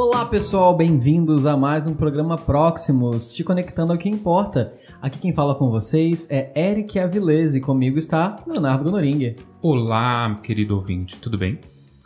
Olá 0.00 0.24
pessoal, 0.24 0.76
bem-vindos 0.76 1.44
a 1.44 1.56
mais 1.56 1.84
um 1.84 1.92
programa 1.92 2.38
Próximos, 2.38 3.32
te 3.32 3.42
conectando 3.42 3.90
ao 3.90 3.98
que 3.98 4.08
importa. 4.08 4.72
Aqui 5.02 5.18
quem 5.18 5.32
fala 5.32 5.56
com 5.56 5.70
vocês 5.70 6.28
é 6.30 6.52
Eric 6.54 7.00
Avilés 7.00 7.56
e 7.56 7.60
comigo 7.60 7.98
está 7.98 8.36
Leonardo 8.46 8.84
Gonoring. 8.84 9.34
Olá, 9.60 10.38
querido 10.40 10.76
ouvinte, 10.76 11.16
tudo 11.16 11.36
bem? 11.36 11.58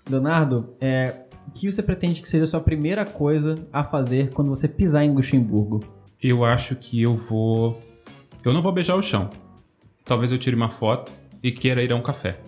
Leonardo, 0.09 0.71
é, 0.81 1.27
o 1.47 1.51
que 1.51 1.71
você 1.71 1.83
pretende 1.83 2.23
que 2.23 2.31
seja 2.31 2.45
a 2.45 2.47
sua 2.47 2.61
primeira 2.61 3.05
coisa 3.05 3.63
a 3.71 3.85
fazer 3.85 4.33
quando 4.33 4.49
você 4.49 4.67
pisar 4.67 5.05
em 5.05 5.15
Luxemburgo? 5.15 5.81
Eu 6.19 6.47
acho 6.47 6.75
que 6.77 7.03
eu 7.03 7.15
vou. 7.15 7.79
Eu 8.43 8.55
não 8.55 8.63
vou 8.63 8.73
beijar 8.73 8.97
o 8.97 9.03
chão. 9.03 9.29
Talvez 10.03 10.33
eu 10.33 10.39
tire 10.39 10.57
uma 10.57 10.71
foto 10.71 11.13
e 11.43 11.53
queira 11.53 11.83
ir 11.83 11.93
a 11.93 11.97
um 11.97 12.03
café. 12.03 12.41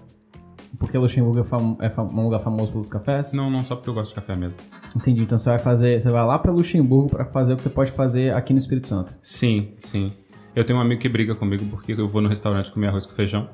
Porque 0.85 0.99
Luxemburgo 0.99 1.41
é, 1.41 1.45
fam 1.45 1.77
é 1.81 1.89
fam 1.89 2.05
um 2.05 2.25
lugar 2.25 2.41
famoso 2.41 2.71
pelos 2.71 2.91
cafés? 2.91 3.33
Não, 3.33 3.51
não, 3.51 3.65
só 3.65 3.75
porque 3.75 3.89
eu 3.89 3.95
gosto 3.95 4.11
de 4.11 4.17
café 4.17 4.37
mesmo. 4.37 4.57
Entendi. 4.95 5.23
Então 5.23 5.39
você 5.39 5.49
vai 5.49 5.59
fazer, 5.59 5.99
você 5.99 6.11
vai 6.11 6.25
lá 6.25 6.39
para 6.39 6.53
Luxemburgo 6.53 7.09
para 7.09 7.25
fazer 7.25 7.55
o 7.55 7.57
que 7.57 7.63
você 7.63 7.71
pode 7.71 7.91
fazer 7.91 8.35
aqui 8.35 8.53
no 8.53 8.59
Espírito 8.59 8.87
Santo. 8.87 9.15
Sim, 9.23 9.73
sim. 9.79 10.13
Eu 10.55 10.63
tenho 10.63 10.79
um 10.79 10.83
amigo 10.83 11.01
que 11.01 11.09
briga 11.09 11.35
comigo 11.35 11.65
porque 11.71 11.93
eu 11.93 12.07
vou 12.07 12.21
no 12.21 12.29
restaurante 12.29 12.71
comer 12.71 12.89
arroz 12.89 13.07
com 13.07 13.15
feijão. 13.15 13.49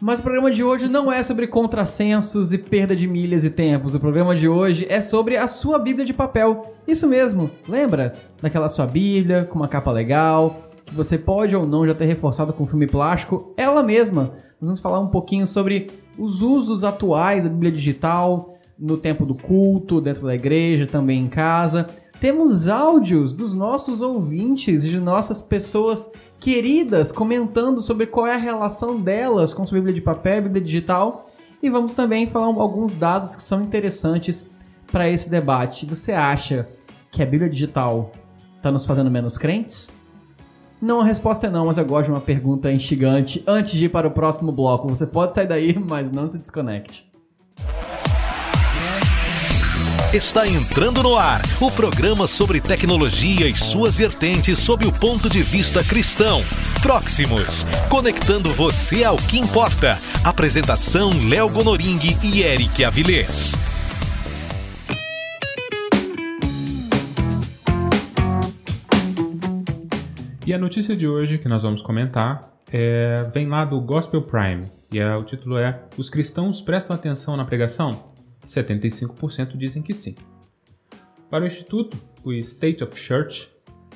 Mas 0.00 0.20
o 0.20 0.22
programa 0.22 0.50
de 0.50 0.62
hoje 0.62 0.88
não 0.88 1.10
é 1.10 1.22
sobre 1.22 1.46
contrassensos 1.46 2.52
e 2.52 2.58
perda 2.58 2.94
de 2.94 3.06
milhas 3.06 3.42
e 3.42 3.50
tempos. 3.50 3.94
O 3.94 4.00
programa 4.00 4.36
de 4.36 4.48
hoje 4.48 4.86
é 4.88 5.00
sobre 5.00 5.36
a 5.36 5.48
sua 5.48 5.78
Bíblia 5.78 6.04
de 6.04 6.12
papel. 6.12 6.74
Isso 6.86 7.08
mesmo. 7.08 7.50
Lembra 7.68 8.12
daquela 8.40 8.68
sua 8.68 8.86
Bíblia 8.86 9.44
com 9.44 9.58
uma 9.58 9.68
capa 9.68 9.90
legal, 9.90 10.70
que 10.94 10.96
você 10.96 11.18
pode 11.18 11.54
ou 11.56 11.66
não 11.66 11.86
já 11.86 11.92
ter 11.92 12.04
reforçado 12.04 12.52
com 12.52 12.66
filme 12.66 12.86
plástico? 12.86 13.52
Ela 13.56 13.82
mesma. 13.82 14.34
Nós 14.60 14.68
vamos 14.68 14.80
falar 14.80 15.00
um 15.00 15.08
pouquinho 15.08 15.46
sobre 15.46 15.90
os 16.16 16.40
usos 16.40 16.84
atuais 16.84 17.42
da 17.42 17.50
Bíblia 17.50 17.72
digital 17.72 18.54
no 18.78 18.96
tempo 18.96 19.26
do 19.26 19.34
culto, 19.34 20.00
dentro 20.00 20.24
da 20.24 20.34
igreja, 20.34 20.86
também 20.86 21.20
em 21.20 21.28
casa. 21.28 21.86
Temos 22.20 22.68
áudios 22.68 23.34
dos 23.34 23.54
nossos 23.54 24.00
ouvintes, 24.00 24.82
de 24.82 24.98
nossas 24.98 25.40
pessoas 25.40 26.10
queridas, 26.38 27.10
comentando 27.10 27.82
sobre 27.82 28.06
qual 28.06 28.26
é 28.26 28.34
a 28.34 28.38
relação 28.38 29.00
delas 29.00 29.52
com 29.52 29.66
sua 29.66 29.76
Bíblia 29.78 29.94
de 29.94 30.00
papel 30.00 30.38
e 30.38 30.42
Bíblia 30.42 30.62
digital. 30.62 31.28
E 31.60 31.68
vamos 31.68 31.94
também 31.94 32.28
falar 32.28 32.46
alguns 32.46 32.94
dados 32.94 33.34
que 33.34 33.42
são 33.42 33.62
interessantes 33.62 34.48
para 34.92 35.10
esse 35.10 35.28
debate. 35.28 35.86
Você 35.86 36.12
acha 36.12 36.68
que 37.10 37.22
a 37.22 37.26
Bíblia 37.26 37.50
digital 37.50 38.12
está 38.56 38.70
nos 38.70 38.86
fazendo 38.86 39.10
menos 39.10 39.36
crentes? 39.36 39.90
Não, 40.84 41.00
a 41.00 41.04
resposta 41.04 41.46
é 41.46 41.50
não, 41.50 41.64
mas 41.64 41.78
eu 41.78 41.84
gosto 41.86 42.04
de 42.04 42.10
uma 42.10 42.20
pergunta 42.20 42.70
instigante 42.70 43.42
antes 43.46 43.72
de 43.72 43.86
ir 43.86 43.88
para 43.88 44.06
o 44.06 44.10
próximo 44.10 44.52
bloco. 44.52 44.86
Você 44.86 45.06
pode 45.06 45.34
sair 45.34 45.46
daí, 45.46 45.78
mas 45.78 46.10
não 46.10 46.28
se 46.28 46.36
desconecte. 46.36 47.10
Está 50.12 50.46
entrando 50.46 51.02
no 51.02 51.16
ar 51.16 51.40
o 51.58 51.70
programa 51.70 52.26
sobre 52.26 52.60
tecnologia 52.60 53.48
e 53.48 53.56
suas 53.56 53.96
vertentes 53.96 54.58
sob 54.58 54.86
o 54.86 54.92
ponto 54.92 55.30
de 55.30 55.42
vista 55.42 55.82
cristão. 55.82 56.42
Próximos, 56.82 57.64
conectando 57.88 58.52
você 58.52 59.04
ao 59.04 59.16
que 59.16 59.38
importa. 59.38 59.98
Apresentação 60.22 61.10
Léo 61.30 61.48
Gonoring 61.48 61.98
e 62.22 62.42
Eric 62.42 62.84
Avilés. 62.84 63.73
E 70.46 70.52
a 70.52 70.58
notícia 70.58 70.94
de 70.94 71.08
hoje 71.08 71.38
que 71.38 71.48
nós 71.48 71.62
vamos 71.62 71.80
comentar 71.80 72.52
é, 72.70 73.24
vem 73.32 73.46
lá 73.46 73.64
do 73.64 73.80
Gospel 73.80 74.20
Prime. 74.20 74.66
E 74.92 74.98
é, 74.98 75.16
o 75.16 75.24
título 75.24 75.56
é 75.56 75.82
Os 75.96 76.10
cristãos 76.10 76.60
prestam 76.60 76.94
atenção 76.94 77.34
na 77.34 77.46
pregação? 77.46 78.12
75% 78.46 79.56
dizem 79.56 79.82
que 79.82 79.94
sim. 79.94 80.14
Para 81.30 81.44
o 81.44 81.46
Instituto, 81.46 81.96
o 82.22 82.30
State 82.34 82.84
of 82.84 82.94
Church, 82.94 83.48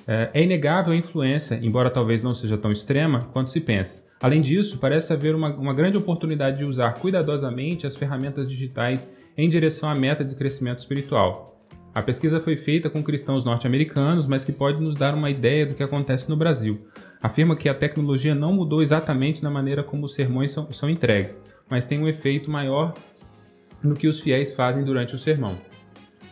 é, 0.07 0.31
é 0.33 0.43
inegável 0.43 0.95
a 0.95 0.97
influência, 0.97 1.61
embora 1.63 1.91
talvez 1.91 2.23
não 2.23 2.35
seja 2.35 2.57
tão 2.57 2.73
extrema 2.73 3.25
quanto 3.31 3.51
se 3.51 3.61
pensa. 3.61 4.03
Além 4.19 4.41
disso, 4.41 4.79
parece 4.79 5.13
haver 5.13 5.35
uma, 5.35 5.55
uma 5.55 5.75
grande 5.75 5.99
oportunidade 5.99 6.57
de 6.57 6.65
usar 6.65 6.95
cuidadosamente 6.95 7.87
as 7.87 7.95
ferramentas 7.95 8.49
digitais 8.49 9.07
em 9.37 9.51
direção 9.51 9.87
à 9.87 9.95
meta 9.95 10.25
de 10.25 10.35
crescimento 10.35 10.79
espiritual. 10.79 11.58
A 11.95 12.03
pesquisa 12.03 12.41
foi 12.41 12.57
feita 12.57 12.91
com 12.91 13.03
cristãos 13.03 13.45
norte-americanos, 13.45 14.27
mas 14.27 14.45
que 14.45 14.53
pode 14.53 14.81
nos 14.81 14.95
dar 14.95 15.15
uma 15.15 15.31
ideia 15.31 15.67
do 15.67 15.75
que 15.75 15.83
acontece 15.83 16.29
no 16.29 16.37
Brasil. 16.37 16.87
Afirma 17.21 17.57
que 17.57 17.69
a 17.69 17.75
tecnologia 17.75 18.35
não 18.35 18.53
mudou 18.53 18.83
exatamente 18.83 19.43
na 19.43 19.51
maneira 19.51 19.83
como 19.83 20.07
os 20.07 20.15
sermões 20.15 20.51
são, 20.51 20.71
são 20.73 20.89
entregues, 20.89 21.37
mas 21.69 21.87
tem 21.87 21.99
um 21.99 22.09
efeito 22.09 22.51
maior 22.51 22.95
no 23.83 23.95
que 23.95 24.07
os 24.07 24.21
fiéis 24.21 24.53
fazem 24.53 24.85
durante 24.85 25.15
o 25.15 25.19
sermão. 25.19 25.57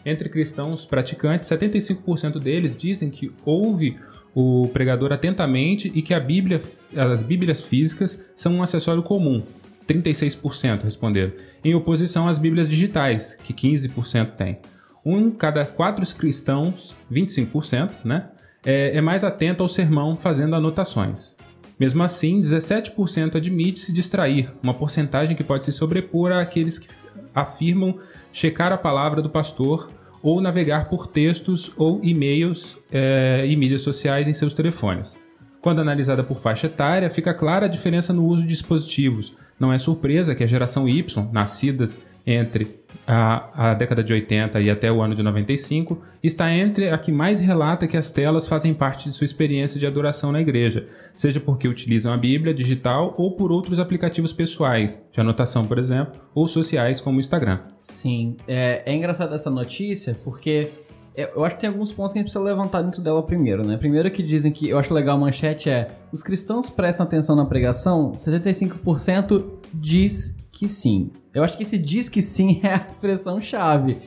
Entre 0.05 0.29
cristãos 0.29 0.85
praticantes, 0.85 1.49
75% 1.49 2.39
deles 2.39 2.77
dizem 2.77 3.11
que 3.11 3.33
ouve 3.45 3.99
o 4.35 4.69
pregador 4.69 5.13
atentamente 5.13 5.91
e 5.95 6.03
que 6.03 6.15
a 6.15 6.21
Bíblia, 6.21 6.61
as 6.95 7.23
Bíblias 7.23 7.61
físicas 7.61 8.23
são 8.35 8.55
um 8.55 8.63
acessório 8.63 9.03
comum. 9.03 9.43
36% 9.89 10.83
responderam, 10.83 11.33
em 11.65 11.75
oposição 11.75 12.29
às 12.29 12.39
Bíblias 12.39 12.69
digitais, 12.69 13.35
que 13.35 13.53
15% 13.53 14.33
têm 14.37 14.59
um 15.07 15.31
cada 15.31 15.65
quatro 15.65 16.05
cristãos, 16.17 16.93
25%, 17.11 17.91
né, 18.05 18.27
é, 18.65 18.97
é 18.97 19.01
mais 19.01 19.23
atento 19.23 19.63
ao 19.63 19.69
sermão 19.69 20.17
fazendo 20.17 20.57
anotações. 20.57 21.37
Mesmo 21.79 22.03
assim, 22.03 22.41
17% 22.41 23.37
admite 23.37 23.79
se 23.79 23.93
distrair, 23.93 24.51
uma 24.61 24.75
porcentagem 24.75 25.37
que 25.37 25.45
pode 25.45 25.65
se 25.65 25.71
sobrepor 25.71 26.33
àqueles 26.33 26.81
que 26.81 26.89
afirmam 27.33 27.99
checar 28.33 28.73
a 28.73 28.79
palavra 28.79 29.23
do 29.23 29.31
pastor 29.31 29.91
ou 30.23 30.41
navegar 30.41 30.89
por 30.89 31.07
textos 31.07 31.71
ou 31.77 32.01
e-mails 32.03 32.77
é, 32.91 33.45
e 33.47 33.55
mídias 33.55 33.83
sociais 33.83 34.27
em 34.27 34.33
seus 34.33 34.55
telefones. 34.55 35.15
Quando 35.61 35.81
analisada 35.81 36.25
por 36.25 36.39
faixa 36.39 36.67
etária, 36.67 37.11
fica 37.11 37.33
clara 37.33 37.67
a 37.67 37.69
diferença 37.69 38.13
no 38.13 38.25
uso 38.25 38.43
de 38.43 38.49
dispositivos. 38.49 39.35
Não 39.61 39.73
é 39.73 39.79
surpresa 39.79 40.35
que 40.35 40.43
a 40.43 40.47
geração 40.47 40.89
Y, 40.89 41.29
nascidas 41.33 41.99
entre 42.27 42.85
a, 43.07 43.71
a 43.71 43.75
década 43.75 44.03
de 44.03 44.13
80 44.13 44.61
e 44.61 44.69
até 44.69 44.91
o 44.91 45.01
ano 45.01 45.15
de 45.15 45.23
95, 45.23 46.03
está 46.23 46.51
entre 46.53 46.91
a 46.91 46.99
que 46.99 47.13
mais 47.13 47.39
relata 47.39 47.87
que 47.87 47.97
as 47.97 48.11
telas 48.11 48.49
fazem 48.49 48.75
parte 48.75 49.09
de 49.09 49.15
sua 49.15 49.25
experiência 49.25 49.79
de 49.79 49.87
adoração 49.87 50.33
na 50.33 50.41
igreja, 50.41 50.87
seja 51.15 51.39
porque 51.39 51.69
utilizam 51.69 52.13
a 52.13 52.17
Bíblia 52.17 52.53
digital 52.53 53.15
ou 53.17 53.37
por 53.37 53.53
outros 53.53 53.79
aplicativos 53.79 54.33
pessoais, 54.33 55.07
de 55.13 55.21
anotação, 55.21 55.65
por 55.65 55.79
exemplo, 55.79 56.21
ou 56.35 56.49
sociais 56.49 57.01
como 57.01 57.19
o 57.19 57.21
Instagram. 57.21 57.61
Sim, 57.79 58.37
é, 58.49 58.83
é 58.85 58.95
engraçado 58.95 59.35
essa 59.35 59.51
notícia 59.51 60.19
porque 60.25 60.69
é, 61.15 61.31
eu 61.35 61.45
acho 61.45 61.55
que 61.55 61.61
tem 61.63 61.69
alguns 61.69 61.93
pontos 61.93 62.13
que 62.13 62.19
a 62.19 62.21
gente 62.21 62.31
precisa 62.31 62.45
levantar 62.45 62.83
dentro 62.83 63.01
dela 63.01 63.23
primeiro, 63.23 63.65
né? 63.65 63.77
Primeiro 63.77 64.11
que 64.11 64.23
dizem 64.23 64.53
que, 64.53 64.69
eu 64.69 64.79
acho 64.79 64.93
legal 64.93 65.17
a 65.17 65.21
manchete 65.21 65.71
é, 65.71 65.89
os 66.13 66.23
cristãos 66.23 66.69
prestam 66.69 67.07
atenção 67.07 67.35
na 67.35 67.47
pregação, 67.47 68.13
75% 68.13 69.45
diz 69.73 70.36
que 70.57 70.69
sim. 70.69 71.11
Eu 71.35 71.45
acho 71.45 71.57
que 71.57 71.63
esse 71.63 71.79
diz 71.79 72.09
que 72.09 72.23
sim 72.23 72.61
é 72.65 72.75
a 72.75 72.77
expressão 72.77 73.41
chave. 73.41 73.99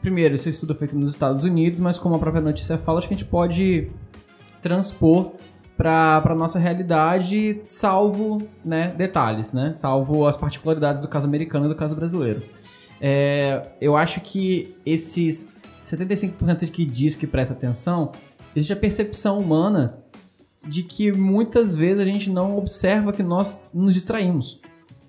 Primeiro, 0.00 0.34
esse 0.34 0.48
estudo 0.50 0.72
é 0.72 0.76
feito 0.76 0.96
nos 0.96 1.10
Estados 1.10 1.42
Unidos, 1.42 1.80
mas 1.80 1.98
como 1.98 2.14
a 2.14 2.18
própria 2.18 2.40
notícia 2.40 2.78
fala, 2.78 2.98
acho 2.98 3.08
que 3.08 3.14
a 3.14 3.16
gente 3.16 3.28
pode 3.28 3.90
transpor 4.62 5.32
para 5.76 6.22
a 6.24 6.34
nossa 6.34 6.58
realidade, 6.58 7.60
salvo 7.64 8.48
né, 8.64 8.88
detalhes, 8.96 9.52
né? 9.52 9.74
Salvo 9.74 10.26
as 10.26 10.36
particularidades 10.36 11.02
do 11.02 11.08
caso 11.08 11.26
americano 11.26 11.66
e 11.66 11.68
do 11.68 11.74
caso 11.74 11.94
brasileiro. 11.94 12.42
É, 13.00 13.72
eu 13.80 13.96
acho 13.96 14.20
que 14.20 14.74
esses 14.86 15.48
75% 15.84 16.70
que 16.70 16.84
diz 16.84 17.14
que 17.14 17.26
presta 17.26 17.52
atenção, 17.52 18.12
existe 18.54 18.72
a 18.72 18.76
percepção 18.76 19.38
humana 19.38 19.98
de 20.66 20.82
que 20.82 21.12
muitas 21.12 21.76
vezes 21.76 22.00
a 22.00 22.04
gente 22.04 22.30
não 22.30 22.56
observa 22.56 23.12
que 23.12 23.22
nós 23.22 23.62
nos 23.72 23.94
distraímos. 23.94 24.60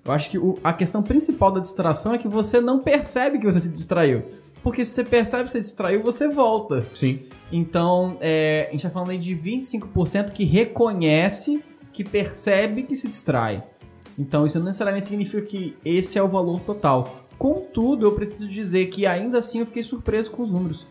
Eu 0.08 0.14
acho 0.14 0.30
que 0.30 0.38
o, 0.38 0.58
a 0.64 0.72
questão 0.72 1.02
principal 1.02 1.52
da 1.52 1.60
distração 1.60 2.14
é 2.14 2.18
que 2.18 2.26
você 2.26 2.62
não 2.62 2.78
percebe 2.78 3.38
que 3.38 3.44
você 3.44 3.60
se 3.60 3.68
distraiu. 3.68 4.24
Porque 4.62 4.82
se 4.82 4.92
você 4.92 5.04
percebe 5.04 5.44
que 5.44 5.50
você 5.50 5.60
distraiu, 5.60 6.02
você 6.02 6.26
volta. 6.26 6.82
Sim. 6.94 7.20
Então, 7.52 8.16
é, 8.20 8.66
a 8.68 8.72
gente 8.72 8.82
tá 8.82 8.90
falando 8.90 9.10
aí 9.10 9.18
de 9.18 9.36
25% 9.36 10.32
que 10.32 10.44
reconhece, 10.44 11.62
que 11.92 12.02
percebe 12.02 12.84
que 12.84 12.96
se 12.96 13.06
distrai. 13.06 13.62
Então, 14.18 14.46
isso 14.46 14.58
não 14.58 14.64
necessariamente 14.64 15.04
significa 15.04 15.42
que 15.42 15.76
esse 15.84 16.18
é 16.18 16.22
o 16.22 16.28
valor 16.28 16.60
total. 16.60 17.26
Contudo, 17.36 18.06
eu 18.06 18.12
preciso 18.12 18.48
dizer 18.48 18.86
que 18.86 19.06
ainda 19.06 19.38
assim 19.38 19.60
eu 19.60 19.66
fiquei 19.66 19.82
surpreso 19.82 20.30
com 20.30 20.42
os 20.42 20.50
números. 20.50 20.86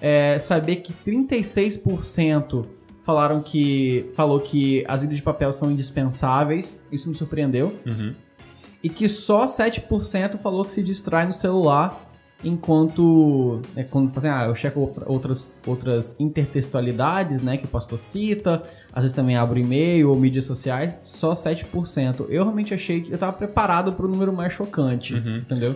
É, 0.00 0.38
saber 0.40 0.76
que 0.76 0.92
36% 0.92 2.66
falaram 3.04 3.40
que 3.40 4.10
falou 4.16 4.40
que 4.40 4.84
as 4.88 5.02
Bíblias 5.02 5.18
de 5.18 5.22
papel 5.22 5.52
são 5.52 5.70
indispensáveis, 5.70 6.78
isso 6.90 7.08
me 7.08 7.14
surpreendeu. 7.14 7.72
Uhum 7.86 8.25
e 8.86 8.88
que 8.88 9.08
só 9.08 9.46
7% 9.46 10.38
falou 10.38 10.64
que 10.64 10.72
se 10.72 10.80
distrai 10.80 11.26
no 11.26 11.32
celular 11.32 12.08
enquanto 12.44 13.60
é, 13.74 13.82
quando 13.82 14.16
assim, 14.16 14.28
ah, 14.28 14.44
eu 14.46 14.54
checo 14.54 14.78
outra, 14.78 15.10
outras, 15.10 15.52
outras 15.66 16.14
intertextualidades, 16.20 17.42
né, 17.42 17.56
que 17.56 17.64
o 17.64 17.68
pastor 17.68 17.98
cita, 17.98 18.62
às 18.92 19.02
vezes 19.02 19.16
também 19.16 19.36
abro 19.36 19.58
e-mail 19.58 20.08
ou 20.08 20.14
mídias 20.14 20.44
sociais, 20.44 20.94
só 21.02 21.32
7%. 21.32 22.26
Eu 22.28 22.44
realmente 22.44 22.72
achei 22.72 23.00
que 23.00 23.10
eu 23.10 23.14
estava 23.14 23.32
preparado 23.32 23.92
para 23.92 24.06
o 24.06 24.08
número 24.08 24.32
mais 24.32 24.52
chocante, 24.52 25.14
uhum. 25.14 25.38
entendeu? 25.38 25.74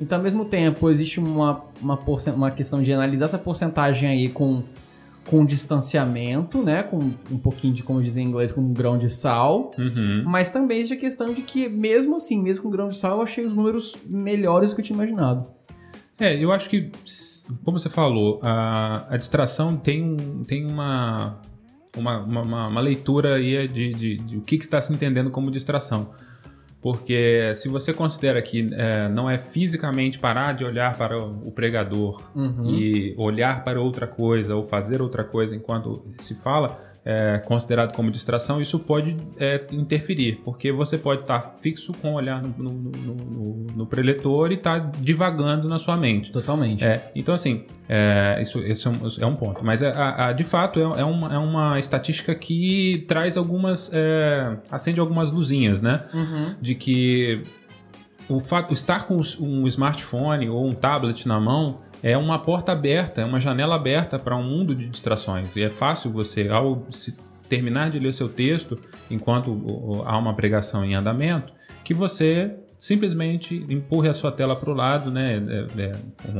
Então, 0.00 0.16
ao 0.16 0.24
mesmo 0.24 0.46
tempo, 0.46 0.88
existe 0.88 1.20
uma, 1.20 1.64
uma, 1.82 1.98
uma 2.34 2.50
questão 2.50 2.82
de 2.82 2.90
analisar 2.94 3.26
essa 3.26 3.38
porcentagem 3.38 4.08
aí 4.08 4.28
com, 4.30 4.62
com 5.28 5.44
distanciamento, 5.44 6.62
né? 6.62 6.82
Com 6.82 6.98
um 7.30 7.38
pouquinho 7.38 7.74
de, 7.74 7.82
como 7.82 8.02
dizem 8.02 8.24
em 8.24 8.28
inglês, 8.28 8.50
com 8.50 8.60
um 8.60 8.72
grão 8.72 8.96
de 8.96 9.08
sal. 9.08 9.72
Uhum. 9.78 10.24
Mas 10.26 10.50
também 10.50 10.78
existe 10.78 10.94
a 10.94 10.96
questão 10.96 11.32
de 11.32 11.42
que, 11.42 11.68
mesmo 11.68 12.16
assim, 12.16 12.40
mesmo 12.40 12.64
com 12.64 12.70
grão 12.70 12.88
de 12.88 12.96
sal, 12.96 13.18
eu 13.18 13.22
achei 13.22 13.44
os 13.44 13.54
números 13.54 13.96
melhores 14.06 14.70
do 14.70 14.76
que 14.76 14.80
eu 14.80 14.84
tinha 14.86 14.96
imaginado. 14.96 15.50
É, 16.18 16.42
eu 16.42 16.50
acho 16.50 16.68
que, 16.68 16.90
como 17.64 17.78
você 17.78 17.88
falou, 17.88 18.40
a, 18.42 19.06
a 19.14 19.16
distração 19.16 19.76
tem, 19.76 20.16
tem 20.46 20.66
uma, 20.66 21.40
uma, 21.96 22.18
uma, 22.20 22.66
uma 22.66 22.80
leitura 22.80 23.36
aí 23.36 23.68
de, 23.68 23.92
de, 23.92 24.16
de 24.16 24.36
o 24.36 24.40
que, 24.40 24.58
que 24.58 24.64
está 24.64 24.80
se 24.80 24.92
entendendo 24.92 25.30
como 25.30 25.50
distração. 25.50 26.10
Porque 26.80 27.52
se 27.56 27.68
você 27.68 27.92
considera 27.92 28.40
que 28.40 28.68
é, 28.72 29.08
não 29.08 29.28
é 29.28 29.36
fisicamente 29.36 30.18
parar 30.18 30.52
de 30.52 30.64
olhar 30.64 30.96
para 30.96 31.18
o 31.20 31.50
pregador 31.50 32.22
Uhum. 32.34 32.66
e 32.70 33.14
olhar 33.18 33.64
para 33.64 33.80
outra 33.80 34.06
coisa 34.06 34.54
ou 34.54 34.62
fazer 34.62 35.02
outra 35.02 35.24
coisa 35.24 35.56
enquanto 35.56 36.04
se 36.18 36.36
fala, 36.36 36.78
é, 37.10 37.38
considerado 37.38 37.94
como 37.96 38.10
distração, 38.10 38.60
isso 38.60 38.78
pode 38.78 39.16
é, 39.38 39.64
interferir, 39.72 40.42
porque 40.44 40.70
você 40.70 40.98
pode 40.98 41.22
estar 41.22 41.40
fixo 41.54 41.90
com 42.02 42.12
o 42.12 42.14
olhar 42.16 42.42
no, 42.42 42.50
no, 42.58 42.70
no, 42.70 43.66
no- 43.76 43.86
preletor 43.86 44.52
e 44.52 44.56
estar 44.56 44.90
divagando 45.00 45.66
na 45.66 45.78
sua 45.78 45.96
mente. 45.96 46.30
Totalmente. 46.30 46.84
É, 46.84 47.10
então, 47.16 47.34
assim, 47.34 47.64
é, 47.88 48.38
isso, 48.42 48.58
isso 48.58 48.88
é 48.88 48.92
um- 48.92 49.22
é 49.22 49.26
um 49.26 49.34
ponto. 49.36 49.64
Mas, 49.64 49.82
a- 49.82 49.88
a- 49.90 50.26
a- 50.28 50.32
de 50.34 50.44
fato, 50.44 50.78
é, 50.78 51.00
é 51.00 51.04
uma, 51.04 51.34
é 51.34 51.38
uma 51.38 51.78
estatística 51.78 52.34
que 52.34 53.06
traz 53.08 53.38
algumas. 53.38 53.90
é, 53.94 54.58
acende 54.70 55.00
algumas 55.00 55.30
luzinhas, 55.30 55.80
né? 55.80 56.04
Uhum. 56.12 56.56
De 56.60 56.74
que 56.74 57.42
o 58.28 58.38
fato 58.38 58.74
estar 58.74 59.06
com 59.06 59.22
um 59.40 59.66
smartphone 59.66 60.50
ou 60.50 60.66
um 60.66 60.74
tablet 60.74 61.26
na 61.26 61.40
mão 61.40 61.78
é 62.02 62.16
uma 62.16 62.38
porta 62.38 62.72
aberta, 62.72 63.20
é 63.20 63.24
uma 63.24 63.40
janela 63.40 63.74
aberta 63.74 64.18
para 64.18 64.36
um 64.36 64.44
mundo 64.44 64.74
de 64.74 64.88
distrações. 64.88 65.56
E 65.56 65.62
é 65.62 65.70
fácil 65.70 66.10
você, 66.10 66.48
ao 66.48 66.86
se 66.90 67.16
terminar 67.48 67.90
de 67.90 67.98
ler 67.98 68.12
seu 68.12 68.28
texto, 68.28 68.78
enquanto 69.10 70.02
há 70.04 70.16
uma 70.18 70.34
pregação 70.34 70.84
em 70.84 70.94
andamento, 70.94 71.52
que 71.82 71.94
você 71.94 72.54
simplesmente 72.78 73.64
empurre 73.68 74.08
a 74.08 74.14
sua 74.14 74.30
tela 74.30 74.54
para 74.56 74.70
o 74.70 74.74
lado, 74.74 75.10
né, 75.10 75.42
é, 75.76 75.82
é, 75.82 75.92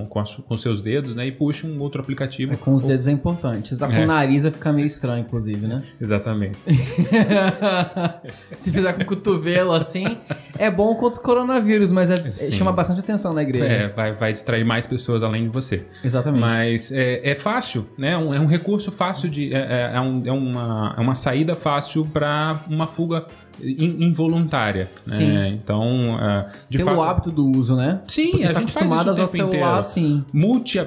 com, 0.09 0.21
a 0.21 0.25
com 0.25 0.59
seus 0.59 0.81
dedos, 0.81 1.15
né, 1.17 1.27
e 1.27 1.33
puxe 1.33 1.67
um 1.67 1.81
outro 1.81 2.01
aplicativo. 2.01 2.53
É, 2.53 2.57
com 2.57 2.75
os 2.75 2.83
dedos 2.85 3.09
é 3.09 3.13
importante. 3.13 3.73
Usar 3.73 3.89
com 3.89 3.95
É. 3.95 4.05
o 4.05 4.07
nariz 4.07 4.43
vai 4.45 4.53
ficar 4.53 4.73
meio 4.73 4.87
estranho, 4.87 5.21
inclusive, 5.23 5.67
né? 5.67 5.83
Exatamente. 6.01 6.59
Se 8.57 8.71
fizer 8.73 8.93
com 8.95 9.03
o 9.03 9.07
cotovelo 9.07 9.73
assim, 9.73 10.17
é 10.59 10.71
bom 10.71 10.95
contra 10.95 11.21
o 11.21 11.23
coronavírus, 11.23 11.91
mas 11.93 12.11
é- 12.11 12.31
Sim. 12.31 12.53
chama 12.53 12.73
bastante 12.73 13.01
atenção 13.01 13.33
na 13.33 13.43
igreja. 13.43 13.67
É, 13.67 13.89
vai, 13.89 14.13
vai 14.15 14.33
distrair 14.33 14.65
mais 14.65 14.87
pessoas 14.87 15.23
além 15.23 15.45
de 15.45 15.49
você. 15.51 15.85
Exatamente. 16.05 16.41
Mas 16.41 16.93
é, 16.93 17.31
é 17.31 17.35
fácil, 17.35 17.87
né? 17.97 18.17
Um- 18.17 18.33
É 18.35 18.41
um 18.41 18.47
recurso 18.47 18.93
fácil 18.93 19.29
de. 19.29 19.53
É, 19.53 19.59
é- 19.59 19.93
é 19.97 20.01
um- 20.01 20.23
é 20.27 20.33
uma, 20.33 20.95
é 20.97 21.01
uma 21.01 21.15
saída 21.15 21.55
fácil 21.55 22.05
para 22.07 22.61
uma 22.69 22.87
fuga 22.87 23.27
involuntária. 23.63 24.89
né? 25.07 25.17
Sim. 25.17 25.49
Então, 25.55 26.19
é, 26.21 26.47
de 26.69 26.79
Pelo 26.79 26.91
fato. 26.91 27.03
hábito 27.03 27.31
do 27.31 27.47
uso, 27.51 27.77
né? 27.77 28.01
Sim, 28.09 28.31
Porque 28.31 28.43
a 28.45 28.47
está 28.47 28.61
gente 28.61 28.73
faz 28.73 28.91
isso 28.91 29.11
o 29.11 29.27
celular 29.27 29.49
inteiro. 29.49 29.67
assim. 29.75 30.25
Multi, 30.33 30.79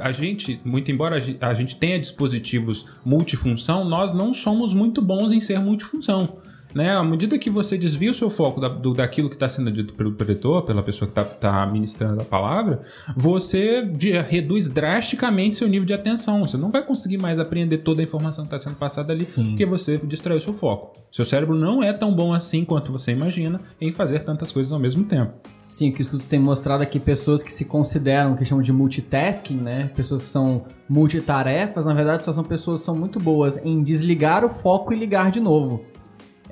a 0.00 0.12
gente, 0.12 0.60
muito 0.64 0.90
embora 0.90 1.16
a 1.40 1.54
gente 1.54 1.76
tenha 1.76 1.98
dispositivos 1.98 2.86
multifunção, 3.04 3.84
nós 3.84 4.12
não 4.12 4.32
somos 4.34 4.72
muito 4.74 5.00
bons 5.02 5.32
em 5.32 5.40
ser 5.40 5.58
multifunção. 5.60 6.36
Né? 6.74 6.90
À 6.96 7.04
medida 7.04 7.38
que 7.38 7.48
você 7.48 7.78
desvia 7.78 8.10
o 8.10 8.14
seu 8.14 8.28
foco 8.28 8.60
da, 8.60 8.68
do- 8.68 8.92
daquilo 8.92 9.28
que 9.28 9.36
está 9.36 9.48
sendo 9.48 9.70
dito 9.70 9.94
pelo 9.94 10.12
pretor, 10.12 10.62
pela 10.62 10.82
pessoa 10.82 11.08
que 11.08 11.20
está 11.20 11.64
ministrando 11.66 12.20
a 12.20 12.24
palavra, 12.24 12.82
você 13.16 13.82
de- 13.86 14.18
reduz 14.18 14.68
drasticamente 14.68 15.56
seu 15.56 15.68
nível 15.68 15.86
de 15.86 15.94
atenção. 15.94 16.40
Você 16.44 16.56
não 16.56 16.70
vai 16.70 16.84
conseguir 16.84 17.18
mais 17.18 17.38
apreender 17.38 17.82
toda 17.82 18.00
a 18.00 18.04
informação 18.04 18.44
que 18.44 18.54
está 18.54 18.58
sendo 18.68 18.76
passada 18.76 19.12
ali, 19.12 19.24
Sim. 19.24 19.50
porque 19.50 19.64
você 19.64 19.98
distraiu 19.98 20.40
seu 20.40 20.52
foco. 20.52 20.92
Seu 21.12 21.24
cérebro 21.24 21.54
não 21.54 21.82
é 21.82 21.92
tão 21.92 22.12
bom 22.14 22.34
assim 22.34 22.64
quanto 22.64 22.90
você 22.90 23.12
imagina 23.12 23.60
em 23.80 23.92
fazer 23.92 24.24
tantas 24.24 24.50
coisas 24.50 24.72
ao 24.72 24.80
mesmo 24.80 25.04
tempo. 25.04 25.32
Sim, 25.68 25.90
o 25.90 25.92
que 25.92 26.02
estudos 26.02 26.26
têm 26.26 26.38
mostrado 26.38 26.82
é 26.82 26.86
que 26.86 27.00
pessoas 27.00 27.42
que 27.42 27.52
se 27.52 27.64
consideram, 27.64 28.36
que 28.36 28.44
chamam 28.44 28.62
de 28.62 28.72
multitasking, 28.72 29.56
né? 29.56 29.90
Pessoas 29.96 30.22
que 30.22 30.28
são 30.28 30.64
multitarefas, 30.88 31.84
na 31.84 31.94
verdade 31.94 32.24
só 32.24 32.32
são 32.32 32.44
pessoas 32.44 32.80
que 32.80 32.86
são 32.86 32.94
muito 32.94 33.18
boas 33.20 33.56
em 33.64 33.82
desligar 33.82 34.44
o 34.44 34.48
foco 34.48 34.92
e 34.92 34.96
ligar 34.96 35.30
de 35.30 35.40
novo. 35.40 35.84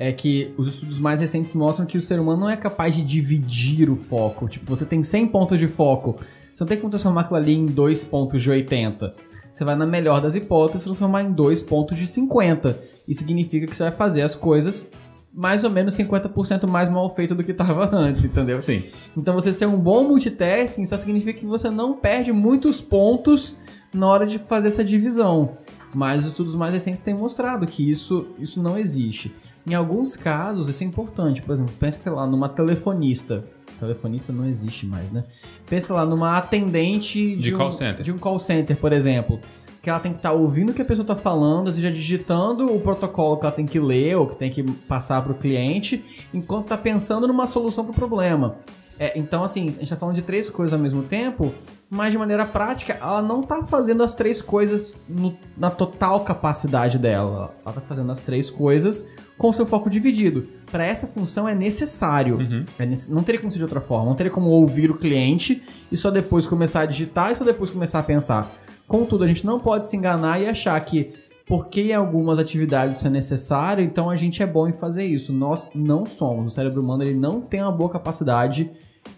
É 0.05 0.13
que 0.13 0.53
os 0.57 0.67
estudos 0.67 0.99
mais 0.99 1.21
recentes 1.21 1.55
mostram 1.55 1.87
que 1.87 1.97
o 1.97 2.03
ser 2.03 2.19
humano 2.19 2.41
não 2.41 2.51
é 2.51 2.57
capaz 2.57 2.95
de 2.95 3.05
dividir 3.05 3.89
o 3.89 3.95
foco. 3.95 4.49
Tipo, 4.49 4.67
você 4.67 4.85
tem 4.85 5.03
100 5.05 5.29
pontos 5.29 5.61
de 5.61 5.69
foco, 5.69 6.17
você 6.53 6.65
não 6.65 6.67
tem 6.67 6.77
como 6.77 6.91
transformar 6.91 7.21
aquilo 7.21 7.37
ali 7.37 7.55
em 7.55 7.67
2 7.67 8.03
pontos 8.05 8.43
de 8.43 8.51
80. 8.51 9.15
Você 9.53 9.65
vai, 9.65 9.77
na 9.77 9.87
melhor 9.87 10.21
das 10.21 10.35
hipóteses, 10.35 10.85
transformar 10.85 11.23
em 11.23 11.31
2 11.31 11.63
pontos 11.63 11.97
de 11.97 12.09
50. 12.09 12.77
Isso 13.07 13.21
significa 13.21 13.67
que 13.67 13.77
você 13.77 13.85
vai 13.85 13.93
fazer 13.93 14.23
as 14.23 14.35
coisas 14.35 14.91
mais 15.33 15.65
ou 15.65 15.71
menos 15.71 15.97
50% 15.97 16.69
mais 16.69 16.89
mal 16.89 17.09
feito 17.15 17.35
do 17.35 17.43
que 17.43 17.53
estava 17.53 17.89
antes, 17.97 18.25
entendeu? 18.25 18.59
Sim. 18.59 18.85
Então 19.17 19.35
você 19.35 19.53
ser 19.53 19.67
um 19.67 19.79
bom 19.79 20.05
multitasking 20.05 20.85
só 20.85 20.97
significa 20.97 21.33
que 21.33 21.47
você 21.47 21.71
não 21.71 21.95
perde 21.95 22.33
muitos 22.33 22.81
pontos 22.81 23.57
na 23.95 24.07
hora 24.07 24.27
de 24.27 24.39
fazer 24.39 24.69
essa 24.69 24.85
divisão. 24.85 25.57
Mas 25.95 26.23
os 26.23 26.31
estudos 26.31 26.55
mais 26.55 26.73
recentes 26.73 27.03
têm 27.03 27.15
mostrado 27.15 27.67
que 27.67 27.91
isso, 27.91 28.29
isso 28.39 28.63
não 28.63 28.79
existe. 28.79 29.33
Em 29.67 29.75
alguns 29.75 30.17
casos, 30.17 30.69
isso 30.69 30.83
é 30.83 30.87
importante. 30.87 31.41
Por 31.43 31.53
exemplo, 31.55 31.73
pensa, 31.79 31.99
sei 31.99 32.13
lá, 32.13 32.27
numa 32.27 32.49
telefonista. 32.49 33.45
Telefonista 33.79 34.33
não 34.33 34.45
existe 34.45 34.87
mais, 34.87 35.11
né? 35.11 35.25
Pensa 35.69 35.95
lá 35.95 36.05
numa 36.05 36.37
atendente 36.37 37.37
De 37.37 37.55
um, 37.55 37.59
call 37.59 37.73
center. 37.73 38.05
de 38.05 38.13
um 38.13 38.19
call 38.19 38.39
center, 38.39 38.77
por 38.77 38.93
exemplo. 38.93 39.41
Que 39.81 39.91
ela 39.91 39.99
tem 39.99 40.13
que 40.13 40.19
estar 40.19 40.33
ouvindo 40.33 40.71
o 40.71 40.75
que 40.75 40.83
a 40.83 40.85
pessoa 40.85 41.03
está 41.03 41.17
falando, 41.17 41.67
ou 41.69 41.73
seja, 41.73 41.91
digitando 41.91 42.73
o 42.73 42.81
protocolo 42.81 43.37
que 43.39 43.47
ela 43.47 43.55
tem 43.55 43.67
que 43.67 43.81
ler 43.81 44.17
ou 44.17 44.29
que 44.29 44.37
tem 44.37 44.51
que 44.51 44.63
passar 44.63 45.21
para 45.23 45.33
o 45.33 45.35
cliente, 45.35 46.05
enquanto 46.33 46.65
está 46.65 46.77
pensando 46.77 47.27
numa 47.27 47.47
solução 47.47 47.85
para 47.85 47.91
o 47.93 47.95
problema. 47.95 48.57
É, 48.99 49.19
então, 49.19 49.43
assim, 49.43 49.65
a 49.65 49.71
gente 49.71 49.83
está 49.85 49.97
falando 49.97 50.15
de 50.15 50.23
três 50.23 50.49
coisas 50.49 50.73
ao 50.73 50.79
mesmo 50.79 51.03
tempo, 51.03 51.53
mas 51.95 52.11
de 52.11 52.17
maneira 52.17 52.47
prática, 52.47 52.97
ela 52.99 53.21
não 53.21 53.43
está 53.43 53.63
fazendo 53.65 54.03
as 54.03 54.15
três 54.15 54.41
coisas 54.41 54.97
no- 55.07 55.37
na 55.59 55.69
total 55.71 56.21
capacidade 56.21 56.99
dela. 56.99 57.55
Ela 57.61 57.69
está 57.69 57.81
fazendo 57.83 58.11
as 58.11 58.23
três 58.23 58.49
coisas 58.51 59.07
com 59.37 59.53
seu 59.53 59.67
foco 59.67 59.91
dividido. 59.91 60.49
Para 60.71 60.87
essa 60.87 61.07
função 61.07 61.47
é 61.47 61.55
necessário. 61.55 62.39
Uhum. 62.39 62.65
É 62.79 62.87
nece- 62.87 63.13
não 63.13 63.23
teria 63.23 63.39
como 63.43 63.53
ser 63.53 63.59
de 63.59 63.65
outra 63.65 63.83
forma. 63.83 64.07
Não 64.07 64.15
teria 64.15 64.33
como 64.33 64.49
ouvir 64.49 64.91
o 64.91 64.95
cliente 64.97 65.63
e 65.91 65.97
só 65.97 66.11
depois 66.11 66.47
começar 66.47 66.81
a 66.81 66.87
digitar 66.87 67.31
e 67.31 67.35
só 67.35 67.45
depois 67.45 67.69
começar 67.69 67.99
a 67.99 68.03
pensar. 68.03 68.51
Contudo, 68.89 69.25
a 69.25 69.27
gente 69.29 69.45
não 69.45 69.61
pode 69.61 69.87
se 69.87 69.95
enganar 69.95 70.41
e 70.41 70.49
achar 70.49 70.81
que 70.81 71.13
porque 71.47 71.83
em 71.83 71.93
algumas 71.93 72.39
atividades 72.39 72.97
isso 72.99 73.07
é 73.07 73.11
necessário, 73.11 73.85
então 73.85 74.09
a 74.09 74.17
gente 74.17 74.43
é 74.43 74.47
bom 74.47 74.67
em 74.67 74.73
fazer 74.73 75.05
isso. 75.05 75.31
Nós 75.31 75.69
não 75.75 76.07
somos. 76.07 76.47
O 76.47 76.55
cérebro 76.55 76.81
humano 76.81 77.03
ele 77.03 77.15
não 77.19 77.41
tem 77.43 77.61
uma 77.61 77.73
boa 77.73 77.91
capacidade 77.91 78.65
de 78.65 78.71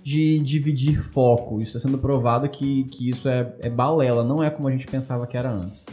dividir 0.03 1.01
foco. 1.01 1.61
Isso 1.61 1.77
está 1.77 1.89
sendo 1.89 1.99
provado 1.99 2.49
que, 2.49 2.85
que 2.85 3.09
isso 3.09 3.29
é, 3.29 3.55
é 3.61 3.71
balela, 3.71 4.23
não 4.23 4.43
é 4.43 4.51
como 4.51 4.69
a 4.69 4.71
gente 4.71 4.87
pensava 4.87 5.27
que 5.27 5.37
era 5.37 5.51
antes. 5.51 5.87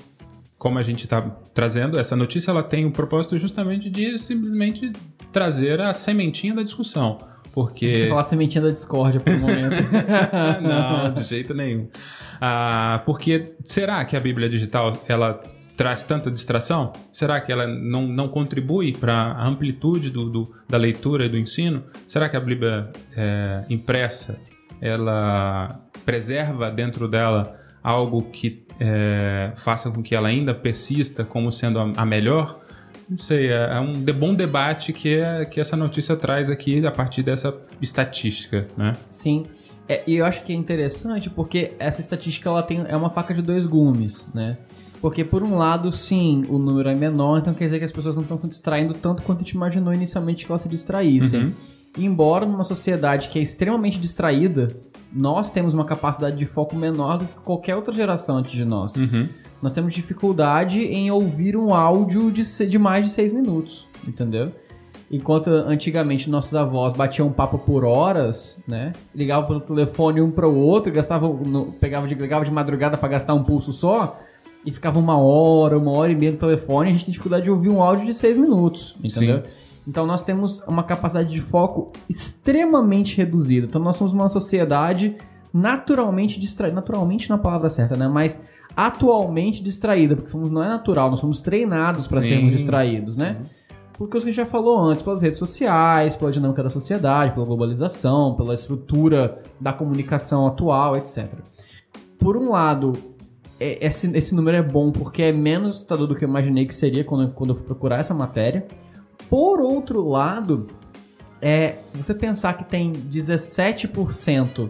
como 0.58 0.78
a 0.78 0.84
gente 0.84 1.06
está 1.06 1.22
trazendo, 1.54 1.98
essa 1.98 2.16
notícia 2.16 2.52
ela 2.52 2.62
tem 2.62 2.86
o 2.86 2.92
propósito 2.92 3.38
justamente 3.40 3.90
de 3.90 4.18
simplesmente 4.18 4.92
trazer 5.32 5.82
a 5.82 5.94
sementinha 5.94 6.54
da 6.54 6.62
discussão. 6.62 7.18
Porque. 7.52 7.90
Você 7.90 8.10
falar 8.10 8.24
sementinha 8.24 8.64
da 8.64 8.70
discórdia 8.70 9.20
por 9.20 9.34
um 9.34 9.40
momento. 9.40 9.76
não, 10.62 11.14
de 11.14 11.24
jeito 11.24 11.54
nenhum. 11.54 11.88
Ah, 12.40 13.02
porque 13.06 13.56
será 13.64 14.06
que 14.06 14.16
a 14.16 14.20
Bíblia 14.20 14.50
digital 14.50 14.94
ela 15.08 15.42
traz 15.82 16.04
tanta 16.04 16.30
distração? 16.30 16.94
Será 17.12 17.42
que 17.42 17.52
ela 17.52 17.66
não, 17.66 18.04
não 18.06 18.28
contribui 18.28 18.92
para 18.94 19.14
a 19.14 19.48
amplitude 19.48 20.12
do, 20.12 20.30
do- 20.30 20.52
da 20.70 20.78
leitura 20.78 21.26
e 21.26 21.30
do 21.30 21.38
ensino? 21.40 21.84
Será 22.08 22.30
que 22.30 22.38
a 22.38 22.40
Bíblia 22.40 22.92
é, 23.18 23.64
impressa 23.68 24.38
ela 24.80 25.80
preserva 26.06 26.70
dentro 26.70 27.08
dela 27.08 27.56
algo 27.84 28.22
que 28.32 28.64
é, 28.80 29.54
faça 29.56 29.90
com 29.90 30.04
que 30.04 30.14
ela 30.16 30.28
ainda 30.28 30.54
persista 30.54 31.24
como 31.24 31.52
sendo 31.52 31.80
a, 31.80 31.92
a 31.98 32.06
melhor? 32.06 32.60
Não 33.10 33.18
sei, 33.18 33.48
é, 33.48 33.74
é 33.76 33.80
um 33.80 33.94
de- 33.94 34.14
bom 34.14 34.36
debate 34.36 34.94
que, 34.94 35.16
é, 35.16 35.46
que 35.46 35.60
essa 35.60 35.76
notícia 35.76 36.16
traz 36.16 36.50
aqui 36.50 36.86
a 36.86 36.92
partir 36.92 37.24
dessa 37.24 37.56
estatística, 37.82 38.68
né? 38.78 38.94
Sim. 39.10 39.46
É, 39.90 40.04
e 40.08 40.16
eu 40.18 40.26
acho 40.26 40.44
que 40.44 40.54
é 40.54 40.56
interessante 40.56 41.28
porque 41.30 41.74
essa 41.80 42.02
estatística 42.02 42.48
ela 42.48 42.62
tem, 42.64 42.86
é 42.88 42.96
uma 42.96 43.10
faca 43.10 43.34
de 43.34 43.42
dois 43.42 43.66
gumes, 43.66 44.28
né? 44.34 44.58
Porque 45.02 45.26
por 45.26 45.42
um 45.42 45.58
lado, 45.58 45.92
sim, 45.92 46.44
o 46.48 46.60
número 46.60 46.88
é 46.88 46.94
menor, 46.94 47.40
então 47.40 47.54
quer 47.54 47.66
dizer 47.66 47.80
que 47.80 47.86
as 47.86 47.92
pessoas 47.92 48.16
não 48.16 48.22
estão 48.22 48.38
se 48.38 48.48
distraindo 48.48 48.94
tanto 48.94 49.24
quanto 49.24 49.40
a 49.40 49.42
gente 49.42 49.54
imaginou 49.54 49.92
inicialmente 49.92 50.46
que 50.46 50.52
elas 50.52 50.62
se 50.62 50.70
distraíssem. 50.70 51.46
Uhum. 51.46 51.54
Embora 51.98 52.46
numa 52.46 52.64
sociedade 52.64 53.28
que 53.30 53.40
é 53.40 53.42
extremamente 53.42 54.00
distraída, 54.00 54.68
nós 55.12 55.52
temos 55.52 55.74
uma 55.74 55.84
capacidade 55.86 56.38
de 56.38 56.46
foco 56.46 56.76
menor 56.76 57.18
do 57.18 57.26
que 57.26 57.34
qualquer 57.44 57.76
outra 57.76 57.94
geração 57.94 58.38
antes 58.38 58.52
de 58.52 58.64
nós. 58.64 58.96
Uhum. 58.96 59.28
Nós 59.62 59.74
temos 59.74 59.94
dificuldade 59.94 60.82
em 60.82 61.10
ouvir 61.12 61.58
um 61.58 61.74
áudio 61.74 62.32
de, 62.32 62.44
de 62.68 62.80
mais 62.80 63.06
de 63.06 63.12
seis 63.12 63.32
minutos, 63.32 63.88
entendeu? 64.08 64.52
Enquanto 65.12 65.48
antigamente 65.50 66.30
nossos 66.30 66.56
avós 66.56 66.94
batiam 66.94 67.28
um 67.28 67.34
papo 67.34 67.58
por 67.58 67.84
horas, 67.84 68.60
né? 68.68 68.94
Ligavam 69.14 69.46
pelo 69.48 69.60
telefone 69.60 70.22
um 70.22 70.32
para 70.32 70.48
o 70.48 70.56
outro, 70.56 70.94
gastavam, 70.94 71.34
no, 71.34 71.66
pegava 71.74 72.08
de, 72.08 72.16
ligava 72.16 72.46
de 72.46 72.52
madrugada 72.52 72.98
para 72.98 73.10
gastar 73.10 73.34
um 73.34 73.44
pulso 73.44 73.74
só, 73.74 74.18
e 74.66 74.72
ficava 74.72 75.00
uma 75.00 75.18
hora, 75.18 75.78
uma 75.78 75.92
hora 75.92 76.12
e 76.12 76.16
meia 76.16 76.32
no 76.32 76.38
telefone, 76.38 76.90
a 76.90 76.94
gente 76.94 77.06
tem 77.06 77.12
dificuldade 77.12 77.46
de 77.46 77.52
ouvir 77.52 77.70
um 77.70 77.82
áudio 77.82 78.06
de 78.06 78.14
seis 78.14 78.38
minutos, 78.38 78.94
entendeu? 79.04 79.44
Sim. 79.44 79.50
Então 79.88 80.06
nós 80.06 80.24
temos 80.24 80.62
uma 80.68 80.84
capacidade 80.84 81.30
de 81.30 81.42
foco 81.42 81.92
extremamente 82.08 83.18
reduzida. 83.18 83.66
Então 83.66 83.82
nós 83.82 83.96
somos 83.96 84.14
uma 84.14 84.30
sociedade 84.30 85.16
naturalmente 85.54 86.40
distraída. 86.40 86.76
Naturalmente 86.76 87.30
na 87.30 87.36
é 87.36 87.40
palavra 87.40 87.70
certa, 87.70 87.96
né? 87.96 88.08
Mas 88.08 88.42
atualmente 88.76 89.62
distraída, 89.62 90.16
porque 90.16 90.36
não 90.38 90.64
é 90.64 90.70
natural, 90.70 91.10
nós 91.10 91.20
somos 91.20 91.42
treinados 91.42 92.08
para 92.08 92.22
sermos 92.22 92.52
distraídos, 92.52 93.18
né? 93.18 93.38
Porque 93.94 94.18
os 94.18 94.24
que 94.24 94.30
a 94.30 94.34
gente 94.34 94.44
já 94.44 94.46
falou 94.46 94.80
antes, 94.80 95.04
pelas 95.04 95.22
redes 95.22 95.38
sociais, 95.38 96.16
pela 96.16 96.32
dinâmica 96.32 96.64
da 96.64 96.70
sociedade, 96.70 97.34
pela 97.34 97.46
globalização, 97.46 98.34
pela 98.36 98.54
estrutura 98.54 99.44
da 99.60 99.74
comunicação 99.74 100.48
atual, 100.48 100.96
etc. 100.96 101.32
Por 102.18 102.36
um 102.36 102.52
lado, 102.52 102.94
é, 103.62 103.86
esse, 103.86 104.10
esse 104.18 104.34
número 104.34 104.58
é 104.58 104.62
bom 104.64 104.92
porque 104.92 105.22
é 105.22 105.32
menos 105.32 105.76
assustador 105.76 106.08
do 106.08 106.16
que 106.16 106.26
eu 106.26 106.30
imaginei 106.30 106.66
que 106.66 106.74
seria 106.74 107.04
quando, 107.04 107.32
quando 107.32 107.52
eu 107.52 107.56
fui 107.56 107.64
procurar 107.64 108.00
essa 108.00 108.14
matéria. 108.14 108.66
Por 109.30 109.62
outro 109.62 110.04
lado, 110.10 110.66
é 111.40 111.76
você 111.94 112.16
pensar 112.16 112.54
que 112.54 112.64
tem 112.64 112.92
17% 112.92 114.68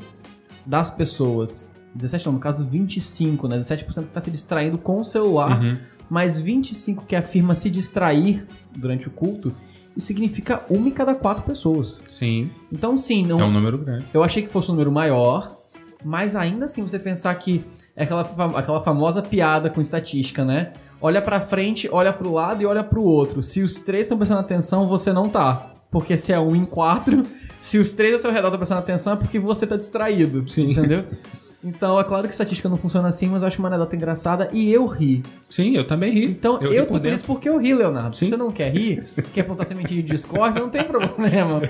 das 0.66 0.90
pessoas, 0.90 1.72
17 1.96 2.26
não, 2.26 2.34
no 2.34 2.40
caso 2.40 2.66
25, 2.66 3.48
né? 3.48 3.58
17% 3.58 3.86
que 3.86 3.90
está 4.02 4.20
se 4.20 4.30
distraindo 4.30 4.78
com 4.78 5.00
o 5.00 5.06
celular, 5.06 5.62
uhum. 5.62 5.78
mas 6.10 6.40
25 6.42 7.06
que 7.06 7.16
afirma 7.16 7.56
se 7.56 7.70
distrair 7.70 8.46
durante 8.76 9.08
o 9.08 9.12
culto, 9.12 9.56
isso 9.96 10.08
significa 10.08 10.66
uma 10.70 10.90
em 10.90 10.92
cada 10.92 11.16
quatro 11.16 11.44
pessoas. 11.44 12.02
Sim. 12.10 12.50
Então, 12.70 12.98
sim, 12.98 13.26
não. 13.26 13.40
É 13.40 13.46
um 13.46 13.52
número 13.52 13.78
grande. 13.78 14.06
Eu 14.14 14.22
achei 14.22 14.44
que 14.44 14.50
fosse 14.50 14.70
um 14.70 14.74
número 14.74 14.92
maior, 14.92 15.62
mas 16.04 16.36
ainda 16.36 16.66
assim 16.66 16.82
você 16.82 17.00
pensar 17.00 17.34
que 17.36 17.64
é 18.02 18.06
aquela, 18.06 18.22
aquela 18.58 18.82
famosa 18.82 19.22
piada 19.22 19.70
com 19.70 19.80
estatística, 19.80 20.44
né? 20.44 20.74
olha 21.02 21.22
para 21.22 21.42
frente, 21.42 21.90
olha 21.92 22.14
para 22.14 22.28
o 22.28 22.34
lado 22.34 22.62
e 22.62 22.66
olha 22.66 22.84
para 22.84 23.00
o 23.00 23.04
outro. 23.04 23.42
Se 23.42 23.62
os 23.62 23.76
três 23.76 24.04
estão 24.04 24.18
prestando 24.18 24.42
atenção, 24.42 24.88
você 24.88 25.12
não 25.12 25.28
tá. 25.28 25.74
Porque 25.90 26.16
se 26.16 26.32
é 26.32 26.40
um 26.40 26.56
em 26.56 26.64
quatro, 26.64 27.24
se 27.60 27.80
os 27.80 27.94
três 27.94 28.14
ao 28.14 28.20
seu 28.20 28.32
redor 28.32 28.48
estão 28.48 28.60
prestando 28.60 28.80
atenção, 28.80 29.14
é 29.14 29.16
porque 29.16 29.40
você 29.40 29.66
tá 29.66 29.76
distraído. 29.76 30.48
Sim. 30.50 30.72
Entendeu? 30.72 31.04
Então, 31.64 32.00
é 32.00 32.04
claro 32.04 32.24
que 32.24 32.34
estatística 32.34 32.68
não 32.68 32.78
funciona 32.78 33.08
assim, 33.08 33.28
mas 33.28 33.42
eu 33.42 33.48
acho 33.48 33.60
uma 33.60 33.68
anedota 33.68 33.96
engraçada 33.96 34.50
e 34.52 34.72
eu 34.72 34.88
ri. 34.88 35.22
Sim, 35.48 35.76
eu 35.76 35.86
também 35.86 36.12
ri. 36.12 36.26
Então, 36.26 36.60
eu, 36.60 36.74
eu 36.74 36.88
tô 36.88 37.00
feliz 37.00 37.22
porque 37.22 37.48
eu 37.48 37.58
ri, 37.58 37.76
Leonardo. 37.76 38.18
Sim. 38.18 38.26
Se 38.26 38.32
você 38.32 38.38
não 38.38 38.52
quer 38.52 38.72
rir, 38.74 39.06
quer 39.32 39.42
apontar 39.42 39.68
sementinha 39.68 40.02
de 40.02 40.10
Discord, 40.10 40.60
não 40.60 40.70
tem 40.70 40.84
problema. 40.84 41.62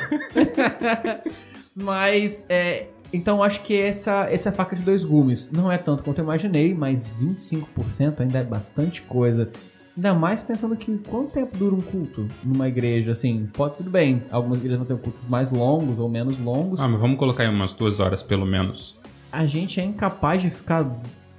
mas, 1.76 2.46
é, 2.48 2.88
então 3.14 3.44
acho 3.44 3.62
que 3.62 3.78
essa, 3.78 4.28
essa 4.30 4.50
é 4.50 4.52
a 4.52 4.54
faca 4.54 4.76
de 4.76 4.82
dois 4.82 5.04
gumes. 5.04 5.52
Não 5.52 5.72
é 5.72 5.78
tanto 5.78 6.04
quanto 6.04 6.20
eu 6.20 6.24
imaginei, 6.24 6.74
mas 6.74 7.10
25% 7.10 8.22
ainda 8.22 8.40
é 8.40 8.44
bastante 8.44 9.02
coisa. 9.02 9.50
Ainda 9.96 10.14
mais 10.14 10.42
pensando 10.42 10.76
que 10.76 10.98
quanto 11.00 11.34
tempo 11.34 11.58
dura 11.58 11.76
um 11.76 11.82
culto 11.82 12.26
numa 12.44 12.68
igreja, 12.68 13.12
assim, 13.12 13.50
pode 13.52 13.76
tudo 13.76 13.90
bem. 13.90 14.24
Algumas 14.32 14.60
igrejas 14.60 14.80
vão 14.80 14.88
ter 14.88 15.04
cultos 15.04 15.22
mais 15.28 15.52
longos 15.52 16.00
ou 16.00 16.08
menos 16.08 16.40
longos. 16.40 16.80
Ah, 16.80 16.88
mas 16.88 17.00
vamos 17.00 17.20
colocar 17.20 17.44
aí 17.44 17.50
umas 17.50 17.74
duas 17.74 18.00
horas 18.00 18.24
pelo 18.24 18.46
menos. 18.46 18.96
A 19.32 19.46
gente 19.46 19.80
é 19.82 19.84
incapaz 19.84 20.42
de 20.42 20.50
ficar. 20.50 20.90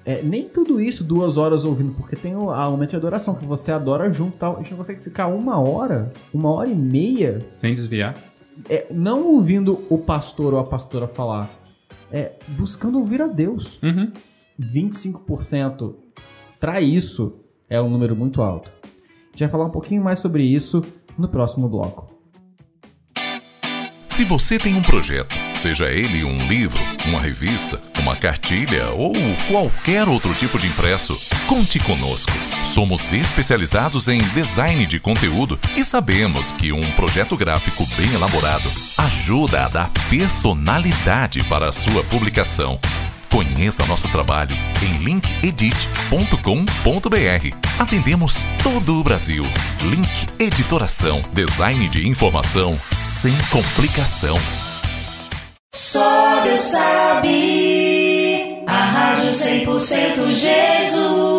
É, 0.05 0.21
nem 0.21 0.49
tudo 0.49 0.81
isso 0.81 1.05
duas 1.05 1.37
horas 1.37 1.65
ouvindo, 1.65 1.95
porque 1.95 2.17
tem 2.17 2.37
o, 2.37 2.51
a 2.51 2.69
momento 2.69 2.91
de 2.91 2.97
adoração, 2.97 3.35
que 3.35 3.45
você 3.45 3.73
adora 3.73 4.11
junto 4.13 4.35
e 4.35 4.39
tal. 4.39 4.57
A 4.57 4.59
gente 4.59 4.73
não 4.73 4.79
consegue 4.79 5.03
ficar 5.03 5.29
uma 5.29 5.59
hora, 5.59 6.13
uma 6.35 6.51
hora 6.51 6.69
e 6.69 6.75
meia. 6.75 7.41
Sem 7.55 7.75
desviar. 7.75 8.15
É, 8.69 8.87
não 8.91 9.29
ouvindo 9.29 9.83
o 9.89 9.97
pastor 9.97 10.53
ou 10.53 10.61
a 10.61 10.65
pastora 10.65 11.09
falar 11.09 11.49
é, 12.13 12.33
buscando 12.49 12.99
ouvir 12.99 13.23
a 13.23 13.27
Deus. 13.27 13.83
Uhum. 13.83 14.13
25% 14.61 15.95
para 16.61 16.81
isso 16.81 17.41
é 17.69 17.81
um 17.81 17.91
número 17.91 18.15
muito 18.15 18.43
alto. 18.43 18.71
A 18.85 18.87
gente 19.33 19.41
vai 19.41 19.49
falar 19.49 19.65
um 19.65 19.71
pouquinho 19.71 20.03
mais 20.03 20.19
sobre 20.19 20.45
isso 20.45 20.83
no 21.19 21.27
próximo 21.27 21.69
bloco. 21.69 22.12
Se 24.23 24.27
você 24.27 24.57
tem 24.57 24.77
um 24.77 24.83
projeto, 24.83 25.37
seja 25.57 25.91
ele 25.91 26.23
um 26.23 26.47
livro, 26.47 26.79
uma 27.07 27.21
revista, 27.21 27.81
uma 27.99 28.15
cartilha 28.15 28.91
ou 28.91 29.13
qualquer 29.49 30.07
outro 30.07 30.33
tipo 30.33 30.61
de 30.61 30.69
impresso, 30.69 31.21
conte 31.49 31.81
conosco. 31.81 32.31
Somos 32.65 33.13
especializados 33.13 34.07
em 34.07 34.23
design 34.33 34.87
de 34.87 35.01
conteúdo 35.01 35.59
e 35.77 35.85
sabemos 35.85 36.53
que 36.53 36.71
um 36.71 36.89
projeto 36.93 37.37
gráfico 37.37 37.85
bem 37.97 38.15
elaborado 38.15 38.71
ajuda 38.97 39.65
a 39.65 39.69
dar 39.69 39.91
personalidade 40.09 41.43
para 41.43 41.71
a 41.71 41.73
sua 41.73 42.05
publicação. 42.05 42.79
Conheça 43.33 43.87
nosso 43.87 44.09
trabalho 44.09 44.55
em 44.83 44.99
linkedit.com.br. 44.99 47.57
Atendemos 47.79 48.47
todo 48.63 49.01
o 49.01 49.03
Brasil. 49.03 49.45
Link 49.81 50.27
Editoração, 50.39 51.23
design 51.33 51.89
de 51.89 52.07
informação 52.07 52.79
sem 52.95 53.33
complicação. 53.51 54.37
Só 55.75 56.43
Deus 56.45 56.61
sabe, 56.61 58.63
a 58.67 58.85
Rádio 58.85 59.31
100% 59.31 60.35
Jesus. 60.35 61.32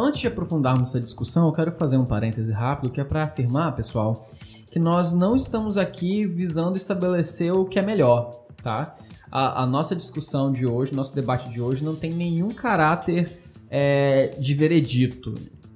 Antes 0.00 0.20
de 0.20 0.28
aprofundarmos 0.28 0.90
essa 0.90 1.00
discussão, 1.00 1.46
eu 1.46 1.52
quero 1.52 1.72
fazer 1.72 1.96
um 1.96 2.04
parêntese 2.04 2.52
rápido 2.52 2.88
que 2.88 3.00
é 3.00 3.04
para 3.04 3.24
afirmar, 3.24 3.74
pessoal, 3.74 4.28
que 4.70 4.78
nós 4.78 5.12
não 5.12 5.34
estamos 5.34 5.76
aqui 5.76 6.24
visando 6.24 6.76
estabelecer 6.76 7.52
o 7.52 7.64
que 7.64 7.80
é 7.80 7.82
melhor, 7.82 8.30
tá? 8.62 8.94
A, 9.28 9.64
a 9.64 9.66
nossa 9.66 9.96
discussão 9.96 10.52
de 10.52 10.64
hoje, 10.64 10.94
nosso 10.94 11.12
debate 11.12 11.50
de 11.50 11.60
hoje, 11.60 11.82
não 11.82 11.96
tem 11.96 12.14
nenhum 12.14 12.50
caráter 12.50 13.42
é, 13.68 14.28
de 14.38 14.54
veredito. 14.54 15.34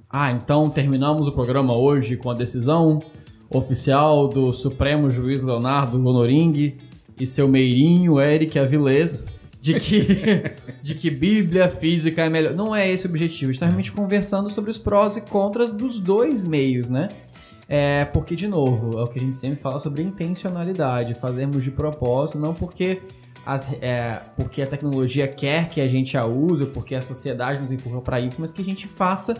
Ah, 0.09 0.31
então 0.31 0.69
terminamos 0.69 1.27
o 1.27 1.31
programa 1.33 1.75
hoje 1.75 2.15
com 2.15 2.31
a 2.31 2.33
decisão 2.33 2.99
oficial 3.49 4.29
do 4.29 4.53
Supremo 4.53 5.09
Juiz 5.09 5.43
Leonardo 5.43 5.97
Honoring 5.97 6.77
e 7.19 7.27
seu 7.27 7.49
meirinho 7.49 8.21
Eric 8.21 8.57
Avilés 8.57 9.27
de 9.63 9.79
que, 9.79 10.51
de 10.81 10.93
que 10.93 11.09
Bíblia, 11.09 11.69
física 11.69 12.23
é 12.23 12.29
melhor. 12.29 12.53
Não 12.53 12.75
é 12.75 12.91
esse 12.91 13.07
o 13.07 13.09
objetivo. 13.09 13.45
A 13.49 13.53
gente 13.53 13.55
está 13.55 13.65
realmente 13.65 13.93
conversando 13.93 14.49
sobre 14.49 14.69
os 14.69 14.77
prós 14.77 15.15
e 15.15 15.21
contras 15.21 15.71
dos 15.71 15.99
dois 15.99 16.43
meios, 16.43 16.89
né? 16.89 17.07
É, 17.69 18.03
porque, 18.03 18.35
de 18.35 18.45
novo, 18.45 18.99
é 18.99 19.03
o 19.03 19.07
que 19.07 19.19
a 19.19 19.21
gente 19.21 19.37
sempre 19.37 19.61
fala 19.61 19.79
sobre 19.79 20.03
intencionalidade, 20.03 21.13
fazermos 21.13 21.63
de 21.63 21.71
propósito, 21.71 22.37
não 22.37 22.53
porque, 22.53 22.99
as, 23.45 23.71
é, 23.81 24.21
porque 24.35 24.61
a 24.61 24.67
tecnologia 24.67 25.29
quer 25.29 25.69
que 25.69 25.79
a 25.79 25.87
gente 25.87 26.17
a 26.17 26.25
use, 26.25 26.65
porque 26.65 26.93
a 26.93 27.01
sociedade 27.01 27.61
nos 27.61 27.71
empurra 27.71 28.01
para 28.01 28.19
isso, 28.19 28.41
mas 28.41 28.51
que 28.51 28.61
a 28.61 28.65
gente 28.65 28.85
faça 28.85 29.33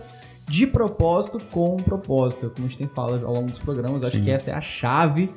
de 0.47 0.65
propósito 0.65 1.37
com 1.51 1.75
um 1.75 1.83
propósito, 1.83 2.49
como 2.49 2.65
a 2.65 2.69
gente 2.69 2.77
tem 2.77 2.87
falado 2.87 3.25
ao 3.25 3.33
longo 3.33 3.49
dos 3.49 3.59
programas. 3.59 4.01
Acho 4.05 4.21
que 4.21 4.31
essa 4.31 4.51
é 4.51 4.53
a 4.53 4.61
chave 4.61 5.29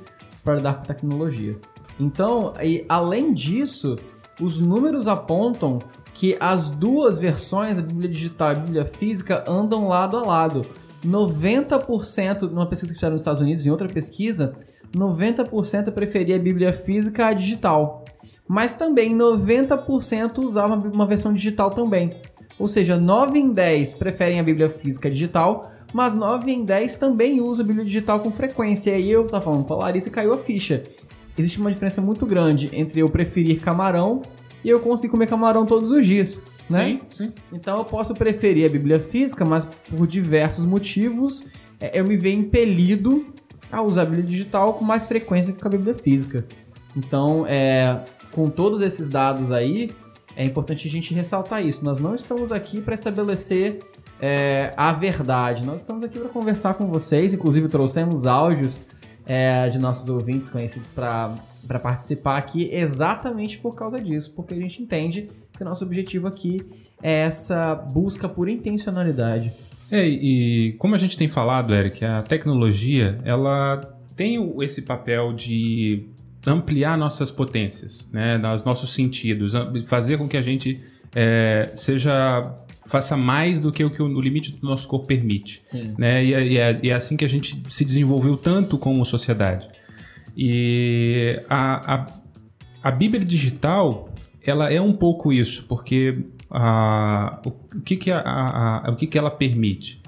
para 0.44 0.54
lidar 0.54 0.74
com 0.74 0.84
tecnologia. 0.84 1.58
Então, 1.98 2.52
e, 2.62 2.84
além 2.88 3.32
disso, 3.32 3.96
os 4.40 4.58
números 4.58 5.08
apontam 5.08 5.78
que 6.14 6.36
as 6.40 6.70
duas 6.70 7.18
versões, 7.18 7.78
a 7.78 7.82
Bíblia 7.82 8.08
digital 8.08 8.50
e 8.50 8.52
a 8.52 8.60
Bíblia 8.60 8.84
física, 8.84 9.44
andam 9.46 9.88
lado 9.88 10.16
a 10.16 10.22
lado. 10.24 10.66
90%, 11.04 12.42
numa 12.50 12.66
pesquisa 12.66 12.92
que 12.92 12.98
fizeram 12.98 13.12
nos 13.12 13.22
Estados 13.22 13.40
Unidos, 13.40 13.66
em 13.66 13.70
outra 13.70 13.88
pesquisa, 13.88 14.54
90% 14.94 15.90
preferia 15.92 16.36
a 16.36 16.38
Bíblia 16.38 16.72
física 16.72 17.26
à 17.26 17.32
digital. 17.32 18.04
Mas 18.48 18.74
também 18.74 19.16
90% 19.16 20.38
usavam 20.38 20.90
uma 20.92 21.06
versão 21.06 21.32
digital 21.32 21.70
também. 21.70 22.12
Ou 22.58 22.68
seja, 22.68 22.96
9 22.96 23.38
em 23.38 23.52
10 23.52 23.94
preferem 23.94 24.40
a 24.40 24.42
Bíblia 24.42 24.70
física 24.70 25.10
digital, 25.10 25.70
mas 25.92 26.14
9 26.14 26.50
em 26.50 26.64
10 26.64 26.96
também 26.96 27.40
usam 27.40 27.64
a 27.64 27.68
Bíblia 27.68 27.84
digital 27.84 28.20
com 28.20 28.30
frequência. 28.30 28.90
E 28.90 28.94
aí 28.94 29.10
eu 29.10 29.26
tava 29.26 29.44
falando 29.44 29.64
com 29.64 29.74
a 29.74 29.78
Larissa 29.78 30.08
e 30.08 30.12
caiu 30.12 30.32
a 30.32 30.38
ficha 30.38 30.82
existe 31.38 31.60
uma 31.60 31.70
diferença 31.70 32.00
muito 32.00 32.26
grande 32.26 32.70
entre 32.72 33.00
eu 33.00 33.08
preferir 33.08 33.60
camarão 33.60 34.22
e 34.64 34.68
eu 34.68 34.80
conseguir 34.80 35.10
comer 35.10 35.26
camarão 35.26 35.66
todos 35.66 35.90
os 35.90 36.06
dias. 36.06 36.42
Né? 36.68 36.84
Sim, 36.84 37.00
sim. 37.16 37.32
Então 37.52 37.78
eu 37.78 37.84
posso 37.84 38.14
preferir 38.14 38.66
a 38.66 38.68
Bíblia 38.68 38.98
física, 38.98 39.44
mas 39.44 39.64
por 39.64 40.06
diversos 40.06 40.64
motivos 40.64 41.46
é, 41.80 41.98
eu 41.98 42.04
me 42.04 42.16
vejo 42.16 42.38
impelido 42.38 43.26
a 43.70 43.82
usar 43.82 44.02
a 44.02 44.04
Bíblia 44.06 44.24
digital 44.24 44.74
com 44.74 44.84
mais 44.84 45.06
frequência 45.06 45.52
que 45.52 45.60
com 45.60 45.68
a 45.68 45.70
Bíblia 45.70 45.94
física. 45.94 46.44
Então, 46.96 47.46
é, 47.46 48.02
com 48.32 48.48
todos 48.48 48.80
esses 48.80 49.08
dados 49.08 49.52
aí, 49.52 49.90
é 50.34 50.44
importante 50.44 50.88
a 50.88 50.90
gente 50.90 51.14
ressaltar 51.14 51.64
isso. 51.64 51.84
Nós 51.84 51.98
não 51.98 52.14
estamos 52.14 52.50
aqui 52.52 52.80
para 52.80 52.94
estabelecer 52.94 53.78
é, 54.20 54.72
a 54.76 54.92
verdade. 54.92 55.64
Nós 55.64 55.80
estamos 55.80 56.04
aqui 56.04 56.18
para 56.18 56.28
conversar 56.28 56.74
com 56.74 56.86
vocês. 56.86 57.34
Inclusive, 57.34 57.68
trouxemos 57.68 58.26
áudios 58.26 58.82
é, 59.26 59.68
de 59.68 59.78
nossos 59.78 60.09
ouvintes 60.09 60.49
conhecidos 60.49 60.90
para 60.90 61.35
participar 61.83 62.38
aqui 62.38 62.68
exatamente 62.73 63.59
por 63.59 63.75
causa 63.75 64.00
disso, 64.00 64.33
porque 64.35 64.54
a 64.54 64.56
gente 64.56 64.83
entende 64.83 65.28
que 65.52 65.62
o 65.62 65.64
nosso 65.64 65.85
objetivo 65.85 66.26
aqui 66.26 66.61
é 67.02 67.21
essa 67.23 67.75
busca 67.75 68.28
por 68.28 68.49
intencionalidade. 68.49 69.52
É, 69.90 70.06
e 70.06 70.73
como 70.78 70.95
a 70.95 70.99
gente 70.99 71.16
tem 71.16 71.28
falado, 71.28 71.75
Eric, 71.75 72.04
a 72.04 72.23
tecnologia, 72.23 73.18
ela 73.25 73.80
tem 74.16 74.54
esse 74.62 74.83
papel 74.83 75.33
de 75.33 76.09
ampliar 76.47 76.97
nossas 76.97 77.30
potências, 77.30 78.09
né, 78.12 78.40
os 78.54 78.64
nossos 78.64 78.95
sentidos, 78.95 79.52
fazer 79.87 80.16
com 80.16 80.28
que 80.28 80.37
a 80.37 80.42
gente 80.42 80.80
é, 81.14 81.71
seja 81.75 82.54
faça 82.88 83.16
mais 83.16 83.58
do 83.60 83.70
que 83.72 83.84
o 83.84 83.90
que 83.90 84.02
o, 84.02 84.20
limite 84.20 84.52
do 84.56 84.66
nosso 84.66 84.86
corpo 84.88 85.06
permite, 85.06 85.60
Sim. 85.64 85.94
né? 85.98 86.24
E, 86.24 86.34
é- 86.34 86.46
e 86.46 86.58
é, 86.58 86.80
e 86.84 86.90
é 86.90 86.94
assim 86.94 87.16
que 87.16 87.24
a 87.24 87.28
gente 87.28 87.60
se 87.68 87.84
desenvolveu 87.84 88.36
tanto 88.36 88.78
como 88.78 89.04
sociedade. 89.04 89.68
E 90.36 91.40
a, 91.48 91.94
a, 91.94 92.06
a 92.82 92.90
Bíblia 92.90 93.24
digital, 93.24 94.10
ela 94.44 94.70
é 94.72 94.80
um 94.80 94.92
pouco 94.92 95.32
isso, 95.32 95.64
porque 95.68 96.18
a, 96.50 97.40
o, 97.44 97.50
que 97.80 97.96
que 97.96 98.10
a, 98.10 98.20
a- 98.20 98.90
o 98.90 98.96
que 98.96 99.06
que 99.06 99.18
ela 99.18 99.30
permite? 99.30 100.00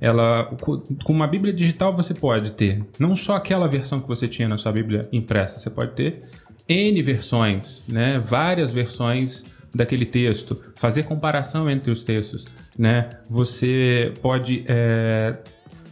Ela, 0.00 0.44
co- 0.60 0.82
com 1.04 1.12
uma 1.12 1.26
Bíblia 1.26 1.52
digital 1.54 1.94
você 1.96 2.12
pode 2.12 2.52
ter 2.52 2.84
não 2.98 3.16
só 3.16 3.36
aquela 3.36 3.66
versão 3.66 3.98
que 3.98 4.06
você 4.06 4.28
tinha 4.28 4.46
na 4.48 4.58
sua 4.58 4.72
Bíblia 4.72 5.08
impressa, 5.12 5.58
você 5.58 5.70
pode 5.70 5.92
ter 5.92 6.22
N 6.68 7.00
versões, 7.00 7.82
né? 7.88 8.18
várias 8.18 8.70
versões 8.70 9.44
daquele 9.76 10.06
texto, 10.06 10.60
fazer 10.74 11.04
comparação 11.04 11.68
entre 11.70 11.90
os 11.90 12.02
textos. 12.02 12.46
Né? 12.78 13.08
Você 13.30 14.12
pode 14.20 14.64
é, 14.68 15.36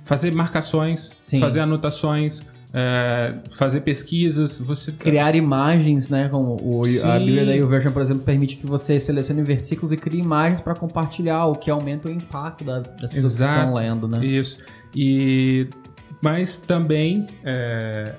fazer 0.04 0.34
marcações, 0.34 1.12
Sim. 1.18 1.40
fazer 1.40 1.60
anotações, 1.60 2.42
é, 2.76 3.34
fazer 3.52 3.80
pesquisas, 3.82 4.58
você 4.58 4.90
Criar 4.90 5.34
imagens, 5.36 6.08
né? 6.08 6.28
Como 6.28 6.56
o, 6.60 6.82
a 6.82 6.86
Sim. 6.86 7.18
Bíblia 7.24 7.46
da 7.46 7.52
YouVersion, 7.52 7.92
por 7.92 8.02
exemplo, 8.02 8.24
permite 8.24 8.56
que 8.56 8.66
você 8.66 8.98
selecione 8.98 9.42
versículos 9.44 9.92
e 9.92 9.96
crie 9.96 10.20
imagens 10.20 10.60
para 10.60 10.74
compartilhar, 10.74 11.46
o 11.46 11.54
que 11.54 11.70
aumenta 11.70 12.08
o 12.08 12.10
impacto 12.10 12.64
da- 12.64 12.80
das 12.80 13.12
pessoas 13.12 13.36
que 13.36 13.42
Exato. 13.42 13.60
estão 13.60 13.74
lendo, 13.74 14.08
né? 14.08 14.24
Isso. 14.26 14.58
E 14.94 15.68
mas 16.20 16.56
também 16.56 17.26
é, 17.44 18.12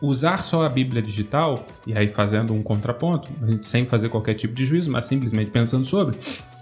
usar 0.00 0.42
só 0.42 0.64
a 0.64 0.68
Bíblia 0.68 1.00
digital 1.00 1.64
e 1.86 1.96
aí 1.96 2.08
fazendo 2.08 2.52
um 2.52 2.62
contraponto, 2.62 3.28
sem 3.62 3.86
fazer 3.86 4.08
qualquer 4.08 4.34
tipo 4.34 4.54
de 4.54 4.64
juízo, 4.64 4.90
mas 4.90 5.06
simplesmente 5.06 5.50
pensando 5.50 5.84
sobre 5.84 6.16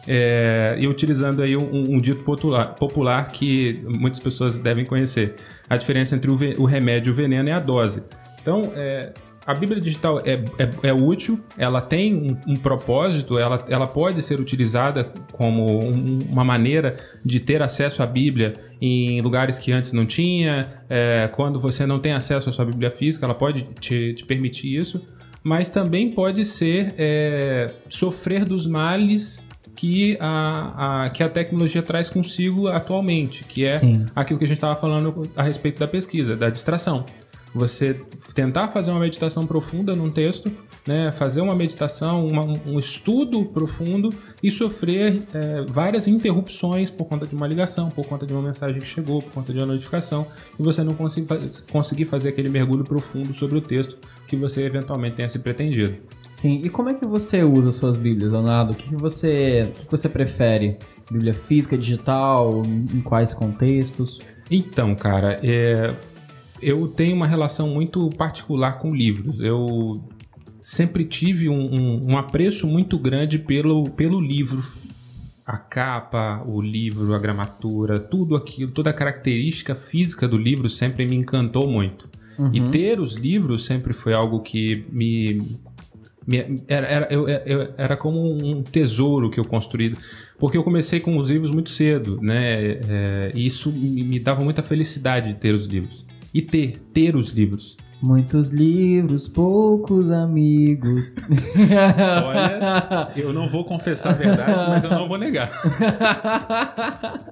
é, 0.06 0.76
e 0.78 0.86
utilizando 0.86 1.42
aí 1.42 1.56
um, 1.56 1.94
um 1.94 2.00
dito 2.00 2.22
popular, 2.22 2.74
popular 2.74 3.30
que 3.32 3.80
muitas 3.84 4.20
pessoas 4.20 4.58
devem 4.58 4.84
conhecer. 4.84 5.34
A 5.68 5.76
diferença 5.76 6.14
entre 6.14 6.30
o, 6.30 6.34
o 6.58 6.64
remédio 6.64 7.10
e 7.10 7.12
o 7.12 7.14
veneno 7.14 7.48
é 7.48 7.52
a 7.52 7.58
dose. 7.58 8.02
Então, 8.40 8.72
é, 8.76 9.12
a 9.46 9.52
Bíblia 9.54 9.80
digital 9.80 10.20
é, 10.20 10.42
é, 10.58 10.88
é 10.88 10.92
útil, 10.92 11.38
ela 11.58 11.80
tem 11.80 12.14
um, 12.46 12.52
um 12.52 12.56
propósito, 12.56 13.38
ela, 13.38 13.62
ela 13.68 13.86
pode 13.86 14.22
ser 14.22 14.40
utilizada 14.40 15.04
como 15.32 15.80
um- 15.82 16.18
uma 16.30 16.44
maneira 16.44 16.96
de 17.24 17.40
ter 17.40 17.60
acesso 17.62 18.02
à 18.02 18.06
Bíblia 18.06 18.54
em 18.80 19.20
lugares 19.20 19.58
que 19.58 19.70
antes 19.72 19.92
não 19.92 20.06
tinha. 20.06 20.66
É, 20.88 21.28
quando 21.28 21.60
você 21.60 21.86
não 21.86 21.98
tem 21.98 22.12
acesso 22.12 22.48
à 22.48 22.52
sua 22.52 22.64
Bíblia 22.64 22.90
física, 22.90 23.26
ela 23.26 23.34
pode 23.34 23.62
te, 23.80 24.14
te 24.14 24.24
permitir 24.24 24.74
isso. 24.76 25.04
Mas 25.42 25.68
também 25.68 26.10
pode 26.10 26.44
ser 26.46 26.94
é, 26.96 27.70
sofrer 27.90 28.46
dos 28.46 28.66
males 28.66 29.44
que 29.76 30.16
a, 30.20 31.04
a, 31.04 31.10
que 31.10 31.22
a 31.22 31.28
tecnologia 31.28 31.82
traz 31.82 32.08
consigo 32.08 32.68
atualmente, 32.68 33.44
que 33.44 33.64
é 33.66 33.76
Sim. 33.78 34.06
aquilo 34.14 34.38
que 34.38 34.44
a 34.44 34.48
gente 34.48 34.56
estava 34.58 34.76
falando 34.76 35.28
a 35.36 35.42
respeito 35.42 35.80
da 35.80 35.88
pesquisa, 35.88 36.34
da 36.36 36.48
distração. 36.48 37.04
Você 37.54 37.94
tentar 38.34 38.68
fazer 38.68 38.90
uma 38.90 38.98
meditação 38.98 39.46
profunda 39.46 39.94
num 39.94 40.10
texto, 40.10 40.50
né, 40.86 41.12
fazer 41.12 41.40
uma 41.40 41.54
meditação, 41.54 42.26
uma- 42.26 42.44
um 42.66 42.78
estudo 42.78 43.44
profundo 43.44 44.10
e 44.42 44.50
sofrer 44.50 45.22
é, 45.32 45.62
várias 45.68 46.08
interrupções 46.08 46.90
por 46.90 47.04
conta 47.04 47.26
de 47.26 47.34
uma 47.34 47.46
ligação, 47.46 47.88
por 47.90 48.06
conta 48.06 48.26
de 48.26 48.32
uma 48.32 48.42
mensagem 48.42 48.80
que 48.80 48.86
chegou, 48.88 49.22
por 49.22 49.32
conta 49.32 49.52
de 49.52 49.58
uma 49.60 49.66
notificação, 49.66 50.26
e 50.58 50.62
você 50.62 50.82
não 50.82 50.94
conseguir, 50.94 51.28
conseguir 51.70 52.06
fazer 52.06 52.30
aquele 52.30 52.48
mergulho 52.48 52.84
profundo 52.84 53.32
sobre 53.32 53.56
o 53.56 53.60
texto 53.60 53.96
que 54.26 54.36
você 54.36 54.62
eventualmente 54.62 55.14
tenha 55.16 55.28
se 55.28 55.38
pretendido. 55.38 55.94
Sim, 56.32 56.60
e 56.64 56.68
como 56.68 56.88
é 56.88 56.94
que 56.94 57.06
você 57.06 57.44
usa 57.44 57.70
suas 57.70 57.96
Bíblias, 57.96 58.32
Leonardo? 58.32 58.72
O 58.72 58.74
que, 58.74 58.88
que 58.88 58.96
você, 58.96 59.68
o 59.70 59.72
que, 59.78 59.84
que 59.84 59.90
você 59.90 60.08
prefere? 60.08 60.76
Bíblia 61.08 61.32
física, 61.32 61.78
digital, 61.78 62.62
em 62.92 63.00
quais 63.00 63.32
contextos? 63.32 64.20
Então, 64.50 64.96
cara, 64.96 65.38
é, 65.44 65.94
eu 66.64 66.88
tenho 66.88 67.14
uma 67.16 67.26
relação 67.26 67.68
muito 67.68 68.08
particular 68.10 68.78
com 68.78 68.94
livros. 68.94 69.40
Eu 69.40 70.02
sempre 70.60 71.04
tive 71.04 71.48
um, 71.48 71.74
um- 71.74 72.00
um 72.12 72.16
apreço 72.18 72.66
muito 72.66 72.98
grande 72.98 73.38
pelo, 73.38 73.84
pelo 73.90 74.20
livro. 74.20 74.62
A 75.46 75.58
capa, 75.58 76.42
o 76.46 76.60
livro, 76.62 77.12
a 77.14 77.18
gramatura, 77.18 77.98
tudo 78.00 78.34
aquilo, 78.34 78.70
toda 78.72 78.88
a 78.88 78.94
característica 78.94 79.74
física 79.74 80.26
do 80.26 80.38
livro 80.38 80.70
sempre 80.70 81.06
me 81.06 81.14
encantou 81.16 81.68
muito. 81.68 82.08
E 82.52 82.60
ter 82.62 82.98
os 82.98 83.14
livros 83.14 83.64
sempre 83.64 83.92
foi 83.92 84.14
algo 84.14 84.40
que 84.40 84.84
me. 84.90 85.42
me- 86.26 86.62
era, 86.66 86.86
era, 86.86 87.06
eu- 87.12 87.28
eu- 87.28 87.74
era 87.76 87.96
como 87.96 88.18
um 88.42 88.62
tesouro 88.62 89.28
que 89.30 89.38
eu 89.38 89.44
construí. 89.44 89.94
Porque 90.38 90.56
eu 90.56 90.64
comecei 90.64 90.98
com 90.98 91.16
os 91.18 91.28
livros 91.28 91.50
muito 91.50 91.68
cedo, 91.70 92.18
né? 92.22 92.54
É, 92.88 93.32
e 93.34 93.44
isso 93.46 93.70
me, 93.70 94.02
me 94.02 94.18
dava 94.18 94.42
muita 94.42 94.62
felicidade 94.62 95.28
de 95.28 95.34
ter 95.34 95.54
os 95.54 95.66
livros. 95.66 96.04
E 96.34 96.42
ter, 96.42 96.76
ter 96.92 97.14
os 97.16 97.30
livros. 97.30 97.76
Muitos 98.02 98.50
livros, 98.50 99.26
poucos 99.28 100.10
amigos. 100.10 101.14
Olha, 102.26 103.08
eu 103.16 103.32
não 103.32 103.48
vou 103.48 103.64
confessar 103.64 104.10
a 104.10 104.14
verdade, 104.14 104.52
mas 104.68 104.84
eu 104.84 104.90
não 104.90 105.08
vou 105.08 105.16
negar. 105.16 105.50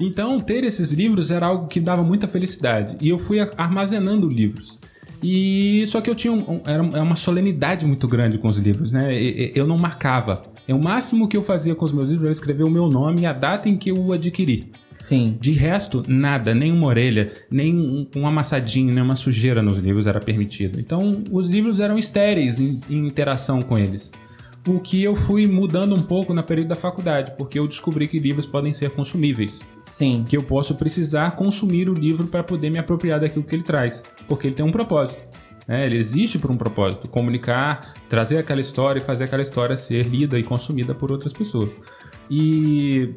Então, 0.00 0.38
ter 0.40 0.64
esses 0.64 0.90
livros 0.92 1.30
era 1.30 1.46
algo 1.46 1.68
que 1.68 1.78
dava 1.78 2.02
muita 2.02 2.26
felicidade. 2.26 2.96
E 3.00 3.08
eu 3.08 3.16
fui 3.18 3.38
armazenando 3.56 4.26
livros. 4.28 4.76
E 5.22 5.84
só 5.86 6.00
que 6.00 6.10
eu 6.10 6.16
tinha 6.16 6.32
um- 6.32 6.38
um- 6.56 6.60
era 6.66 6.84
é 6.98 7.00
uma 7.00 7.14
solenidade 7.14 7.86
muito 7.86 8.08
grande 8.08 8.36
com 8.36 8.48
os 8.48 8.58
livros, 8.58 8.90
né? 8.90 9.14
E- 9.14 9.46
e- 9.46 9.52
Eu 9.54 9.66
não 9.68 9.78
marcava. 9.78 10.42
É 10.66 10.74
o 10.74 10.82
máximo 10.82 11.28
que 11.28 11.36
eu 11.36 11.42
fazia 11.42 11.74
com 11.76 11.84
os 11.84 11.92
meus 11.92 12.08
livros 12.08 12.24
era 12.24 12.32
escrever 12.32 12.64
o 12.64 12.70
meu 12.70 12.88
nome 12.88 13.20
e 13.20 13.26
a 13.26 13.32
data 13.32 13.68
em 13.68 13.76
que 13.76 13.90
eu 13.92 13.96
o 13.96 14.12
adquiri. 14.12 14.72
Sim. 14.94 15.36
De 15.40 15.52
resto, 15.52 16.02
nada, 16.08 16.54
nem 16.54 16.72
uma 16.72 16.86
orelha, 16.86 17.32
nem 17.50 17.74
um, 17.74 18.06
um 18.16 18.26
amassadinho, 18.26 18.92
nem 18.94 19.02
uma 19.02 19.16
sujeira 19.16 19.62
nos 19.62 19.78
livros 19.78 20.06
era 20.06 20.20
permitido. 20.20 20.78
Então, 20.78 21.22
os 21.30 21.48
livros 21.48 21.80
eram 21.80 21.98
estéreis 21.98 22.58
em, 22.58 22.80
em 22.88 23.06
interação 23.06 23.62
com 23.62 23.78
eles. 23.78 24.12
O 24.66 24.80
que 24.80 25.02
eu 25.02 25.14
fui 25.14 25.46
mudando 25.46 25.94
um 25.94 26.02
pouco 26.02 26.32
na 26.32 26.42
período 26.42 26.68
da 26.68 26.74
faculdade, 26.74 27.32
porque 27.36 27.58
eu 27.58 27.68
descobri 27.68 28.08
que 28.08 28.18
livros 28.18 28.46
podem 28.46 28.72
ser 28.72 28.90
consumíveis. 28.90 29.60
Sim. 29.92 30.24
Que 30.26 30.36
eu 30.36 30.42
posso 30.42 30.74
precisar 30.74 31.32
consumir 31.32 31.88
o 31.88 31.92
livro 31.92 32.26
para 32.26 32.42
poder 32.42 32.70
me 32.70 32.78
apropriar 32.78 33.20
daquilo 33.20 33.44
que 33.44 33.54
ele 33.54 33.62
traz, 33.62 34.02
porque 34.26 34.46
ele 34.46 34.54
tem 34.54 34.64
um 34.64 34.72
propósito. 34.72 35.20
né? 35.68 35.84
ele 35.84 35.98
existe 35.98 36.38
por 36.38 36.50
um 36.50 36.56
propósito: 36.56 37.06
comunicar, 37.08 37.94
trazer 38.08 38.38
aquela 38.38 38.60
história 38.60 39.00
e 39.00 39.02
fazer 39.02 39.24
aquela 39.24 39.42
história 39.42 39.76
ser 39.76 40.06
lida 40.06 40.38
e 40.38 40.42
consumida 40.42 40.94
por 40.94 41.12
outras 41.12 41.32
pessoas. 41.32 41.70
E 42.30 43.14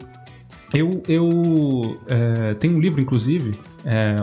eu, 0.73 1.01
eu 1.07 1.97
é, 2.07 2.53
tenho 2.55 2.75
um 2.75 2.79
livro, 2.79 2.99
inclusive, 3.01 3.57
é, 3.85 4.15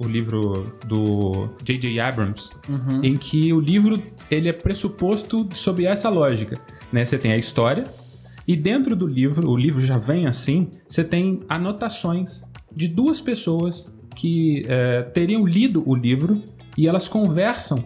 o, 0.00 0.06
o 0.06 0.08
livro 0.08 0.74
do 0.86 1.48
J.J. 1.62 2.00
Abrams, 2.00 2.50
Uhum. 2.68 3.00
em 3.02 3.14
que 3.14 3.52
o 3.52 3.60
livro 3.60 4.00
ele 4.30 4.48
é 4.48 4.52
pressuposto 4.52 5.46
sob 5.54 5.84
essa 5.84 6.08
lógica. 6.08 6.58
Né? 6.92 7.04
Você 7.04 7.18
tem 7.18 7.32
a 7.32 7.36
história 7.36 7.84
e 8.48 8.56
dentro 8.56 8.96
do 8.96 9.06
livro, 9.06 9.48
o 9.50 9.56
livro 9.56 9.80
já 9.80 9.98
vem 9.98 10.26
assim, 10.26 10.68
você 10.88 11.04
tem 11.04 11.40
anotações 11.48 12.42
de 12.74 12.88
duas 12.88 13.20
pessoas 13.20 13.86
que 14.16 14.62
é, 14.68 15.02
teriam 15.02 15.46
lido 15.46 15.82
o 15.86 15.94
livro 15.94 16.42
e 16.76 16.86
elas 16.88 17.08
conversam 17.08 17.82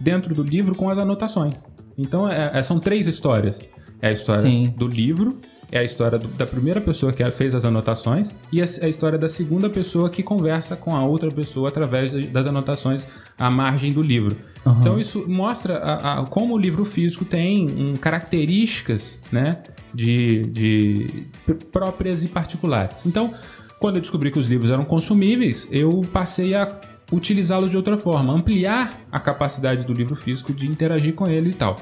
dentro 0.00 0.34
do 0.34 0.42
livro 0.42 0.74
com 0.74 0.88
as 0.88 0.98
anotações. 0.98 1.64
Então 1.98 2.28
é- 2.28 2.50
é- 2.54 2.62
são 2.62 2.78
três 2.78 3.06
histórias. 3.06 3.60
É 4.00 4.08
a 4.08 4.12
história 4.12 4.42
Sim. 4.42 4.74
do 4.76 4.86
livro, 4.86 5.38
é 5.72 5.78
a 5.78 5.84
história 5.84 6.18
do- 6.18 6.28
da 6.28 6.46
primeira 6.46 6.80
pessoa 6.80 7.12
que 7.12 7.24
fez 7.32 7.54
as 7.54 7.64
anotações 7.64 8.30
e 8.52 8.62
a, 8.62 8.64
a 8.82 8.88
história 8.88 9.18
da 9.18 9.28
segunda 9.28 9.68
pessoa 9.68 10.08
que 10.08 10.22
conversa 10.22 10.76
com 10.76 10.94
a 10.94 11.04
outra 11.04 11.30
pessoa 11.30 11.68
através 11.68 12.30
das 12.30 12.46
anotações 12.46 13.06
à 13.38 13.50
margem 13.50 13.92
do 13.92 14.00
livro. 14.00 14.36
Aham. 14.64 14.80
Então 14.80 15.00
isso 15.00 15.24
mostra 15.28 15.78
a- 15.78 16.20
a- 16.20 16.26
como 16.26 16.54
o 16.54 16.58
livro 16.58 16.84
físico 16.84 17.24
tem 17.24 17.66
um, 17.68 17.96
características 17.96 19.18
né, 19.32 19.58
de, 19.94 20.44
de 20.46 21.26
pr- 21.44 21.54
próprias 21.72 22.22
e 22.22 22.28
particulares. 22.28 23.04
Então, 23.06 23.32
quando 23.78 23.96
eu 23.96 24.00
descobri 24.00 24.30
que 24.30 24.38
os 24.38 24.46
livros 24.48 24.70
eram 24.70 24.84
consumíveis, 24.84 25.66
eu 25.70 26.02
passei 26.12 26.54
a 26.54 26.78
utilizá-los 27.12 27.70
de 27.70 27.76
outra 27.76 27.96
forma, 27.96 28.32
ampliar 28.32 28.98
a 29.12 29.20
capacidade 29.20 29.84
do 29.86 29.92
livro 29.92 30.16
físico 30.16 30.52
de 30.52 30.66
interagir 30.66 31.14
com 31.14 31.28
ele 31.28 31.50
e 31.50 31.52
tal. 31.52 31.76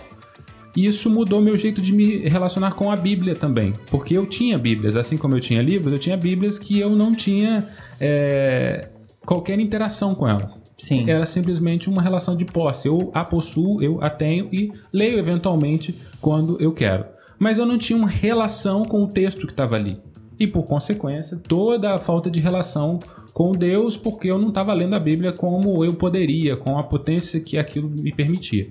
E 0.77 0.87
isso 0.87 1.09
mudou 1.09 1.41
meu 1.41 1.57
jeito 1.57 1.81
de 1.81 1.93
me 1.93 2.29
relacionar 2.29 2.73
com 2.73 2.91
a 2.91 2.97
Bíblia 2.97 3.35
também. 3.35 3.73
Porque 3.91 4.17
eu 4.17 4.27
tinha 4.27 4.59
Bíblias, 4.59 4.97
assim 4.97 5.17
como 5.17 5.37
eu 5.37 5.41
tinha 5.41 5.63
livros, 5.63 5.93
eu 5.93 5.99
tinha 5.99 6.17
Bíblias 6.17 6.59
que 6.59 6.79
eu 6.79 6.91
não 6.91 7.15
tinha 7.15 7.69
é, 8.01 8.89
qualquer 9.25 9.59
interação 9.61 10.15
com 10.15 10.27
elas. 10.27 10.63
Sim. 10.77 11.09
Era 11.09 11.25
simplesmente 11.25 11.89
uma 11.89 12.03
relação 12.03 12.37
de 12.37 12.45
posse. 12.45 12.89
Eu 12.89 13.11
a 13.15 13.25
possuo, 13.25 13.81
eu 13.83 13.99
a 14.03 14.11
tenho 14.11 14.49
e 14.53 14.73
leio 14.93 15.19
eventualmente 15.19 15.95
quando 16.21 16.61
eu 16.61 16.73
quero. 16.73 17.05
mas 17.39 17.59
eu 17.59 17.67
não 17.67 17.77
tinha 17.77 17.97
uma 17.97 18.09
relação 18.09 18.85
com 18.85 19.05
o 19.05 19.09
texto 19.09 19.47
que 19.47 19.53
estava 19.53 19.77
ali. 19.77 19.99
E 20.39 20.47
por 20.47 20.65
consequência, 20.65 21.37
toda 21.37 21.95
a 21.95 21.99
falta 21.99 22.31
de 22.31 22.41
relação 22.41 22.99
com 23.33 23.53
Deus, 23.53 23.97
porque 23.97 24.31
eu 24.31 24.39
não 24.39 24.49
estava 24.49 24.73
lendo 24.73 24.95
a 24.95 25.01
Bíblia 25.01 25.33
como 25.33 25.85
eu 25.85 25.95
poderia, 25.95 26.57
com 26.57 26.79
a 26.79 26.83
potência 26.83 27.41
que 27.41 27.59
aquilo 27.59 27.89
me 27.89 28.13
permitia. 28.13 28.69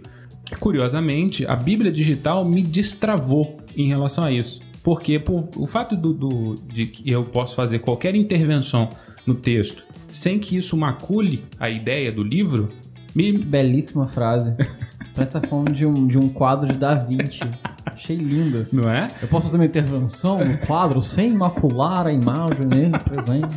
Curiosamente, 0.60 1.46
a 1.46 1.56
Bíblia 1.56 1.92
digital 1.92 2.46
me 2.46 2.62
destravou 2.62 3.58
em 3.76 3.88
relação 3.88 4.24
a 4.24 4.32
isso. 4.32 4.62
Porque 4.84 5.18
por, 5.18 5.50
o 5.56 5.66
fato 5.66 5.96
do, 5.96 6.14
do, 6.14 6.56
de 6.56 6.86
que 6.86 7.10
eu 7.10 7.24
posso 7.24 7.56
fazer 7.56 7.80
qualquer 7.80 8.16
intervenção 8.16 8.90
no 9.26 9.34
texto 9.34 9.84
sem 10.14 10.38
que 10.40 10.56
isso 10.56 10.78
macule 10.78 11.44
a 11.60 11.70
ideia 11.70 12.12
do 12.12 12.24
livro, 12.24 12.70
me... 13.16 13.34
Belíssima 13.34 14.08
frase. 14.08 14.54
Parece 15.14 15.34
que 15.34 15.42
tá 15.42 15.48
falando 15.48 15.72
de 15.72 15.86
um, 15.86 16.08
de 16.08 16.18
um 16.18 16.30
quadro 16.30 16.72
de 16.72 16.78
Da 16.78 16.96
Vinci. 16.96 17.42
Achei 17.86 18.16
lindo. 18.16 18.66
Não 18.72 18.90
é? 18.90 19.12
Eu 19.22 19.28
posso 19.28 19.46
fazer 19.46 19.58
uma 19.58 19.66
intervenção 19.66 20.38
no 20.38 20.58
quadro 20.60 21.02
sem 21.02 21.32
macular 21.32 22.08
a 22.08 22.14
imagem 22.14 22.66
nele 22.66 22.98
presente. 23.00 23.54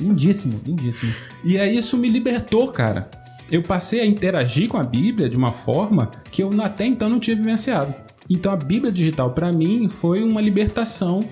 Lindíssimo, 0.00 0.60
lindíssimo. 0.64 1.12
E 1.44 1.58
aí 1.58 1.76
isso 1.76 1.96
me 1.96 2.08
libertou, 2.08 2.68
cara. 2.68 3.08
Eu 3.50 3.62
passei 3.62 4.00
a 4.00 4.06
interagir 4.06 4.68
com 4.68 4.76
a 4.76 4.82
Bíblia 4.84 5.28
de 5.28 5.36
uma 5.36 5.52
forma 5.52 6.10
que 6.30 6.42
eu 6.42 6.50
até 6.62 6.84
então 6.86 7.08
não 7.08 7.18
tinha 7.18 7.36
vivenciado. 7.36 7.94
Então 8.28 8.52
a 8.52 8.56
Bíblia 8.56 8.92
digital 8.92 9.30
para 9.30 9.50
mim 9.50 9.88
foi 9.88 10.22
uma 10.22 10.40
libertação 10.40 11.24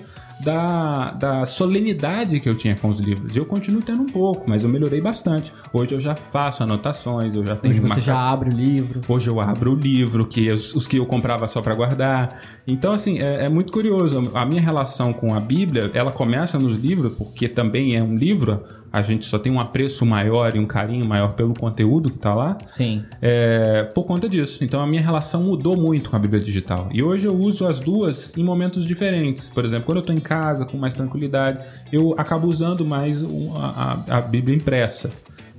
da, 0.43 1.11
da 1.11 1.45
solenidade 1.45 2.39
que 2.39 2.47
eu 2.47 2.55
tinha 2.55 2.75
com 2.75 2.89
os 2.89 2.99
livros. 2.99 3.35
Eu 3.35 3.45
continuo 3.45 3.81
tendo 3.81 4.01
um 4.03 4.05
pouco, 4.07 4.43
mas 4.47 4.63
eu 4.63 4.69
melhorei 4.69 5.01
bastante. 5.01 5.51
Hoje 5.73 5.93
eu 5.95 6.01
já 6.01 6.15
faço 6.15 6.61
anotações, 6.63 7.35
eu 7.35 7.45
já 7.45 7.55
tenho 7.55 7.73
Hoje 7.73 7.81
você 7.81 7.87
marca- 7.89 8.01
já 8.03 8.17
abre 8.31 8.49
o 8.49 8.53
livro. 8.55 9.01
Hoje 9.07 9.29
eu 9.29 9.41
abro 9.41 9.73
o 9.73 9.75
livro, 9.75 10.25
que 10.25 10.51
os, 10.51 10.75
os 10.75 10.87
que 10.87 10.97
eu 10.97 11.05
comprava 11.05 11.47
só 11.47 11.61
para 11.61 11.73
guardar. 11.73 12.39
Então, 12.67 12.91
assim, 12.91 13.19
é, 13.19 13.45
é 13.45 13.49
muito 13.49 13.71
curioso. 13.71 14.29
A 14.33 14.45
minha 14.45 14.61
relação 14.61 15.11
com 15.11 15.33
a 15.33 15.39
Bíblia, 15.39 15.89
ela 15.93 16.11
começa 16.11 16.59
nos 16.59 16.77
livros, 16.77 17.13
porque 17.15 17.47
também 17.47 17.95
é 17.95 18.03
um 18.03 18.15
livro. 18.15 18.61
A 18.97 19.01
gente 19.01 19.25
só 19.25 19.37
tem 19.37 19.51
um 19.51 19.59
apreço 19.59 20.05
maior 20.05 20.55
e 20.55 20.59
um 20.59 20.65
carinho 20.65 21.05
maior 21.07 21.33
pelo 21.33 21.53
conteúdo 21.53 22.11
que 22.11 22.17
tá 22.17 22.33
lá. 22.33 22.57
Sim. 22.67 23.03
É, 23.21 23.83
por 23.93 24.03
conta 24.05 24.27
disso. 24.27 24.63
Então 24.63 24.81
a 24.81 24.87
minha 24.87 25.01
relação 25.01 25.43
mudou 25.43 25.77
muito 25.77 26.09
com 26.09 26.15
a 26.15 26.19
Bíblia 26.19 26.41
digital. 26.41 26.89
E 26.91 27.03
hoje 27.03 27.25
eu 27.27 27.35
uso 27.35 27.65
as 27.65 27.79
duas 27.79 28.35
em 28.37 28.43
momentos 28.43 28.85
diferentes. 28.85 29.49
Por 29.49 29.63
exemplo, 29.65 29.85
quando 29.85 29.97
eu 29.97 30.01
estou 30.01 30.15
em 30.15 30.19
casa 30.19 30.65
com 30.65 30.77
mais 30.77 30.93
tranquilidade, 30.93 31.59
eu 31.91 32.15
acabo 32.17 32.47
usando 32.47 32.85
mais 32.85 33.23
a, 33.55 34.03
a- 34.09 34.17
a 34.17 34.21
Bíblia 34.21 34.55
impressa. 34.55 35.09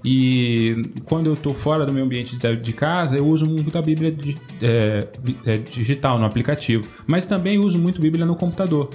E 0.05 0.77
quando 1.05 1.27
eu 1.27 1.33
estou 1.33 1.55
fora 1.55 1.85
do 1.85 1.93
meu 1.93 2.05
ambiente 2.05 2.37
de, 2.37 2.73
casa, 2.73 3.17
eu 3.17 3.27
uso 3.27 3.45
muito 3.47 3.77
a 3.77 3.83
Bíblia 3.83 4.15
é, 4.63 5.09
é, 5.45 5.57
digital 5.57 6.19
no 6.19 6.25
aplicativo. 6.25 6.85
Mas 7.07 7.25
também 7.27 7.59
uso 7.59 7.79
muito 7.79 8.01
Bíblia 8.01 8.25
no 8.25 8.37
computador. 8.37 8.91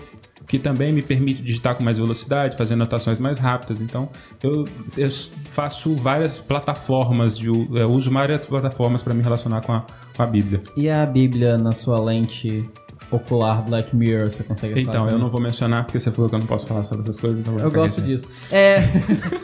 Que 0.47 0.59
também 0.59 0.91
me 0.91 1.01
permite 1.01 1.41
digitar 1.41 1.75
com 1.75 1.83
mais 1.83 1.97
velocidade, 1.97 2.57
fazer 2.57 2.73
anotações 2.73 3.19
mais 3.19 3.39
rápidas. 3.39 3.79
Então, 3.81 4.09
eu, 4.41 4.65
eu 4.97 5.09
faço 5.45 5.95
várias 5.95 6.39
plataformas, 6.39 7.37
de, 7.37 7.47
eu 7.47 7.89
uso 7.89 8.11
várias 8.11 8.45
plataformas 8.45 9.01
para 9.01 9.13
me 9.13 9.21
relacionar 9.21 9.61
com 9.61 9.73
a, 9.73 9.85
com 10.15 10.23
a 10.23 10.25
Bíblia. 10.25 10.61
E 10.75 10.89
a 10.89 11.05
Bíblia 11.05 11.57
na 11.57 11.71
sua 11.71 11.99
lente 11.99 12.69
ocular 13.15 13.61
Black 13.63 13.95
Mirror, 13.95 14.31
você 14.31 14.43
consegue 14.43 14.79
Então, 14.81 15.09
eu 15.09 15.17
não 15.17 15.29
vou 15.29 15.39
mencionar 15.41 15.85
porque 15.85 15.99
você 15.99 16.11
falou 16.11 16.29
que 16.29 16.35
eu 16.35 16.39
não 16.39 16.47
posso 16.47 16.65
falar 16.65 16.83
sobre 16.83 17.01
essas 17.03 17.19
coisas. 17.19 17.39
Então 17.39 17.57
Eu 17.59 17.71
gosto 17.71 18.01
disso. 18.01 18.27
É. 18.51 18.77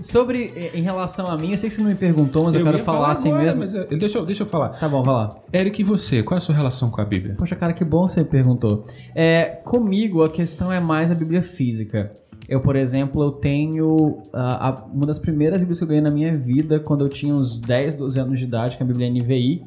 Sobre, 0.00 0.52
em 0.74 0.82
relação 0.82 1.26
a 1.26 1.36
mim, 1.38 1.52
eu 1.52 1.58
sei 1.58 1.70
que 1.70 1.74
você 1.74 1.80
não 1.82 1.88
me 1.88 1.94
perguntou, 1.96 2.44
mas 2.44 2.54
eu, 2.54 2.62
quero 2.62 2.78
ia 2.78 2.84
falar, 2.84 3.12
assim 3.12 3.30
agora, 3.30 3.44
mesmo. 3.56 3.64
é, 3.78 3.96
deixa, 3.96 4.18
eu, 4.18 4.24
deixa 4.26 4.42
eu 4.42 4.46
falar. 4.46 4.68
Tá 4.70 4.88
bom, 4.88 5.02
vai 5.02 5.14
lá. 5.14 5.36
Eric, 5.52 5.80
e 5.80 5.84
você? 5.84 6.22
Qual 6.22 6.36
é 6.36 6.38
a 6.38 6.40
sua 6.40 6.54
relação 6.54 6.90
com 6.90 7.00
a 7.00 7.04
Bíblia? 7.04 7.34
Poxa, 7.38 7.56
cara, 7.56 7.72
que 7.72 7.84
bom 7.84 8.06
que 8.06 8.12
você 8.12 8.20
me 8.20 8.26
perguntou. 8.26 8.84
É, 9.14 9.44
comigo, 9.64 10.22
a 10.22 10.28
questão 10.28 10.70
é 10.70 10.78
mais 10.80 11.10
a 11.10 11.14
Bíblia 11.14 11.42
física. 11.42 12.10
Eu, 12.48 12.60
por 12.60 12.76
exemplo, 12.76 13.22
eu 13.22 13.32
tenho 13.32 14.18
ah, 14.32 14.68
a- 14.68 14.84
uma 14.92 15.06
das 15.06 15.18
primeiras 15.18 15.58
Bíblias 15.58 15.78
que 15.78 15.84
eu 15.84 15.88
ganhei 15.88 16.02
na 16.02 16.10
minha 16.10 16.32
vida 16.36 16.78
quando 16.78 17.04
eu 17.04 17.08
tinha 17.08 17.34
uns 17.34 17.58
10, 17.58 17.94
12 17.96 18.20
anos 18.20 18.38
de 18.38 18.44
idade, 18.44 18.76
que 18.76 18.82
é 18.82 18.84
a 18.84 18.86
Bíblia 18.86 19.08
NVI. 19.10 19.64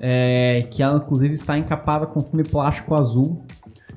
É, 0.00 0.62
que 0.70 0.82
ela, 0.82 0.96
inclusive, 0.96 1.34
está 1.34 1.56
encapada 1.56 2.06
com 2.06 2.20
filme 2.20 2.44
plástico 2.44 2.94
azul, 2.94 3.42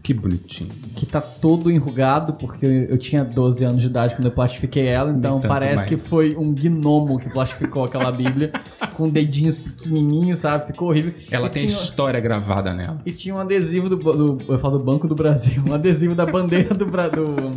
Que 0.01 0.13
bonitinho. 0.13 0.69
que 0.95 1.05
tá 1.05 1.19
todo 1.21 1.69
enrugado, 1.69 2.33
porque 2.33 2.65
eu, 2.65 2.71
eu 2.85 2.97
tinha 2.97 3.23
12 3.23 3.63
anos 3.65 3.81
de 3.81 3.87
idade 3.87 4.15
quando 4.15 4.25
eu 4.25 4.31
plastifiquei 4.31 4.87
ela, 4.87 5.11
então 5.11 5.39
parece 5.41 5.75
mais. 5.75 5.89
que 5.89 5.97
foi 5.97 6.35
um 6.37 6.51
gnomo 6.53 7.19
que 7.19 7.29
plastificou 7.29 7.83
aquela 7.83 8.11
Bíblia, 8.11 8.51
com 8.95 9.09
dedinhos 9.09 9.57
pequenininhos, 9.57 10.39
sabe? 10.39 10.67
Ficou 10.67 10.89
horrível. 10.89 11.13
Ela 11.29 11.47
E 11.47 11.49
tem 11.49 11.65
tinha- 11.67 11.77
história 11.77 12.19
gravada 12.19 12.73
nela. 12.73 12.97
e 13.05 13.11
tinha 13.11 13.35
um 13.35 13.39
adesivo 13.39 13.89
do, 13.89 13.95
do- 13.97 14.37
Eu 14.47 14.57
falo 14.59 14.77
do 14.77 14.83
Banco 14.83 15.07
do 15.07 15.15
Brasil. 15.15 15.61
Um 15.67 15.73
adesivo 15.73 16.15
da 16.15 16.25
bandeira 16.25 16.73
do, 16.73 16.85
do, 16.85 17.51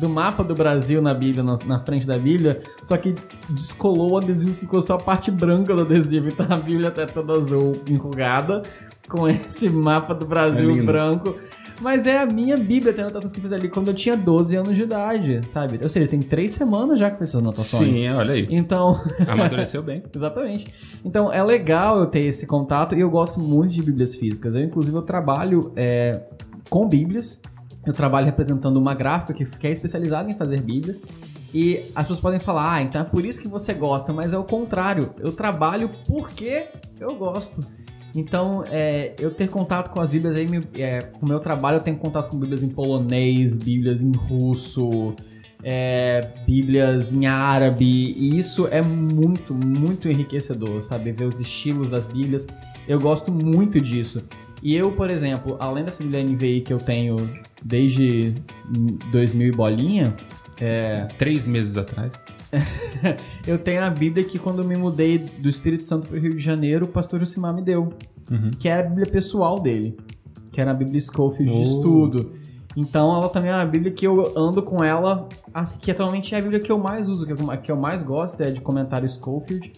do 0.00 0.08
mapa 0.08 0.42
do 0.44 0.54
Brasil 0.54 1.02
na 1.02 1.12
Bíblia, 1.12 1.42
na, 1.42 1.58
na 1.66 1.80
frente 1.80 2.06
da 2.06 2.16
Bíblia. 2.16 2.60
Só 2.84 2.96
que 2.96 3.14
descolou 3.50 4.12
o 4.12 4.16
adesivo 4.18 4.52
ficou 4.54 4.80
só 4.80 4.94
a 4.94 4.98
parte 4.98 5.30
branca 5.30 5.74
do 5.74 5.82
adesivo. 5.82 6.28
Então 6.28 6.46
a 6.48 6.56
Bíblia 6.56 6.90
tá 6.90 7.06
toda 7.06 7.32
azul, 7.34 7.80
enrugada, 7.88 8.62
com 9.08 9.28
esse 9.28 9.68
mapa 9.68 10.14
do 10.14 10.26
Brasil 10.26 10.70
É 10.70 10.82
branco. 10.82 11.34
Mas 11.80 12.06
é 12.06 12.18
a 12.18 12.26
minha 12.26 12.56
Bíblia, 12.56 12.92
tem 12.92 13.04
anotações 13.04 13.32
que 13.32 13.38
eu 13.38 13.42
fiz 13.42 13.52
ali 13.52 13.68
quando 13.68 13.88
eu 13.88 13.94
tinha 13.94 14.16
12 14.16 14.56
anos 14.56 14.76
de 14.76 14.82
idade, 14.82 15.40
sabe? 15.48 15.78
Ou 15.82 15.88
seja, 15.88 16.08
tem 16.08 16.20
três 16.20 16.52
semanas 16.52 16.98
já 16.98 17.08
que 17.08 17.14
eu 17.14 17.18
fiz 17.20 17.28
essas 17.30 17.40
anotações. 17.40 17.96
Sim, 17.96 18.08
olha 18.08 18.34
aí. 18.34 18.48
Então. 18.50 19.00
Amadureceu 19.28 19.82
bem. 19.82 20.02
Exatamente. 20.14 20.66
Então 21.04 21.32
é 21.32 21.42
legal 21.42 21.98
eu 21.98 22.06
ter 22.06 22.20
esse 22.20 22.46
contato 22.46 22.94
e 22.94 23.00
eu 23.00 23.10
gosto 23.10 23.38
muito 23.40 23.72
de 23.72 23.82
bíblias 23.82 24.14
físicas. 24.16 24.54
Eu, 24.54 24.62
inclusive, 24.62 24.96
eu 24.96 25.02
trabalho 25.02 25.72
é, 25.76 26.20
com 26.68 26.88
bíblias. 26.88 27.40
Eu 27.86 27.92
trabalho 27.92 28.26
representando 28.26 28.76
uma 28.76 28.94
gráfica 28.94 29.32
que, 29.32 29.44
que 29.44 29.66
é 29.66 29.70
especializada 29.70 30.30
em 30.30 30.34
fazer 30.34 30.60
bíblias. 30.60 31.00
E 31.54 31.78
as 31.94 32.02
pessoas 32.02 32.20
podem 32.20 32.38
falar, 32.38 32.74
ah, 32.74 32.82
então 32.82 33.00
é 33.00 33.04
por 33.04 33.24
isso 33.24 33.40
que 33.40 33.48
você 33.48 33.72
gosta, 33.72 34.12
mas 34.12 34.32
é 34.32 34.38
o 34.38 34.44
contrário. 34.44 35.14
Eu 35.18 35.32
trabalho 35.32 35.90
porque 36.06 36.66
eu 37.00 37.14
gosto. 37.14 37.64
Então, 38.14 38.64
é, 38.70 39.14
eu 39.18 39.30
ter 39.30 39.48
contato 39.48 39.90
com 39.90 40.00
as 40.00 40.08
bíblias 40.08 40.34
aí, 40.34 40.48
me- 40.48 40.66
é, 40.78 41.00
com 41.02 41.26
o 41.26 41.28
meu 41.28 41.40
trabalho, 41.40 41.76
eu 41.76 41.80
tenho 41.82 41.96
contato 41.96 42.30
com 42.30 42.38
bíblias 42.38 42.62
em 42.62 42.68
polonês, 42.68 43.54
bíblias 43.56 44.02
em 44.02 44.10
russo, 44.12 45.14
é, 45.62 46.26
bíblias 46.46 47.12
em 47.12 47.26
árabe, 47.26 47.84
e 47.84 48.38
isso 48.38 48.66
é 48.70 48.80
muito, 48.82 49.54
muito 49.54 50.08
enriquecedor, 50.08 50.82
sabe? 50.82 51.12
Ver 51.12 51.26
os 51.26 51.38
estilos 51.40 51.90
das 51.90 52.06
bíblias. 52.06 52.46
Eu 52.86 52.98
gosto 52.98 53.30
muito 53.30 53.80
disso. 53.80 54.22
E 54.62 54.74
eu, 54.74 54.90
por 54.90 55.10
exemplo, 55.10 55.56
além 55.60 55.84
dessa 55.84 56.02
bíblia 56.02 56.22
NVI 56.24 56.62
que 56.62 56.72
eu 56.72 56.78
tenho 56.78 57.16
desde 57.62 58.32
2000 59.12 59.48
e 59.48 59.52
bolinha, 59.52 60.14
é, 60.60 61.06
Três 61.18 61.46
meses 61.46 61.76
atrás. 61.76 62.12
eu 63.46 63.58
tenho 63.58 63.82
a 63.84 63.90
Bíblia 63.90 64.24
que 64.24 64.38
quando 64.38 64.62
eu 64.62 64.64
me 64.66 64.76
mudei 64.76 65.18
do 65.18 65.48
Espírito 65.48 65.84
Santo 65.84 66.08
para 66.08 66.16
o 66.16 66.20
Rio 66.20 66.34
de 66.34 66.42
Janeiro, 66.42 66.86
o 66.86 66.88
pastor 66.88 67.20
Josimar 67.20 67.54
me 67.54 67.62
deu. 67.62 67.92
Uhum. 68.30 68.50
Que 68.58 68.68
era 68.68 68.82
a 68.82 68.88
Bíblia 68.88 69.06
pessoal 69.06 69.60
dele. 69.60 69.96
Que 70.52 70.60
era 70.60 70.70
a 70.70 70.74
Bíblia 70.74 71.00
Schofield 71.00 71.52
de 71.52 71.58
Oh. 71.58 71.62
estudo. 71.62 72.32
Então 72.76 73.14
ela 73.14 73.28
também 73.28 73.50
é 73.50 73.54
uma 73.54 73.64
Bíblia 73.66 73.90
que 73.92 74.06
eu 74.06 74.32
ando 74.36 74.62
com 74.62 74.84
ela, 74.84 75.28
assim, 75.52 75.78
que 75.80 75.90
atualmente 75.90 76.34
é 76.34 76.38
a 76.38 76.40
Bíblia 76.40 76.60
que 76.60 76.70
eu 76.70 76.78
mais 76.78 77.08
uso, 77.08 77.26
que 77.62 77.70
eu 77.72 77.76
mais 77.76 78.02
gosto 78.02 78.40
é 78.40 78.50
de 78.50 78.60
comentário 78.60 79.08
Schofield. 79.08 79.72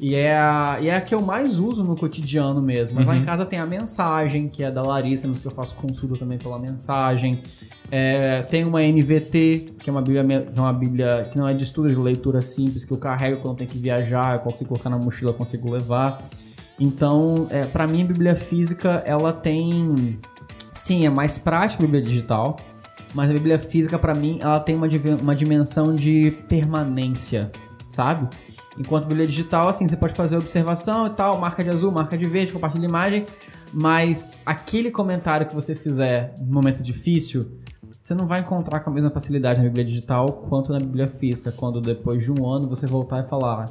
E 0.00 0.14
é, 0.14 0.34
a, 0.34 0.78
e 0.80 0.88
é 0.88 0.96
a 0.96 1.00
que 1.02 1.14
eu 1.14 1.20
mais 1.20 1.58
uso 1.58 1.84
no 1.84 1.94
cotidiano 1.94 2.62
mesmo. 2.62 2.96
Mas 2.96 3.06
lá 3.06 3.14
em 3.14 3.22
casa 3.22 3.44
tem 3.44 3.58
a 3.58 3.66
mensagem, 3.66 4.48
que 4.48 4.64
é 4.64 4.70
da 4.70 4.80
Larissa, 4.80 5.28
mas 5.28 5.40
que 5.40 5.46
eu 5.46 5.50
faço 5.50 5.74
consulta 5.74 6.18
também 6.18 6.38
pela 6.38 6.58
mensagem. 6.58 7.42
É, 7.90 8.40
tem 8.40 8.64
uma 8.64 8.80
NVT, 8.80 9.74
que 9.78 9.90
é 9.90 9.92
uma 9.92 10.00
Bíblia, 10.00 10.24
que 10.24 10.58
é 10.58 10.62
uma 10.62 10.72
Bíblia 10.72 11.28
que 11.30 11.36
não 11.36 11.46
é 11.46 11.52
de 11.52 11.64
estudo, 11.64 11.88
é 11.88 11.90
de 11.90 12.00
leitura 12.00 12.40
simples, 12.40 12.82
que 12.82 12.92
eu 12.92 12.96
carrego 12.96 13.42
quando 13.42 13.58
tem 13.58 13.66
que 13.66 13.76
viajar, 13.76 14.36
eu 14.36 14.40
consigo 14.40 14.70
colocar 14.70 14.88
na 14.88 14.96
mochila, 14.96 15.34
consigo 15.34 15.70
levar. 15.70 16.22
Então, 16.78 17.46
é, 17.50 17.66
para 17.66 17.86
mim, 17.86 18.02
a 18.02 18.06
Bíblia 18.06 18.34
física, 18.34 19.02
ela 19.04 19.34
tem... 19.34 20.18
Sim, 20.72 21.04
é 21.04 21.10
mais 21.10 21.36
prática 21.36 21.82
a 21.82 21.84
Bíblia 21.84 22.02
digital, 22.02 22.56
mas 23.12 23.28
a 23.28 23.34
Bíblia 23.34 23.58
física, 23.58 23.98
pra 23.98 24.14
mim, 24.14 24.38
ela 24.40 24.60
tem 24.60 24.74
uma, 24.76 24.88
uma 25.20 25.36
dimensão 25.36 25.94
de 25.94 26.30
permanência, 26.48 27.50
sabe? 27.90 28.26
Enquanto 28.78 29.06
Bíblia 29.06 29.26
digital, 29.26 29.68
assim, 29.68 29.86
você 29.86 29.96
pode 29.96 30.14
fazer 30.14 30.36
observação 30.36 31.06
e 31.06 31.10
tal, 31.10 31.38
marca 31.38 31.62
de 31.62 31.70
azul, 31.70 31.90
marca 31.90 32.16
de 32.16 32.26
verde, 32.26 32.52
compartilha 32.52 32.84
imagem, 32.84 33.24
mas 33.72 34.28
aquele 34.44 34.90
comentário 34.90 35.46
que 35.46 35.54
você 35.54 35.74
fizer 35.74 36.34
no 36.40 36.52
momento 36.52 36.82
difícil, 36.82 37.58
você 38.02 38.14
não 38.14 38.26
vai 38.26 38.40
encontrar 38.40 38.80
com 38.80 38.90
a 38.90 38.92
mesma 38.92 39.10
facilidade 39.10 39.58
na 39.58 39.66
Bíblia 39.66 39.84
digital 39.84 40.26
quanto 40.48 40.72
na 40.72 40.78
Bíblia 40.78 41.06
física, 41.06 41.52
quando 41.52 41.80
depois 41.80 42.22
de 42.22 42.32
um 42.32 42.48
ano 42.48 42.68
você 42.68 42.86
voltar 42.86 43.24
e 43.24 43.28
falar, 43.28 43.66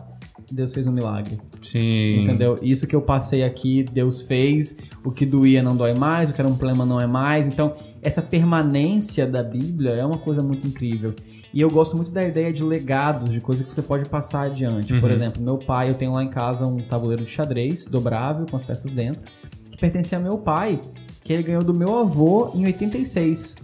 Deus 0.52 0.74
fez 0.74 0.88
um 0.88 0.92
milagre. 0.92 1.40
Sim. 1.62 2.24
Entendeu? 2.24 2.58
Isso 2.62 2.88
que 2.88 2.96
eu 2.96 3.02
passei 3.02 3.44
aqui, 3.44 3.84
Deus 3.84 4.22
fez. 4.22 4.78
O 5.04 5.12
que 5.12 5.26
doía 5.26 5.62
não 5.62 5.76
dói 5.76 5.94
mais, 5.94 6.30
o 6.30 6.34
que 6.34 6.42
era 6.42 6.50
um 6.50 6.56
problema 6.56 6.86
não 6.86 7.00
é 7.00 7.08
mais. 7.08 7.48
Então, 7.48 7.76
essa 8.02 8.22
permanência 8.22 9.28
da 9.28 9.44
Bíblia 9.44 9.92
é 9.92 10.06
uma 10.06 10.18
coisa 10.18 10.42
muito 10.42 10.68
incrível. 10.68 11.14
E 11.54 11.62
eu 11.62 11.70
gosto 11.70 11.96
muito 11.96 12.12
da 12.12 12.24
ideia 12.24 12.54
de 12.54 12.64
legados, 12.64 13.30
de 13.32 13.40
coisas 13.42 13.66
que 13.66 13.74
você 13.74 13.82
pode 13.82 14.08
passar 14.08 14.44
adiante. 14.44 14.94
Por 15.00 15.10
Uhum. 15.10 15.16
exemplo, 15.16 15.42
meu 15.42 15.58
pai, 15.58 15.90
eu 15.90 15.96
tenho 15.96 16.12
lá 16.12 16.24
em 16.24 16.30
casa 16.30 16.66
um 16.66 16.78
tabuleiro 16.78 17.24
de 17.24 17.32
xadrez 17.32 17.86
dobrável 17.88 18.46
com 18.50 18.56
as 18.56 18.64
peças 18.64 18.94
dentro, 18.94 19.24
que 19.72 19.78
pertencia 19.78 20.18
ao 20.18 20.24
meu 20.24 20.38
pai, 20.38 20.80
que 21.24 21.34
ele 21.34 21.42
ganhou 21.44 21.64
do 21.64 21.74
meu 21.74 21.98
avô 22.00 22.52
em 22.54 22.66
86. 22.66 23.56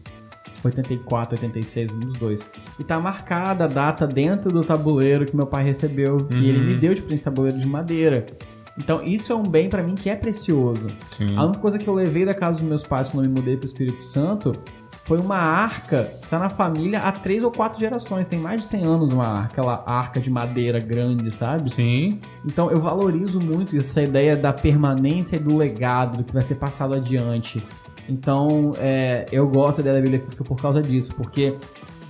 84, 0.64 1.36
86, 1.36 1.94
um 1.94 2.00
dos 2.00 2.18
dois. 2.18 2.50
E 2.80 2.84
tá 2.84 3.00
marcada 3.00 3.66
a 3.66 3.68
data 3.68 4.08
dentro 4.08 4.52
do 4.52 4.64
tabuleiro 4.64 5.26
que 5.26 5.36
meu 5.36 5.46
pai 5.46 5.64
recebeu. 5.64 6.28
E 6.32 6.50
ele 6.50 6.60
Uhum. 6.60 6.66
me 6.66 6.74
deu 6.76 6.96
de 6.96 7.02
presente 7.02 7.24
tabuleiro 7.26 7.60
de 7.60 7.68
madeira. 7.68 8.26
Então 8.78 9.02
isso 9.04 9.32
é 9.32 9.36
um 9.36 9.44
bem 9.44 9.70
pra 9.70 9.84
mim 9.84 9.94
que 9.96 10.10
é 10.10 10.16
precioso. 10.16 10.88
Sim. 11.16 11.36
A 11.38 11.46
única 11.46 11.60
coisa 11.60 11.78
que 11.78 11.88
eu 11.88 11.94
levei 11.94 12.26
da 12.26 12.34
casa 12.34 12.60
dos 12.60 12.68
meus 12.68 12.84
pais 12.84 13.08
quando 13.08 13.26
eu 13.26 13.30
me 13.30 13.36
mudei 13.40 13.56
pro 13.56 13.66
Espírito 13.66 14.02
Santo 14.02 14.54
foi 15.06 15.20
uma 15.20 15.38
arca 15.38 16.18
que 16.20 16.28
tá 16.28 16.40
na 16.40 16.50
família 16.50 17.00
há 17.00 17.12
três 17.12 17.44
ou 17.44 17.52
quatro 17.52 17.80
gerações. 17.80 18.26
Tem 18.26 18.40
mais 18.40 18.62
de 18.62 18.68
100 18.68 18.84
anos 18.84 19.14
uma 19.14 19.28
arca, 19.28 19.52
aquela 19.52 19.84
arca 19.86 20.20
de 20.20 20.32
madeira 20.32 20.80
grande, 20.80 21.32
sabe? 21.32 21.72
Sim. 21.72 22.20
Então 22.44 22.72
eu 22.72 22.82
valorizo 22.82 23.40
muito 23.40 23.78
essa 23.78 24.02
ideia 24.02 24.36
da 24.36 24.52
permanência 24.52 25.36
e 25.36 25.40
do 25.40 25.56
legado, 25.56 26.18
do 26.18 26.24
que 26.24 26.34
vai 26.34 26.42
ser 26.42 26.56
passado 26.56 26.96
adiante. 26.96 27.64
Então 28.10 28.74
é, 28.80 29.28
eu 29.32 29.48
gosto 29.48 29.84
da 29.84 29.94
Bíblia 29.94 30.20
Física 30.20 30.44
por 30.44 30.60
causa 30.60 30.82
disso, 30.82 31.14
porque 31.16 31.56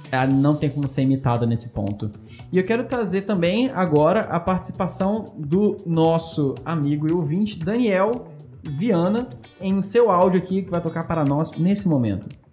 ela 0.09 0.27
não 0.27 0.55
tem 0.55 0.69
como 0.69 0.87
ser 0.87 1.01
imitada 1.01 1.45
nesse 1.45 1.69
ponto. 1.69 2.09
E 2.49 2.57
eu 2.57 2.63
quero 2.63 2.85
trazer 2.85 3.23
também 3.23 3.69
agora 3.71 4.21
a 4.21 4.39
participação 4.39 5.25
do 5.37 5.75
nosso 5.85 6.55
amigo 6.63 7.09
e 7.09 7.11
ouvinte 7.11 7.59
Daniel 7.59 8.29
Viana 8.63 9.27
em 9.59 9.81
seu 9.81 10.09
áudio 10.09 10.39
aqui 10.39 10.63
que 10.63 10.71
vai 10.71 10.79
tocar 10.79 11.05
para 11.05 11.25
nós 11.25 11.51
nesse 11.57 11.89
momento. 11.89 12.44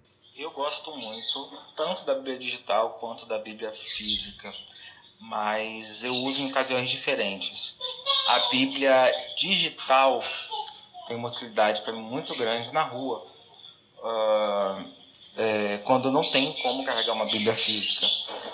Eu 0.43 0.51
gosto 0.51 0.91
muito, 0.91 1.57
tanto 1.73 2.03
da 2.03 2.13
Bíblia 2.15 2.37
digital 2.37 2.97
quanto 2.99 3.25
da 3.25 3.39
Bíblia 3.39 3.71
física, 3.71 4.53
mas 5.17 6.03
eu 6.03 6.13
uso 6.15 6.41
em 6.41 6.49
ocasiões 6.51 6.89
diferentes. 6.89 7.75
A 8.27 8.39
Bíblia 8.49 8.93
digital 9.37 10.21
tem 11.07 11.15
uma 11.15 11.29
utilidade 11.29 11.79
para 11.81 11.93
mim 11.93 12.01
muito 12.01 12.35
grande 12.35 12.73
na 12.73 12.83
rua, 12.83 13.25
ah, 14.03 14.83
é, 15.37 15.77
quando 15.85 16.11
não 16.11 16.23
tem 16.23 16.51
como 16.61 16.83
carregar 16.83 17.13
uma 17.13 17.25
Bíblia 17.25 17.55
física. 17.55 18.05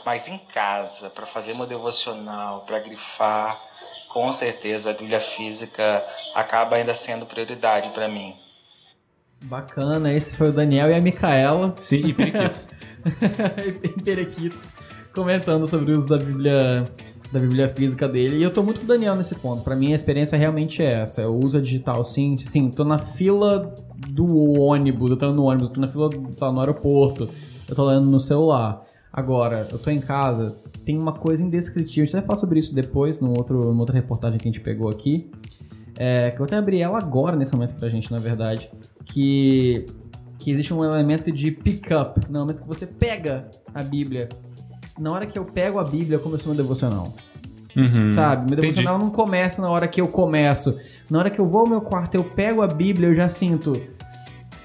Mas 0.06 0.28
em 0.28 0.38
casa, 0.38 1.10
para 1.10 1.26
fazer 1.26 1.56
meu 1.56 1.66
devocional, 1.66 2.62
para 2.68 2.78
grifar, 2.78 3.60
com 4.10 4.32
certeza 4.32 4.92
a 4.92 4.94
Bíblia 4.94 5.20
física 5.20 6.08
acaba 6.36 6.76
ainda 6.76 6.94
sendo 6.94 7.26
prioridade 7.26 7.90
para 7.90 8.08
mim. 8.08 8.40
Bacana, 9.44 10.14
esse 10.14 10.36
foi 10.36 10.50
o 10.50 10.52
Daniel 10.52 10.90
e 10.90 10.94
a 10.94 11.02
Micaela. 11.02 11.74
Sim, 11.76 12.02
e 12.06 12.14
periquitos. 12.14 12.68
em 13.84 14.04
Perequitos, 14.04 14.70
comentando 15.14 15.68
sobre 15.68 15.94
o 15.94 15.98
uso 15.98 16.08
da 16.08 16.18
Bíblia, 16.18 16.84
da 17.32 17.40
Bíblia 17.40 17.70
física 17.70 18.08
dele. 18.08 18.38
E 18.38 18.44
eu 18.44 18.52
tô 18.52 18.62
muito 18.62 18.80
com 18.80 18.86
o 18.86 18.88
Daniel 18.88 19.16
nesse 19.16 19.36
ponto. 19.36 19.64
Pra 19.64 19.76
mim, 19.76 19.92
a 19.92 19.96
experiência 19.96 20.38
realmente 20.38 20.82
é 20.82 21.02
essa. 21.02 21.22
Eu 21.22 21.36
uso 21.38 21.58
a 21.58 21.62
digital 21.62 22.04
sim. 22.04 22.38
Sim, 22.38 22.70
tô 22.70 22.84
na 22.84 22.98
fila 22.98 23.74
do 24.10 24.60
ônibus, 24.60 25.12
eu 25.12 25.18
tô 25.18 25.32
no 25.32 25.44
ônibus, 25.44 25.70
tô 25.70 25.80
na 25.80 25.88
fila 25.88 26.10
sei 26.12 26.48
lá, 26.48 26.52
no 26.52 26.60
aeroporto, 26.60 27.30
eu 27.68 27.76
tô 27.76 27.86
lendo 27.86 28.06
no 28.06 28.20
celular. 28.20 28.86
Agora, 29.12 29.68
eu 29.72 29.80
tô 29.80 29.90
em 29.90 30.00
casa, 30.00 30.56
tem 30.86 30.98
uma 30.98 31.14
coisa 31.14 31.44
indescritível. 31.44 32.04
A 32.04 32.06
gente 32.06 32.14
vai 32.14 32.22
falar 32.22 32.40
sobre 32.40 32.60
isso 32.60 32.76
depois, 32.76 33.22
num 33.22 33.34
outro, 33.36 33.60
numa 33.66 33.80
outra 33.80 33.96
reportagem 33.96 34.38
que 34.38 34.48
a 34.48 34.52
gente 34.52 34.62
pegou 34.62 34.90
aqui. 34.90 35.30
É, 35.98 36.32
que 36.32 36.40
eu 36.40 36.46
até 36.46 36.56
abri 36.56 36.82
ela 36.82 36.98
agora 36.98 37.36
nesse 37.36 37.54
momento 37.54 37.74
pra 37.74 37.90
gente, 37.90 38.12
na 38.12 38.20
verdade. 38.20 38.70
Que, 39.12 39.86
que 40.38 40.52
existe 40.52 40.74
um 40.74 40.84
elemento 40.84 41.32
de 41.32 41.52
pick-up. 41.52 42.20
No 42.30 42.40
momento 42.40 42.62
que 42.62 42.68
você 42.68 42.86
pega 42.86 43.50
a 43.74 43.84
Bíblia. 43.84 44.30
Na 44.98 45.12
hora 45.12 45.26
que 45.26 45.38
eu 45.38 45.46
pego 45.46 45.80
a 45.80 45.84
Bíblia, 45.84 46.20
começou 46.20 46.54
meu 46.54 46.62
devocional. 46.62 47.14
Uhum. 47.76 48.14
Sabe? 48.16 48.50
Meu 48.50 48.58
Entendi. 48.60 48.76
devocional 48.76 48.98
não 48.98 49.10
começa 49.10 49.62
na 49.62 49.70
hora 49.70 49.88
que 49.88 50.02
eu 50.02 50.08
começo. 50.08 50.78
Na 51.10 51.20
hora 51.20 51.30
que 51.30 51.40
eu 51.40 51.48
vou 51.48 51.62
ao 51.62 51.68
meu 51.68 51.82
quarto, 51.82 52.16
eu 52.16 52.24
pego 52.24 52.62
a 52.62 52.68
Bíblia, 52.68 53.10
eu 53.10 53.16
já 53.16 53.30
sinto. 53.30 53.80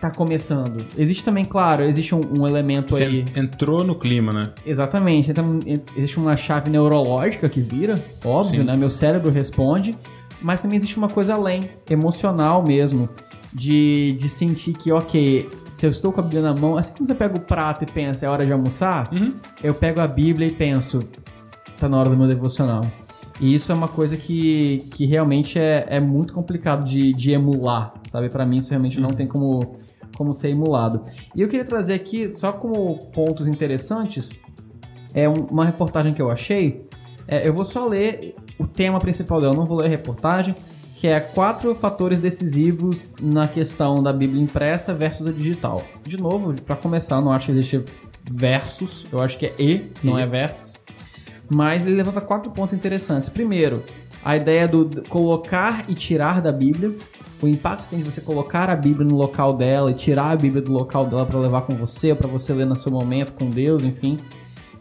Tá 0.01 0.11
começando. 0.11 0.85
Existe 0.99 1.25
também, 1.25 1.47
claro, 1.47 1.83
existe 1.83 2.15
um, 2.15 2.41
um 2.41 2.47
elemento 2.47 2.91
Você 2.91 3.05
aí. 3.05 3.25
entrou 3.35 3.83
no 3.83 3.95
clima, 3.95 4.33
né? 4.33 4.51
Exatamente. 4.67 5.31
Então, 5.31 5.61
existe 5.97 6.19
uma 6.19 6.37
chave 6.37 6.69
neurológica 6.69 7.49
que 7.49 7.61
vira, 7.61 8.03
óbvio, 8.23 8.61
Sim. 8.61 8.67
né? 8.67 8.77
Meu 8.77 8.91
cérebro 8.91 9.31
responde. 9.31 9.97
Mas 10.43 10.61
também 10.61 10.77
existe 10.77 10.99
uma 10.99 11.09
coisa 11.09 11.35
além, 11.35 11.71
emocional 11.89 12.63
mesmo. 12.63 13.09
De, 13.55 14.13
de 14.19 14.29
sentir 14.29 14.73
que, 14.73 14.91
ok, 14.91 15.49
se 15.69 15.87
eu 15.87 15.91
estou 15.91 16.13
com 16.13 16.19
a 16.19 16.23
Bíblia 16.25 16.43
na 16.43 16.55
mão, 16.55 16.77
assim 16.77 16.93
como 16.93 17.07
você 17.07 17.15
pega 17.15 17.37
o 17.37 17.41
prato 17.41 17.85
e 17.85 17.87
pensa, 17.87 18.27
é 18.27 18.29
hora 18.29 18.45
de 18.45 18.51
almoçar, 18.53 19.09
Uhum. 19.13 19.33
eu 19.63 19.73
pego 19.73 20.01
a 20.01 20.09
Bíblia 20.09 20.49
e 20.49 20.51
penso, 20.51 21.09
tá 21.79 21.89
na 21.89 21.97
hora 21.99 22.11
do 22.11 22.17
meu 22.17 22.27
devocional. 22.27 22.81
E 23.41 23.55
isso 23.55 23.71
é 23.71 23.75
uma 23.75 23.87
coisa 23.87 24.17
que, 24.17 24.87
que 24.91 25.07
realmente 25.07 25.57
é, 25.59 25.87
é 25.89 26.01
muito 26.01 26.33
complicado 26.33 26.85
de, 26.85 27.13
de 27.13 27.31
emular, 27.33 27.95
sabe? 28.11 28.29
Pra 28.29 28.45
mim 28.45 28.59
isso 28.59 28.71
realmente 28.71 28.99
não 28.99 29.11
tem 29.11 29.27
como, 29.29 29.77
como 30.17 30.35
ser 30.35 30.49
emulado. 30.51 31.03
E 31.35 31.41
eu 31.41 31.47
queria 31.49 31.65
trazer 31.65 31.95
aqui, 31.95 32.33
só 32.35 32.51
como 32.53 32.97
pontos 33.13 33.47
interessantes, 33.47 34.31
é 35.15 35.29
um- 35.29 35.47
uma 35.51 35.65
reportagem 35.65 36.13
que 36.13 36.21
eu 36.23 36.29
achei. 36.31 36.87
É, 37.29 37.47
eu 37.47 37.55
vou 37.55 37.65
só 37.65 37.87
ler 37.87 38.35
o 38.59 38.67
tema 38.67 38.99
principal 38.99 39.41
dela, 39.41 39.55
não 39.55 39.65
vou 39.65 39.77
ler 39.79 39.87
a 39.87 39.91
reportagem, 39.91 40.55
que 41.05 41.09
é 41.09 41.21
quatro 41.21 41.75
fatores 41.75 42.19
decisivos 42.19 43.15
na 43.21 43.47
questão 43.47 44.03
da 44.03 44.11
Bíblia 44.11 44.43
impressa 44.43 44.95
versus 44.95 45.29
a 45.29 45.33
digital. 45.33 45.83
De 46.03 46.17
novo, 46.17 46.59
pra 46.63 46.77
começar, 46.77 47.17
eu 47.17 47.21
não 47.21 47.31
acho 47.31 47.45
que 47.45 47.53
existe 47.53 47.85
versus, 48.31 49.05
eu 49.13 49.21
acho 49.21 49.37
que 49.37 49.45
é 49.45 49.55
e, 49.59 49.93
não 50.03 50.19
E. 50.19 50.23
é 50.23 50.27
versus. 50.27 50.73
Mas 51.55 51.85
ele 51.85 51.95
levanta 51.95 52.23
quatro 52.23 52.51
pontos 52.53 52.73
interessantes. 52.73 53.29
Primeiro, 53.29 53.83
a 54.25 54.35
ideia 54.35 54.67
do 54.67 55.03
colocar 55.11 55.85
e 55.91 55.95
tirar 55.95 56.41
da 56.41 56.51
Bíblia. 56.51 56.97
O 57.43 57.47
impacto 57.47 57.85
que 57.85 57.91
tem 57.91 57.99
de 57.99 58.11
você 58.11 58.23
colocar 58.23 58.71
a 58.71 58.75
Bíblia 58.75 59.07
no 59.07 59.15
local 59.15 59.53
dela 59.53 59.91
e 59.91 59.95
tirar 59.95 60.31
a 60.31 60.37
Bíblia 60.37 60.63
do 60.63 60.73
local 60.73 61.05
dela 61.05 61.27
para 61.27 61.39
levar 61.39 61.67
com 61.67 61.75
você, 61.75 62.15
para 62.15 62.29
você 62.29 62.55
ler 62.55 62.65
no 62.65 62.75
seu 62.75 62.91
momento 62.91 63.35
com 63.35 63.51
Deus, 63.51 63.85
enfim. 63.85 64.17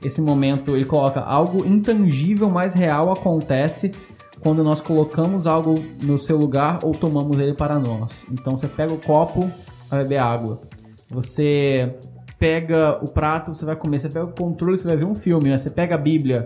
Esse 0.01 0.21
momento 0.21 0.73
ele 0.73 0.85
coloca 0.85 1.19
algo 1.19 1.65
intangível, 1.65 2.49
mas 2.49 2.73
real 2.73 3.11
acontece 3.11 3.91
quando 4.43 4.63
nós 4.63 4.81
colocamos 4.81 5.47
algo 5.47 5.83
no 6.01 6.19
seu 6.19 6.37
lugar 6.37 6.79
ou 6.83 6.93
tomamos 6.93 7.39
ele 7.39 7.53
para 7.53 7.79
nós. 7.79 8.25
Então 8.31 8.57
você 8.57 8.67
pega 8.67 8.91
o 8.93 8.97
copo, 8.97 9.49
vai 9.89 10.03
beber 10.03 10.19
água. 10.19 10.61
Você 11.09 11.95
pega 12.37 12.99
o 13.01 13.07
prato, 13.07 13.53
você 13.53 13.63
vai 13.63 13.75
comer. 13.75 13.99
Você 13.99 14.09
pega 14.09 14.25
o 14.25 14.33
controle, 14.33 14.77
você 14.77 14.87
vai 14.87 14.97
ver 14.97 15.05
um 15.05 15.15
filme. 15.15 15.49
Né? 15.49 15.57
Você 15.57 15.69
pega 15.69 15.95
a 15.95 15.97
Bíblia, 15.97 16.43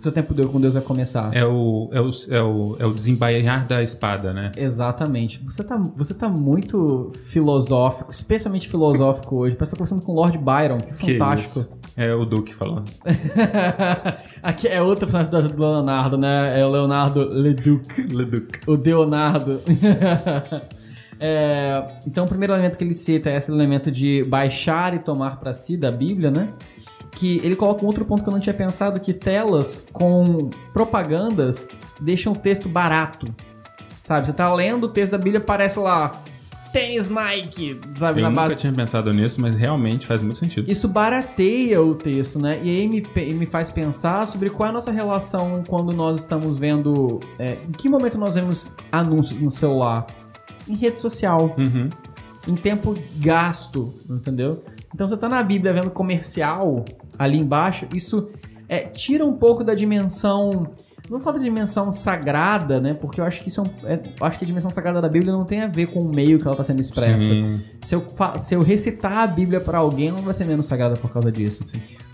seu 0.00 0.10
tempo 0.10 0.32
deu 0.32 0.48
com 0.48 0.60
Deus 0.60 0.74
vai 0.74 0.82
começar. 0.82 1.34
É 1.34 1.44
o, 1.44 1.90
é, 1.92 2.00
o, 2.00 2.10
é, 2.30 2.42
o, 2.42 2.76
é 2.78 2.86
o 2.86 2.94
desembainhar 2.94 3.66
da 3.66 3.82
espada, 3.82 4.32
né? 4.32 4.52
Exatamente. 4.56 5.42
Você 5.44 5.62
tá, 5.62 5.76
você 5.76 6.14
tá 6.14 6.28
muito 6.28 7.12
filosófico, 7.26 8.10
especialmente 8.10 8.68
filosófico 8.68 9.36
hoje. 9.36 9.56
Parece 9.56 9.72
que 9.72 9.76
tô 9.76 9.84
conversando 9.84 10.02
com 10.02 10.12
o 10.12 10.14
Lord 10.14 10.38
Byron, 10.38 10.78
que 10.78 10.96
Que 10.96 11.12
fantástico. 11.12 11.60
isso. 11.60 11.68
É 11.96 12.14
o 12.14 12.26
Duke 12.26 12.54
falando. 12.54 12.90
Aqui 14.42 14.68
é 14.68 14.82
outra 14.82 15.06
personagem 15.06 15.50
do 15.50 15.56
do 15.56 15.62
Leonardo, 15.62 16.18
né? 16.18 16.52
É 16.54 16.64
o 16.64 16.70
Leonardo 16.70 17.26
Leduc. 17.30 18.02
Leduc. 18.12 18.60
O 18.66 18.74
Leonardo. 18.74 19.60
É, 21.18 21.82
então, 22.06 22.26
o 22.26 22.28
primeiro 22.28 22.52
elemento 22.52 22.76
que 22.76 22.84
ele 22.84 22.92
cita 22.92 23.30
é 23.30 23.38
esse 23.38 23.50
elemento 23.50 23.90
de 23.90 24.22
baixar 24.24 24.92
e 24.92 24.98
tomar 24.98 25.40
para 25.40 25.54
si 25.54 25.74
da 25.74 25.90
Bíblia, 25.90 26.30
né? 26.30 26.52
Que 27.12 27.38
ele 27.42 27.56
coloca 27.56 27.82
um 27.82 27.86
outro 27.86 28.04
ponto 28.04 28.22
que 28.22 28.28
eu 28.28 28.32
não 28.34 28.38
tinha 28.38 28.52
pensado, 28.52 29.00
que 29.00 29.14
telas 29.14 29.86
com 29.94 30.50
propagandas 30.74 31.68
deixam 31.98 32.34
o 32.34 32.36
texto 32.36 32.68
barato. 32.68 33.34
Sabe? 34.02 34.26
Você 34.26 34.34
tá 34.34 34.52
lendo 34.52 34.84
o 34.84 34.88
texto 34.90 35.12
da 35.12 35.18
Bíblia, 35.18 35.40
parece 35.40 35.78
lá 35.78 36.22
tênis 36.76 37.08
Nike, 37.08 37.78
sabe? 37.98 38.20
Eu 38.20 38.24
na 38.24 38.30
nunca 38.30 38.42
base. 38.42 38.56
tinha 38.56 38.72
pensado 38.72 39.10
nisso, 39.12 39.40
mas 39.40 39.54
realmente 39.56 40.06
faz 40.06 40.20
muito 40.20 40.38
sentido. 40.38 40.70
Isso 40.70 40.86
barateia 40.88 41.80
o 41.82 41.94
texto, 41.94 42.38
né? 42.38 42.60
E 42.62 42.68
aí 42.68 42.86
me, 42.88 43.02
me 43.34 43.46
faz 43.46 43.70
pensar 43.70 44.26
sobre 44.28 44.50
qual 44.50 44.66
é 44.66 44.70
a 44.70 44.72
nossa 44.72 44.90
relação 44.90 45.62
quando 45.66 45.92
nós 45.92 46.18
estamos 46.20 46.58
vendo. 46.58 47.20
é, 47.38 47.56
em 47.68 47.72
que 47.72 47.88
momento 47.88 48.18
nós 48.18 48.34
vemos 48.34 48.70
anúncios 48.92 49.40
no 49.40 49.50
celular? 49.50 50.06
Em 50.68 50.74
rede 50.74 51.00
social, 51.00 51.54
Uhum. 51.56 51.88
em 52.48 52.54
tempo 52.54 52.96
gasto, 53.18 53.94
entendeu? 54.10 54.62
Então 54.94 55.08
você 55.08 55.16
tá 55.16 55.28
na 55.28 55.42
Bíblia 55.42 55.72
vendo 55.72 55.90
comercial 55.90 56.84
ali 57.18 57.38
embaixo, 57.38 57.86
isso 57.94 58.28
é, 58.68 58.80
tira 58.80 59.24
um 59.24 59.32
pouco 59.34 59.62
da 59.64 59.74
dimensão. 59.74 60.68
Não 61.10 61.20
falo 61.20 61.38
da 61.38 61.42
dimensão 61.44 61.90
sagrada, 61.92 62.80
né? 62.80 62.94
Porque 62.94 63.20
eu 63.20 63.24
acho 63.24 63.40
que 63.42 63.48
isso 63.48 63.60
é, 63.60 63.64
um, 63.64 63.88
é- 63.88 64.00
acho 64.20 64.38
que 64.38 64.44
a 64.44 64.46
dimensão 64.46 64.70
sagrada 64.70 65.00
da 65.00 65.08
Bíblia 65.08 65.32
não 65.32 65.44
tem 65.44 65.60
a 65.60 65.66
ver 65.66 65.86
com 65.86 66.00
o 66.00 66.08
meio 66.08 66.38
que 66.38 66.44
ela 66.46 66.54
está 66.54 66.64
sendo 66.64 66.80
expressa. 66.80 67.18
Sim. 67.24 67.60
Se 67.82 67.94
eu, 67.94 68.04
se 68.38 68.54
eu 68.54 68.62
recitar 68.62 69.18
a 69.18 69.26
Bíblia 69.26 69.60
pra 69.60 69.78
alguém, 69.78 70.08
ela 70.08 70.16
não 70.16 70.24
vai 70.24 70.34
ser 70.34 70.44
menos 70.44 70.66
sagrada 70.66 70.96
por 70.96 71.12
causa 71.12 71.30
disso. 71.30 71.64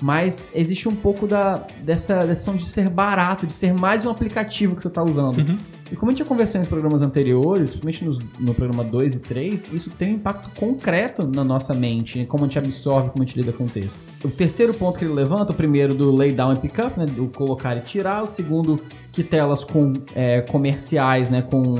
Mas 0.02 0.42
existe 0.52 0.88
um 0.88 0.94
pouco 0.96 1.28
da, 1.28 1.64
dessa 1.82 2.26
decisão 2.26 2.56
de 2.56 2.66
ser 2.66 2.90
barato, 2.90 3.46
de 3.46 3.52
ser 3.52 3.72
mais 3.72 4.04
um 4.04 4.10
aplicativo 4.10 4.74
que 4.74 4.82
você 4.82 4.90
tá 4.90 5.02
usando. 5.02 5.38
Uhum. 5.38 5.56
E 5.92 5.94
como 5.94 6.10
a 6.10 6.12
gente 6.12 6.20
já 6.20 6.24
conversou 6.24 6.60
em 6.60 6.64
programas 6.64 7.02
anteriores, 7.02 7.74
principalmente 7.76 8.04
nos- 8.04 8.18
no 8.40 8.52
programa 8.54 8.82
2 8.82 9.14
e 9.14 9.18
3, 9.20 9.66
isso 9.72 9.90
tem 9.90 10.14
um 10.14 10.16
impacto 10.16 10.50
concreto 10.58 11.24
na 11.32 11.44
nossa 11.44 11.72
mente, 11.74 12.18
em 12.18 12.24
como 12.26 12.44
a 12.44 12.48
gente 12.48 12.58
absorve, 12.58 13.10
como 13.10 13.22
a 13.22 13.26
gente 13.26 13.38
lida 13.38 13.52
com 13.52 13.64
o 13.64 13.68
texto. 13.68 13.98
O 14.24 14.28
terceiro 14.28 14.72
ponto 14.74 14.98
que 14.98 15.04
ele 15.04 15.12
levanta, 15.14 15.52
o 15.52 15.54
primeiro 15.54 15.94
do 15.94 16.10
lay 16.10 16.32
down 16.32 16.54
e 16.54 16.56
pick 16.56 16.78
up, 16.78 16.98
né, 16.98 17.04
do 17.06 17.28
colocar 17.28 17.76
e 17.76 17.80
tirar. 17.80 18.24
O 18.24 18.26
segundo, 18.26 18.80
que 19.12 19.22
telas 19.22 19.62
com 19.64 19.92
é, 20.16 20.40
comerciais, 20.40 21.28
né, 21.30 21.42
com 21.42 21.74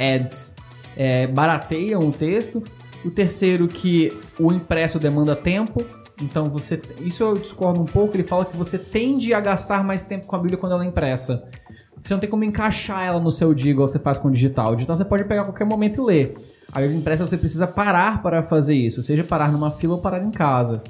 ads, 0.00 0.54
é, 0.96 1.26
barateiam 1.26 2.00
o 2.08 2.10
texto. 2.10 2.62
O 3.04 3.10
terceiro 3.10 3.68
que 3.68 4.12
o 4.40 4.50
impresso 4.50 4.98
demanda 4.98 5.36
tempo. 5.36 5.84
Então 6.20 6.48
você. 6.50 6.80
Isso 7.00 7.22
eu 7.22 7.34
discordo 7.34 7.80
um 7.80 7.84
pouco. 7.84 8.16
Ele 8.16 8.24
fala 8.24 8.44
que 8.44 8.56
você 8.56 8.78
tende 8.78 9.32
a 9.32 9.40
gastar 9.40 9.84
mais 9.84 10.02
tempo 10.02 10.26
com 10.26 10.34
a 10.36 10.38
Bíblia 10.38 10.58
quando 10.58 10.72
ela 10.72 10.84
é 10.84 10.86
impressa. 10.88 11.44
Você 12.02 12.14
não 12.14 12.20
tem 12.20 12.28
como 12.30 12.44
encaixar 12.44 13.04
ela 13.06 13.20
no 13.20 13.30
seu 13.30 13.52
dia 13.54 13.70
igual 13.72 13.86
você 13.88 13.98
faz 13.98 14.18
com 14.18 14.28
o 14.28 14.30
digital. 14.30 14.72
O 14.72 14.76
digital 14.76 14.96
você 14.96 15.04
pode 15.04 15.24
pegar 15.24 15.42
a 15.42 15.44
qualquer 15.44 15.64
momento 15.64 16.00
e 16.02 16.04
ler. 16.04 16.36
A 16.72 16.80
Bíblia 16.80 16.98
impressa 16.98 17.26
você 17.26 17.36
precisa 17.36 17.66
parar 17.66 18.22
para 18.22 18.42
fazer 18.42 18.74
isso, 18.74 19.02
seja 19.02 19.24
parar 19.24 19.50
numa 19.50 19.70
fila 19.70 19.94
ou 19.94 20.00
parar 20.00 20.22
em 20.22 20.30
casa. 20.30 20.82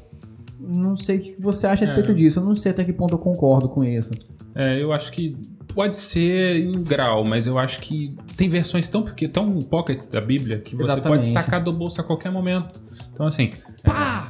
Não 0.61 0.97
sei 0.97 1.17
o 1.17 1.21
que 1.21 1.37
você 1.41 1.67
acha 1.67 1.85
a 1.85 1.87
respeito 1.87 2.11
É. 2.11 2.15
disso. 2.15 2.41
Eu 2.41 2.45
não 2.45 2.55
sei 2.57 2.73
até 2.73 2.85
que 2.85 2.93
ponto 2.93 3.15
eu 3.15 3.19
concordo 3.19 3.69
com 3.69 3.83
isso. 3.85 4.11
É, 4.55 4.83
eu 4.83 4.93
acho 4.93 5.13
que 5.13 5.37
pode 5.75 5.97
ser 5.97 6.57
em 6.67 6.73
grau, 6.83 7.25
mas 7.25 7.47
eu 7.47 7.59
acho 7.59 7.79
que 7.81 8.15
tem 8.37 8.49
versões 8.49 8.89
tão, 8.89 9.03
porque 9.03 9.29
tão 9.29 9.59
pockets 9.61 10.07
da 10.09 10.21
Bíblia 10.21 10.59
que 10.59 10.75
você 10.75 10.91
Exatamente. 10.91 11.21
pode 11.21 11.27
sacar 11.33 11.63
do 11.63 11.73
bolso 11.73 12.01
a 12.01 12.05
qualquer 12.05 12.31
momento. 12.33 12.81
Então, 13.13 13.25
assim, 13.27 13.51
Pá! 13.85 14.29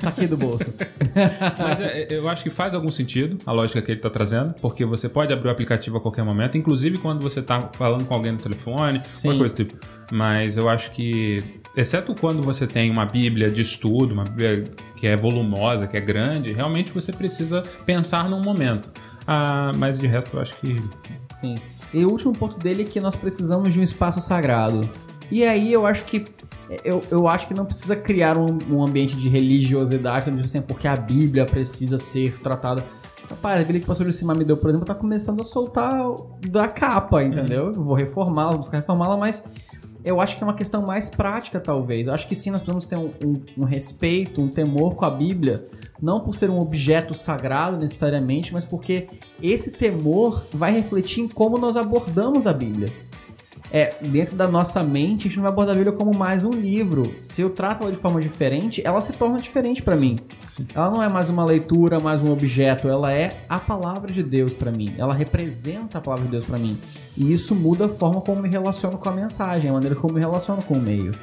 Saquei 0.00 0.26
do 0.26 0.36
bolso. 0.36 0.72
Mas 1.58 1.80
é, 1.80 2.06
eu 2.10 2.28
acho 2.28 2.42
que 2.42 2.50
faz 2.50 2.74
algum 2.74 2.90
sentido 2.90 3.38
a 3.44 3.52
lógica 3.52 3.80
que 3.82 3.90
ele 3.90 3.98
está 3.98 4.10
trazendo, 4.10 4.54
porque 4.60 4.84
você 4.84 5.08
pode 5.08 5.32
abrir 5.32 5.48
o 5.48 5.50
aplicativo 5.50 5.96
a 5.96 6.00
qualquer 6.00 6.24
momento, 6.24 6.56
inclusive 6.56 6.98
quando 6.98 7.22
você 7.22 7.40
está 7.40 7.60
falando 7.60 8.06
com 8.06 8.14
alguém 8.14 8.32
no 8.32 8.38
telefone, 8.38 9.00
Sim. 9.14 9.28
uma 9.28 9.38
coisa 9.38 9.54
do 9.54 9.64
tipo. 9.64 9.78
Mas 10.10 10.56
eu 10.56 10.68
acho 10.68 10.90
que, 10.92 11.38
exceto 11.76 12.14
quando 12.14 12.42
você 12.42 12.66
tem 12.66 12.90
uma 12.90 13.04
Bíblia 13.04 13.50
de 13.50 13.62
estudo, 13.62 14.12
uma 14.12 14.24
Bíblia 14.24 14.70
que 14.96 15.06
é 15.06 15.16
volumosa, 15.16 15.86
que 15.86 15.96
é 15.96 16.00
grande, 16.00 16.52
realmente 16.52 16.90
você 16.90 17.12
precisa 17.12 17.62
pensar 17.84 18.28
num 18.28 18.42
momento. 18.42 18.88
Ah, 19.26 19.70
mas 19.76 19.98
de 19.98 20.06
resto 20.06 20.36
eu 20.36 20.42
acho 20.42 20.56
que 20.56 20.74
Sim. 21.40 21.54
E 21.92 22.04
o 22.04 22.10
último 22.10 22.32
ponto 22.32 22.58
dele 22.58 22.82
é 22.82 22.86
que 22.86 23.00
nós 23.00 23.16
precisamos 23.16 23.72
de 23.72 23.80
um 23.80 23.82
espaço 23.82 24.20
sagrado. 24.20 24.88
E 25.30 25.44
aí 25.44 25.72
eu 25.72 25.86
acho 25.86 26.04
que 26.04 26.24
eu, 26.84 27.00
eu 27.10 27.28
acho 27.28 27.46
que 27.48 27.54
não 27.54 27.64
precisa 27.64 27.94
criar 27.96 28.36
um, 28.38 28.58
um 28.70 28.84
ambiente 28.84 29.16
de 29.16 29.28
religiosidade, 29.28 30.30
onde 30.30 30.44
assim, 30.44 30.60
porque 30.60 30.86
a 30.88 30.96
Bíblia 30.96 31.44
precisa 31.46 31.98
ser 31.98 32.38
tratada. 32.40 32.84
Rapaz, 33.28 33.56
a 33.56 33.58
Bíblia 33.60 33.80
que 33.80 33.84
o 33.84 33.86
pastor 33.86 34.06
de 34.06 34.12
cima 34.12 34.34
me 34.34 34.44
deu, 34.44 34.56
por 34.56 34.70
exemplo, 34.70 34.86
tá 34.86 34.94
começando 34.94 35.40
a 35.40 35.44
soltar 35.44 35.92
da 36.48 36.66
capa, 36.66 37.22
entendeu? 37.22 37.66
Eu 37.66 37.82
vou 37.84 37.94
reformá-la, 37.94 38.50
vou 38.50 38.58
buscar 38.58 38.78
reformá-la, 38.78 39.16
mas 39.16 39.44
eu 40.04 40.20
acho 40.20 40.36
que 40.36 40.42
é 40.42 40.46
uma 40.46 40.54
questão 40.54 40.82
mais 40.82 41.08
prática, 41.08 41.60
talvez. 41.60 42.08
Eu 42.08 42.12
acho 42.14 42.26
que 42.26 42.34
sim, 42.34 42.50
nós 42.50 42.60
precisamos 42.60 42.86
ter 42.86 42.96
um, 42.96 43.12
um- 43.24 43.42
um 43.58 43.64
respeito, 43.64 44.40
um 44.40 44.48
temor 44.48 44.96
com 44.96 45.04
a 45.04 45.10
Bíblia, 45.10 45.64
não 46.02 46.18
por 46.20 46.34
ser 46.34 46.50
um 46.50 46.58
objeto 46.58 47.14
sagrado 47.14 47.76
necessariamente, 47.78 48.52
mas 48.52 48.64
porque 48.64 49.06
esse 49.40 49.70
temor 49.70 50.42
vai 50.52 50.72
refletir 50.72 51.20
em 51.20 51.28
como 51.28 51.56
nós 51.58 51.76
abordamos 51.76 52.46
a 52.48 52.52
Bíblia. 52.52 52.90
É, 53.72 53.94
dentro 54.02 54.34
da 54.34 54.48
nossa 54.48 54.82
mente, 54.82 55.20
a 55.20 55.22
gente 55.28 55.36
não 55.36 55.44
vai 55.44 55.52
abordar 55.52 55.74
a 55.74 55.78
Bíblia 55.78 55.96
como 55.96 56.12
mais 56.12 56.44
um 56.44 56.50
livro. 56.50 57.14
Se 57.22 57.40
eu 57.40 57.50
trato 57.50 57.82
ela 57.82 57.92
de 57.92 57.98
forma 57.98 58.20
diferente, 58.20 58.82
ela 58.84 59.00
se 59.00 59.12
torna 59.12 59.38
diferente 59.38 59.80
pra 59.82 59.94
mim. 59.94 60.18
Ela 60.74 60.90
não 60.90 61.02
é 61.02 61.08
mais 61.08 61.28
uma 61.28 61.44
leitura, 61.44 62.00
mais 62.00 62.20
um 62.20 62.32
objeto, 62.32 62.88
ela 62.88 63.12
é 63.12 63.36
a 63.48 63.58
palavra 63.58 64.12
de 64.12 64.22
Deus 64.22 64.52
pra 64.54 64.72
mim. 64.72 64.92
Ela 64.98 65.14
representa 65.14 65.98
a 65.98 66.00
palavra 66.00 66.24
de 66.24 66.32
Deus 66.32 66.44
pra 66.44 66.58
mim. 66.58 66.76
E 67.16 67.32
isso 67.32 67.54
muda 67.54 67.86
a 67.86 67.88
forma 67.88 68.20
como 68.20 68.42
me 68.42 68.48
relaciono 68.48 68.98
com 68.98 69.08
a 69.08 69.12
mensagem, 69.12 69.70
a 69.70 69.72
maneira 69.72 69.94
como 69.94 70.14
me 70.14 70.20
relaciono 70.20 70.62
com 70.62 70.74
o 70.74 70.80
meio. 70.80 71.14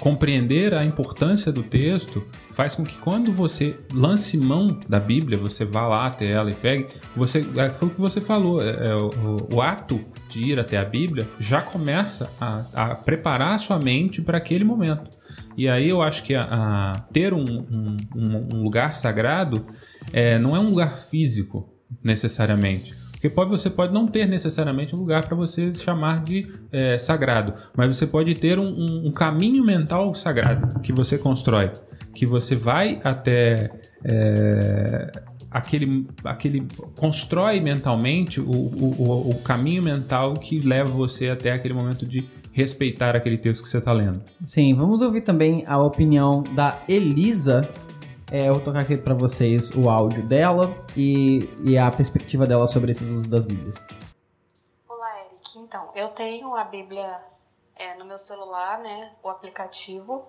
Compreender 0.00 0.74
a 0.74 0.84
importância 0.84 1.50
do 1.52 1.62
texto 1.62 2.26
faz 2.52 2.74
com 2.74 2.84
que 2.84 2.96
quando 2.98 3.32
você 3.32 3.76
lance 3.92 4.36
mão 4.36 4.78
da 4.88 4.98
Bíblia, 5.00 5.38
você 5.38 5.64
vá 5.64 5.86
lá 5.88 6.06
até 6.06 6.30
ela 6.30 6.50
e 6.50 6.54
pegue, 6.54 6.86
você, 7.16 7.44
é, 7.56 7.70
foi 7.70 7.88
o 7.88 7.90
que 7.90 8.00
você 8.00 8.20
falou, 8.20 8.62
é, 8.62 8.88
é, 8.88 8.94
o, 8.94 9.54
o 9.54 9.62
ato 9.62 10.00
de 10.28 10.40
ir 10.40 10.58
até 10.60 10.76
a 10.76 10.84
Bíblia 10.84 11.26
já 11.40 11.60
começa 11.62 12.30
a, 12.40 12.64
a 12.74 12.94
preparar 12.94 13.54
a 13.54 13.58
sua 13.58 13.78
mente 13.78 14.20
para 14.20 14.38
aquele 14.38 14.64
momento. 14.64 15.10
E 15.56 15.68
aí 15.68 15.88
eu 15.88 16.02
acho 16.02 16.22
que 16.24 16.34
a, 16.34 16.42
a 16.42 16.92
ter 17.12 17.32
um, 17.32 17.44
um- 17.44 17.96
um- 18.52 18.62
lugar 18.62 18.94
sagrado 18.94 19.64
é, 20.12 20.38
não 20.38 20.56
é 20.56 20.58
um 20.60 20.70
lugar 20.70 20.98
físico 20.98 21.68
necessariamente. 22.02 22.94
Porque 23.24 23.34
pode, 23.34 23.50
você 23.50 23.70
pode 23.70 23.94
não 23.94 24.06
ter 24.06 24.26
necessariamente 24.28 24.94
um 24.94 24.98
lugar 24.98 25.24
para 25.26 25.34
você 25.34 25.72
chamar 25.72 26.22
de 26.22 26.46
é, 26.70 26.98
sagrado, 26.98 27.54
mas 27.74 27.96
você 27.96 28.06
pode 28.06 28.34
ter 28.34 28.58
um, 28.58 28.66
um- 28.68 29.06
um 29.06 29.10
caminho 29.10 29.64
mental 29.64 30.14
sagrado 30.14 30.78
que 30.80 30.92
você 30.92 31.16
constrói, 31.16 31.70
que 32.14 32.26
você 32.26 32.54
vai 32.54 33.00
até 33.02 33.70
é, 34.04 35.10
aquele, 35.50 36.06
aquele 36.22 36.66
constrói 36.98 37.60
mentalmente 37.60 38.42
o, 38.42 38.50
o, 38.50 38.94
o- 38.98 39.30
o 39.30 39.34
caminho 39.36 39.82
mental 39.82 40.34
que 40.34 40.60
leva 40.60 40.90
você 40.90 41.30
até 41.30 41.50
aquele 41.52 41.72
momento 41.72 42.04
de 42.04 42.26
respeitar 42.52 43.16
aquele 43.16 43.38
texto 43.38 43.62
que 43.62 43.68
você 43.70 43.78
está 43.78 43.92
lendo. 43.92 44.20
Sim, 44.44 44.74
vamos 44.74 45.00
ouvir 45.00 45.22
também 45.22 45.64
a 45.66 45.78
opinião 45.78 46.42
da 46.54 46.78
Elisa. 46.86 47.66
É, 48.36 48.48
eu 48.48 48.54
vou 48.54 48.64
tocar 48.64 48.80
aqui 48.80 48.96
pra 48.96 49.14
vocês 49.14 49.70
o 49.70 49.88
áudio 49.88 50.26
dela 50.26 50.68
e, 50.96 51.48
e 51.64 51.78
a 51.78 51.88
perspectiva 51.88 52.44
dela 52.44 52.66
sobre 52.66 52.90
esses 52.90 53.08
usos 53.08 53.28
das 53.28 53.44
Bíblias. 53.44 53.76
Olá, 54.88 55.20
Eric. 55.20 55.56
Então, 55.56 55.92
eu 55.94 56.08
tenho 56.08 56.52
a 56.52 56.64
Bíblia 56.64 57.22
é, 57.76 57.94
no 57.94 58.04
meu 58.04 58.18
celular, 58.18 58.80
né, 58.80 59.12
o 59.22 59.28
aplicativo, 59.28 60.24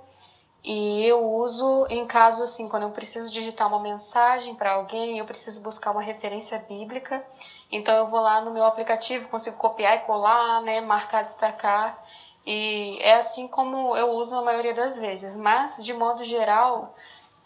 e 0.63 1.03
eu 1.03 1.19
uso 1.31 1.87
em 1.89 2.05
caso 2.05 2.43
assim, 2.43 2.69
quando 2.69 2.83
eu 2.83 2.91
preciso 2.91 3.31
digitar 3.31 3.67
uma 3.67 3.79
mensagem 3.79 4.53
para 4.53 4.73
alguém, 4.73 5.17
eu 5.17 5.25
preciso 5.25 5.63
buscar 5.63 5.89
uma 5.89 6.03
referência 6.03 6.59
bíblica. 6.59 7.25
Então 7.71 7.97
eu 7.97 8.05
vou 8.05 8.19
lá 8.19 8.39
no 8.39 8.51
meu 8.51 8.65
aplicativo, 8.65 9.27
consigo 9.29 9.57
copiar 9.57 9.95
e 9.95 9.99
colar, 10.01 10.61
né, 10.61 10.79
marcar, 10.79 11.23
destacar. 11.23 11.99
E 12.45 12.99
é 13.01 13.15
assim 13.15 13.47
como 13.47 13.97
eu 13.97 14.11
uso 14.11 14.35
a 14.35 14.43
maioria 14.43 14.75
das 14.75 14.99
vezes. 14.99 15.35
Mas 15.35 15.83
de 15.83 15.91
modo 15.91 16.23
geral, 16.23 16.93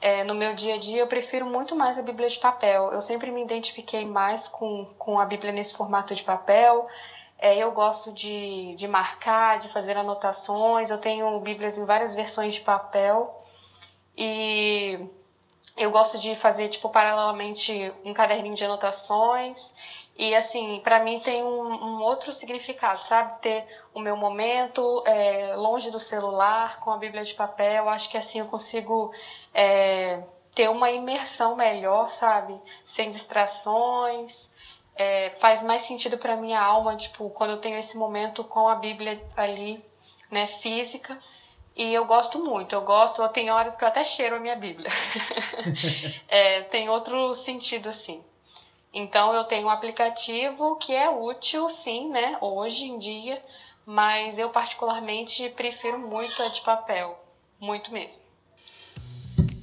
é, 0.01 0.23
no 0.23 0.33
meu 0.33 0.53
dia 0.53 0.75
a 0.75 0.77
dia, 0.77 1.01
eu 1.01 1.07
prefiro 1.07 1.45
muito 1.45 1.75
mais 1.75 1.97
a 1.97 2.01
Bíblia 2.01 2.27
de 2.27 2.39
papel. 2.39 2.91
Eu 2.93 3.01
sempre 3.01 3.31
me 3.31 3.41
identifiquei 3.41 4.05
mais 4.05 4.47
com, 4.47 4.85
com 4.97 5.19
a 5.19 5.25
Bíblia 5.25 5.51
nesse 5.51 5.73
formato 5.73 6.15
de 6.15 6.23
papel. 6.23 6.87
É, 7.37 7.57
eu 7.57 7.71
gosto 7.71 8.13
de, 8.13 8.75
de 8.75 8.87
marcar, 8.87 9.59
de 9.59 9.67
fazer 9.67 9.97
anotações. 9.97 10.89
Eu 10.89 10.97
tenho 10.97 11.39
Bíblias 11.41 11.77
em 11.77 11.85
várias 11.85 12.15
versões 12.15 12.53
de 12.53 12.61
papel. 12.61 13.43
E 14.17 14.99
eu 15.77 15.91
gosto 15.91 16.17
de 16.17 16.35
fazer, 16.35 16.67
tipo, 16.67 16.89
paralelamente 16.89 17.93
um 18.03 18.13
caderninho 18.13 18.55
de 18.55 18.65
anotações. 18.65 19.73
E, 20.17 20.35
assim, 20.35 20.81
para 20.83 20.99
mim 20.99 21.19
tem 21.19 21.43
um, 21.43 21.71
um 21.71 22.01
outro 22.01 22.33
significado, 22.33 22.99
sabe? 22.99 23.39
Ter 23.41 23.65
o 23.93 23.99
meu 23.99 24.17
momento 24.17 25.03
é, 25.05 25.55
longe 25.55 25.89
do 25.89 25.99
celular, 25.99 26.79
com 26.81 26.91
a 26.91 26.97
Bíblia 26.97 27.23
de 27.23 27.33
papel. 27.33 27.87
Acho 27.87 28.09
que 28.09 28.17
assim 28.17 28.39
eu 28.39 28.47
consigo 28.47 29.13
é, 29.53 30.21
ter 30.53 30.69
uma 30.69 30.91
imersão 30.91 31.55
melhor, 31.55 32.09
sabe? 32.09 32.59
Sem 32.83 33.09
distrações. 33.09 34.49
É, 34.95 35.29
faz 35.29 35.63
mais 35.63 35.83
sentido 35.83 36.17
para 36.17 36.35
minha 36.35 36.61
alma, 36.61 36.97
tipo, 36.97 37.29
quando 37.29 37.51
eu 37.51 37.57
tenho 37.61 37.77
esse 37.77 37.97
momento 37.97 38.43
com 38.43 38.67
a 38.67 38.75
Bíblia 38.75 39.21
ali, 39.37 39.81
né, 40.29 40.45
física. 40.45 41.17
E 41.79 41.93
eu 41.93 42.03
gosto 42.03 42.43
muito, 42.43 42.75
eu 42.75 42.81
gosto, 42.81 43.25
tem 43.29 43.49
horas 43.49 43.77
que 43.77 43.85
eu 43.85 43.87
até 43.87 44.03
cheiro 44.03 44.35
a 44.35 44.39
minha 44.39 44.57
Bíblia. 44.57 44.89
É, 46.27 46.61
tem 46.63 46.89
outro 46.89 47.33
sentido 47.33 47.87
assim. 47.87 48.21
Então 48.93 49.33
eu 49.33 49.45
tenho 49.45 49.67
um 49.67 49.69
aplicativo 49.69 50.75
que 50.75 50.93
é 50.93 51.09
útil, 51.09 51.69
sim, 51.69 52.09
né, 52.09 52.37
hoje 52.41 52.85
em 52.85 52.97
dia, 52.97 53.41
mas 53.85 54.37
eu 54.37 54.49
particularmente 54.49 55.47
prefiro 55.55 55.97
muito 55.99 56.43
a 56.43 56.49
de 56.49 56.59
papel, 56.61 57.17
muito 57.61 57.93
mesmo. 57.93 58.19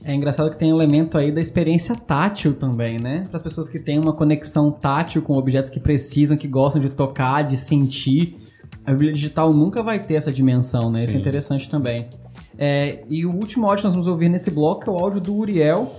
É 0.02 0.14
engraçado 0.14 0.50
que 0.50 0.56
tem 0.56 0.70
elemento 0.70 1.18
aí 1.18 1.30
da 1.30 1.40
experiência 1.40 1.94
tátil 1.94 2.54
também, 2.54 2.98
né? 2.98 3.26
Para 3.28 3.36
as 3.36 3.42
pessoas 3.42 3.68
que 3.68 3.78
têm 3.78 3.98
uma 3.98 4.14
conexão 4.14 4.72
tátil 4.72 5.20
com 5.20 5.36
objetos 5.36 5.68
que 5.68 5.80
precisam, 5.80 6.36
que 6.36 6.48
gostam 6.48 6.80
de 6.80 6.88
tocar, 6.88 7.42
de 7.42 7.58
sentir. 7.58 8.45
A 8.86 8.92
Bíblia 8.92 9.12
digital 9.12 9.52
nunca 9.52 9.82
vai 9.82 9.98
ter 9.98 10.14
essa 10.14 10.30
dimensão, 10.30 10.90
né? 10.90 11.00
Isso 11.00 11.08
é 11.08 11.12
Sim. 11.12 11.18
interessante 11.18 11.68
também. 11.68 12.08
É, 12.56 13.04
e 13.10 13.26
o 13.26 13.32
último 13.32 13.66
áudio 13.66 13.82
que 13.82 13.84
nós 13.86 13.94
vamos 13.94 14.06
ouvir 14.06 14.28
nesse 14.28 14.50
bloco 14.50 14.88
é 14.88 14.92
o 14.92 14.96
áudio 14.96 15.20
do 15.20 15.34
Uriel. 15.34 15.92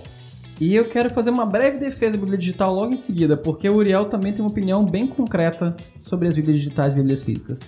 E 0.60 0.74
eu 0.74 0.86
quero 0.86 1.08
fazer 1.10 1.30
uma 1.30 1.46
breve 1.46 1.78
defesa 1.78 2.12
da 2.12 2.18
Bíblia 2.18 2.38
digital 2.38 2.74
logo 2.74 2.92
em 2.92 2.96
seguida, 2.96 3.36
porque 3.36 3.68
o 3.68 3.74
Uriel 3.76 4.06
também 4.06 4.32
tem 4.32 4.40
uma 4.40 4.50
opinião 4.50 4.84
bem 4.84 5.06
concreta 5.06 5.76
sobre 6.00 6.26
as 6.26 6.34
Bíblias 6.34 6.58
digitais 6.58 6.94
e 6.94 6.96
Bíblias 6.96 7.22
físicas. 7.22 7.60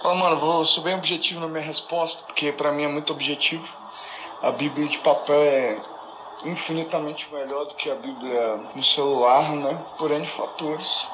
Fala, 0.00 0.14
mano, 0.14 0.40
vou 0.40 0.64
ser 0.64 0.80
bem 0.80 0.94
objetivo 0.94 1.40
na 1.40 1.48
minha 1.48 1.62
resposta, 1.62 2.24
porque 2.24 2.52
pra 2.52 2.72
mim 2.72 2.84
é 2.84 2.88
muito 2.88 3.12
objetivo. 3.12 3.68
A 4.40 4.50
Bíblia 4.50 4.88
de 4.88 4.96
papel 4.98 5.36
é 5.36 5.76
infinitamente 6.46 7.28
melhor 7.30 7.66
do 7.66 7.74
que 7.74 7.90
a 7.90 7.96
Bíblia 7.96 8.60
no 8.74 8.82
celular, 8.82 9.54
né? 9.56 9.78
Por 9.98 10.10
N 10.10 10.24
fatores. 10.24 11.06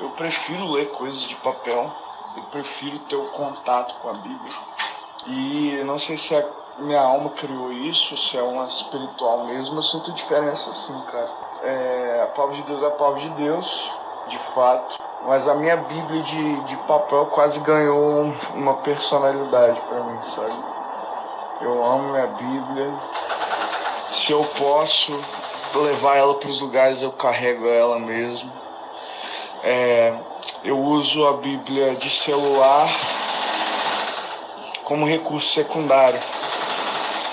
Eu 0.00 0.10
prefiro 0.10 0.72
ler 0.72 0.88
coisas 0.90 1.22
de 1.22 1.36
papel, 1.36 1.92
eu 2.38 2.44
prefiro 2.44 2.98
ter 3.00 3.16
o 3.16 3.26
contato 3.26 3.94
com 4.00 4.08
a 4.08 4.14
Bíblia. 4.14 4.52
E 5.26 5.82
não 5.84 5.98
sei 5.98 6.16
se 6.16 6.34
a 6.36 6.44
minha 6.78 7.00
alma 7.00 7.30
criou 7.30 7.72
isso, 7.72 8.16
se 8.16 8.36
é 8.36 8.42
uma 8.42 8.66
espiritual 8.66 9.44
mesmo, 9.46 9.76
eu 9.78 9.82
sinto 9.82 10.12
diferença 10.12 10.70
assim, 10.70 10.98
cara. 11.02 11.30
É, 11.62 12.20
a 12.22 12.26
palavra 12.28 12.56
de 12.56 12.62
Deus 12.62 12.82
é 12.82 12.86
a 12.86 12.90
palavra 12.90 13.20
de 13.20 13.28
Deus, 13.30 13.92
de 14.28 14.38
fato. 14.38 14.96
Mas 15.26 15.48
a 15.48 15.54
minha 15.54 15.76
Bíblia 15.76 16.22
de, 16.22 16.60
de 16.62 16.76
papel 16.78 17.26
quase 17.26 17.60
ganhou 17.60 17.98
um- 17.98 18.34
uma 18.54 18.74
personalidade 18.76 19.80
pra 19.82 20.00
mim, 20.04 20.22
sabe? 20.22 20.54
Eu 21.60 21.84
amo 21.84 22.12
minha 22.12 22.26
Bíblia. 22.28 22.94
Se 24.08 24.30
eu 24.32 24.44
posso 24.56 25.12
levar 25.74 26.16
ela 26.16 26.34
para 26.34 26.48
os 26.48 26.60
lugares, 26.60 27.02
eu 27.02 27.10
carrego 27.10 27.66
ela 27.66 27.98
mesmo. 27.98 28.50
É, 29.64 30.16
eu 30.64 30.78
uso 30.78 31.24
a 31.26 31.34
Bíblia 31.34 31.94
de 31.94 32.10
celular 32.10 32.88
como 34.84 35.06
recurso 35.06 35.52
secundário. 35.52 36.20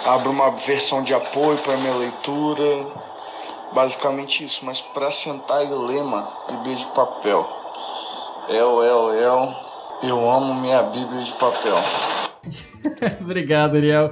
Abro 0.05 0.29
uma 0.29 0.51
versão 0.51 1.01
de 1.01 1.13
apoio 1.13 1.57
para 1.59 1.77
minha 1.77 1.95
leitura, 1.95 2.85
basicamente 3.73 4.43
isso. 4.43 4.63
Mas 4.63 4.79
para 4.79 5.11
sentar 5.11 5.65
e 5.65 5.69
ler, 5.69 6.03
mano, 6.03 6.27
Bíblia 6.49 6.75
de 6.75 6.85
papel. 6.87 7.47
El, 8.47 8.83
el, 8.83 9.13
el. 9.15 9.55
Eu 10.03 10.29
amo 10.29 10.53
minha 10.53 10.83
Bíblia 10.83 11.23
de 11.23 11.31
papel. 11.33 11.75
Obrigado, 13.21 13.77
Ariel. 13.77 14.11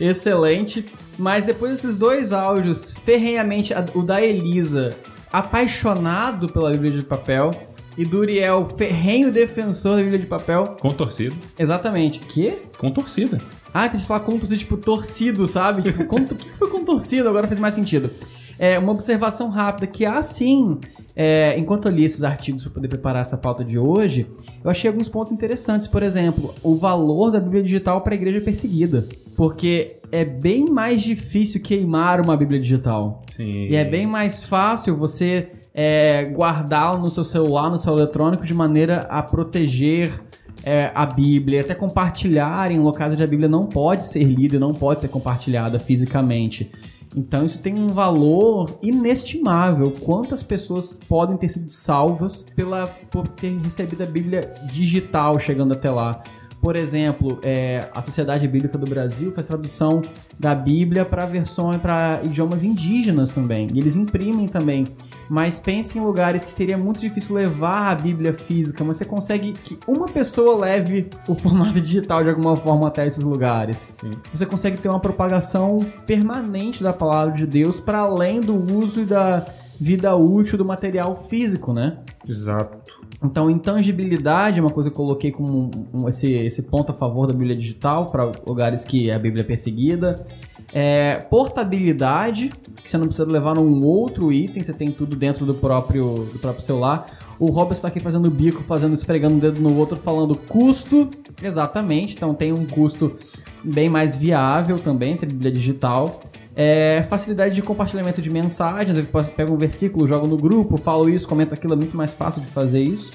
Excelente. 0.00 0.84
Mas 1.18 1.44
depois 1.44 1.72
desses 1.72 1.96
dois 1.96 2.32
áudios, 2.32 2.94
ferrenhamente, 3.04 3.72
o 3.94 4.02
da 4.02 4.20
Elisa, 4.20 4.96
apaixonado 5.32 6.48
pela 6.48 6.70
Bíblia 6.70 6.98
de 6.98 7.04
papel, 7.04 7.50
e 7.96 8.04
do 8.04 8.18
Uriel, 8.18 8.66
ferrenho 8.76 9.30
defensor 9.30 9.96
da 9.96 10.02
Bíblia 10.02 10.18
de 10.18 10.26
papel. 10.26 10.76
Com 10.80 10.90
torcida. 10.90 11.34
Exatamente. 11.58 12.18
Que? 12.20 12.52
Com 12.78 12.90
torcida. 12.90 13.40
Ah, 13.72 13.88
tem 13.88 14.00
que 14.00 14.06
falar 14.06 14.20
com 14.20 14.32
torcida, 14.38 14.56
tipo, 14.56 14.76
torcido, 14.76 15.46
sabe? 15.46 15.82
Tipo, 15.82 16.04
com- 16.04 16.16
o 16.22 16.26
que 16.26 16.50
foi 16.56 16.68
com 16.70 16.84
torcido? 16.84 17.28
Agora 17.28 17.46
fez 17.46 17.58
mais 17.60 17.74
sentido. 17.74 18.10
É, 18.58 18.78
uma 18.78 18.92
observação 18.92 19.48
rápida, 19.50 19.86
que 19.88 20.04
há 20.06 20.22
sim, 20.22 20.78
é, 21.16 21.58
enquanto 21.58 21.86
eu 21.88 21.92
li 21.92 22.04
esses 22.04 22.22
artigos 22.22 22.62
para 22.62 22.70
poder 22.72 22.86
preparar 22.88 23.22
essa 23.22 23.36
pauta 23.36 23.64
de 23.64 23.76
hoje, 23.78 24.26
eu 24.62 24.70
achei 24.70 24.88
alguns 24.88 25.08
pontos 25.08 25.32
interessantes. 25.32 25.88
Por 25.88 26.02
exemplo, 26.04 26.54
o 26.62 26.76
valor 26.76 27.30
da 27.32 27.40
Bíblia 27.40 27.64
digital 27.64 28.00
para 28.00 28.14
a 28.14 28.16
igreja 28.16 28.40
perseguida. 28.40 29.06
Porque 29.34 29.96
é 30.12 30.24
bem 30.24 30.66
mais 30.70 31.02
difícil 31.02 31.60
queimar 31.60 32.20
uma 32.20 32.36
Bíblia 32.36 32.60
digital. 32.60 33.24
Sim. 33.28 33.66
E 33.68 33.74
é 33.74 33.84
bem 33.84 34.06
mais 34.06 34.44
fácil 34.44 34.96
você 34.96 35.48
é, 35.74 36.24
guardá-lo 36.24 37.00
no 37.00 37.10
seu 37.10 37.24
celular, 37.24 37.68
no 37.68 37.78
seu 37.78 37.92
eletrônico, 37.94 38.46
de 38.46 38.54
maneira 38.54 39.00
a 39.10 39.22
proteger 39.22 40.22
é, 40.62 40.92
a 40.94 41.04
Bíblia, 41.04 41.60
até 41.60 41.74
compartilhar 41.74 42.70
em 42.70 42.78
locais 42.78 43.12
onde 43.12 43.24
a 43.24 43.26
Bíblia 43.26 43.48
não 43.48 43.66
pode 43.66 44.06
ser 44.06 44.22
lida 44.22 44.56
e 44.56 44.58
não 44.58 44.72
pode 44.72 45.02
ser 45.02 45.08
compartilhada 45.08 45.78
fisicamente. 45.80 46.70
Então 47.16 47.44
isso 47.44 47.58
tem 47.58 47.78
um 47.78 47.88
valor 47.88 48.78
inestimável. 48.82 49.90
Quantas 49.90 50.42
pessoas 50.42 50.98
podem 51.08 51.36
ter 51.36 51.48
sido 51.48 51.70
salvas 51.70 52.42
pela, 52.56 52.86
por 53.10 53.28
ter 53.28 53.56
recebido 53.58 54.02
a 54.02 54.06
Bíblia 54.06 54.52
digital 54.72 55.38
chegando 55.38 55.74
até 55.74 55.90
lá? 55.90 56.22
Por 56.60 56.76
exemplo, 56.76 57.38
é, 57.42 57.88
a 57.94 58.00
Sociedade 58.00 58.48
Bíblica 58.48 58.78
do 58.78 58.86
Brasil 58.86 59.30
faz 59.32 59.46
tradução 59.46 60.00
da 60.38 60.54
Bíblia 60.54 61.04
para 61.04 61.26
versões 61.26 61.80
para 61.80 62.20
idiomas 62.24 62.64
indígenas 62.64 63.30
também. 63.30 63.68
E 63.72 63.78
eles 63.78 63.96
imprimem 63.96 64.48
também. 64.48 64.86
Mas 65.28 65.58
pense 65.58 65.98
em 65.98 66.00
lugares 66.02 66.44
que 66.44 66.52
seria 66.52 66.76
muito 66.76 67.00
difícil 67.00 67.34
levar 67.34 67.90
a 67.90 67.94
Bíblia 67.94 68.32
física, 68.32 68.84
mas 68.84 68.96
você 68.98 69.04
consegue 69.04 69.52
que 69.52 69.78
uma 69.86 70.06
pessoa 70.06 70.58
leve 70.58 71.08
o 71.26 71.34
formato 71.34 71.80
digital 71.80 72.22
de 72.22 72.28
alguma 72.30 72.56
forma 72.56 72.88
até 72.88 73.06
esses 73.06 73.24
lugares. 73.24 73.86
Sim. 74.00 74.10
Você 74.32 74.44
consegue 74.44 74.76
ter 74.78 74.88
uma 74.88 75.00
propagação 75.00 75.78
permanente 76.06 76.82
da 76.82 76.92
palavra 76.92 77.34
de 77.34 77.46
Deus 77.46 77.80
para 77.80 77.98
além 78.00 78.40
do 78.40 78.54
uso 78.74 79.00
e 79.00 79.04
da 79.04 79.44
vida 79.80 80.14
útil 80.14 80.56
do 80.56 80.64
material 80.64 81.26
físico, 81.28 81.72
né? 81.72 81.98
Exato. 82.28 82.78
Então, 83.22 83.50
intangibilidade 83.50 84.58
é 84.58 84.62
uma 84.62 84.70
coisa 84.70 84.90
que 84.90 84.94
eu 84.94 84.96
coloquei 85.04 85.30
como 85.32 85.70
um- 85.94 86.02
um- 86.02 86.08
esse, 86.08 86.30
esse 86.32 86.62
ponto 86.62 86.92
a 86.92 86.94
favor 86.94 87.26
da 87.26 87.32
Bíblia 87.32 87.56
digital 87.56 88.06
para 88.06 88.30
lugares 88.46 88.84
que 88.84 89.10
a 89.10 89.18
Bíblia 89.18 89.42
é 89.42 89.44
perseguida. 89.46 90.24
É, 90.72 91.16
portabilidade, 91.30 92.50
que 92.82 92.90
você 92.90 92.96
não 92.96 93.06
precisa 93.06 93.28
levar 93.28 93.54
num 93.54 93.84
outro 93.84 94.32
item, 94.32 94.62
você 94.62 94.72
tem 94.72 94.90
tudo 94.90 95.16
dentro 95.16 95.46
do 95.46 95.54
próprio, 95.54 96.26
do 96.32 96.38
próprio 96.38 96.64
celular. 96.64 97.06
O 97.38 97.50
Robert 97.50 97.74
está 97.74 97.88
aqui 97.88 98.00
fazendo 98.00 98.30
bico, 98.30 98.62
fazendo, 98.62 98.94
esfregando 98.94 99.36
o 99.36 99.40
dedo 99.40 99.60
no 99.60 99.76
outro, 99.76 99.96
falando 99.96 100.34
custo. 100.36 101.08
Exatamente, 101.42 102.14
então 102.14 102.34
tem 102.34 102.52
um 102.52 102.64
custo 102.66 103.16
bem 103.62 103.88
mais 103.88 104.16
viável 104.16 104.78
também 104.78 105.12
entre 105.12 105.26
Bíblia 105.26 105.52
digital. 105.52 106.22
É, 106.56 107.02
facilidade 107.08 107.54
de 107.54 107.62
compartilhamento 107.62 108.22
de 108.22 108.30
mensagens, 108.30 108.96
eu 108.96 109.04
pego 109.36 109.54
um 109.54 109.56
versículo, 109.56 110.06
jogo 110.06 110.26
no 110.26 110.36
grupo, 110.36 110.76
falo 110.76 111.08
isso, 111.08 111.26
comento 111.26 111.52
aquilo, 111.52 111.72
é 111.72 111.76
muito 111.76 111.96
mais 111.96 112.14
fácil 112.14 112.42
de 112.42 112.48
fazer 112.48 112.80
isso. 112.80 113.12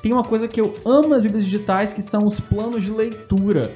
Tem 0.00 0.12
uma 0.12 0.24
coisa 0.24 0.46
que 0.46 0.60
eu 0.60 0.72
amo 0.84 1.08
nas 1.08 1.20
Bíblias 1.20 1.44
digitais, 1.44 1.92
que 1.92 2.00
são 2.00 2.26
os 2.26 2.38
planos 2.38 2.84
de 2.84 2.90
leitura. 2.90 3.72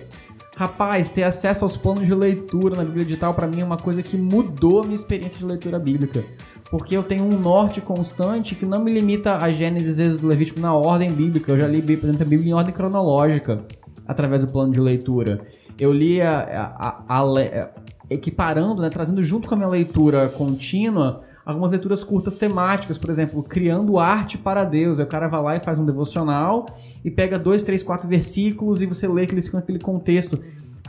Rapaz, 0.55 1.09
ter 1.09 1.22
acesso 1.24 1.64
aos 1.64 1.76
planos 1.78 2.05
de 2.07 2.14
leitura 2.14 2.76
na 2.76 2.84
Bíblia 2.84 3.05
digital 3.07 3.32
pra 3.32 3.46
mim 3.46 3.61
é 3.61 3.64
uma 3.64 3.78
coisa 3.78 4.03
que 4.03 4.16
mudou 4.18 4.80
a 4.80 4.82
minha 4.82 4.94
experiência 4.94 5.38
de 5.38 5.44
leitura 5.46 5.78
bíblica. 5.78 6.22
Porque 6.70 6.94
eu 6.96 7.03
tenho 7.03 7.24
um 7.24 7.38
norte 7.38 7.80
constante 7.80 8.55
que 8.55 8.66
não 8.66 8.82
me 8.84 8.92
limita 8.92 9.36
a 9.38 9.50
Gênesis 9.50 9.98
Êxodo, 9.98 10.26
Levítico 10.26 10.61
na 10.61 10.74
ordem 10.74 11.11
bíblica. 11.11 11.53
Eu 11.53 11.61
já 11.61 11.66
li, 11.66 11.80
por 11.80 12.05
exemplo, 12.07 12.22
a 12.22 12.26
Bíblia 12.28 12.50
em 12.50 12.55
ordem 12.55 12.72
cronológica 12.74 13.64
através 14.07 14.42
do 14.44 14.53
plano 14.53 14.72
de 14.72 14.80
leitura. 14.80 15.40
Eu 15.78 15.90
li 15.92 16.20
a, 16.20 16.74
a- 16.78 17.03
a- 17.09 17.22
a- 17.22 17.70
equiparando, 18.11 18.82
né, 18.82 18.90
trazendo 18.90 19.22
junto 19.22 19.48
com 19.48 19.55
a 19.55 19.57
minha 19.57 19.68
leitura 19.68 20.28
contínua 20.28 21.22
algumas 21.46 21.70
leituras 21.72 22.05
curtas 22.05 22.36
temáticas, 22.36 22.96
por 22.98 23.11
exemplo, 23.11 23.42
criando 23.42 23.98
arte 23.98 24.36
para 24.38 24.64
Deus. 24.64 24.98
Aí 24.98 25.05
o 25.05 25.09
cara 25.09 25.28
vai 25.28 25.42
lá 25.42 25.57
e 25.57 25.61
faz 25.61 25.78
um 25.78 25.84
devocional 25.86 26.66
e 27.05 27.11
pega 27.11 27.38
dois, 27.38 27.62
três, 27.62 27.82
quatro 27.82 28.09
versículos 28.09 28.80
e 28.82 28.86
você 28.86 29.07
lê 29.09 29.22
aqueles 29.22 29.50
naquele 29.53 29.78
contexto. 29.78 30.38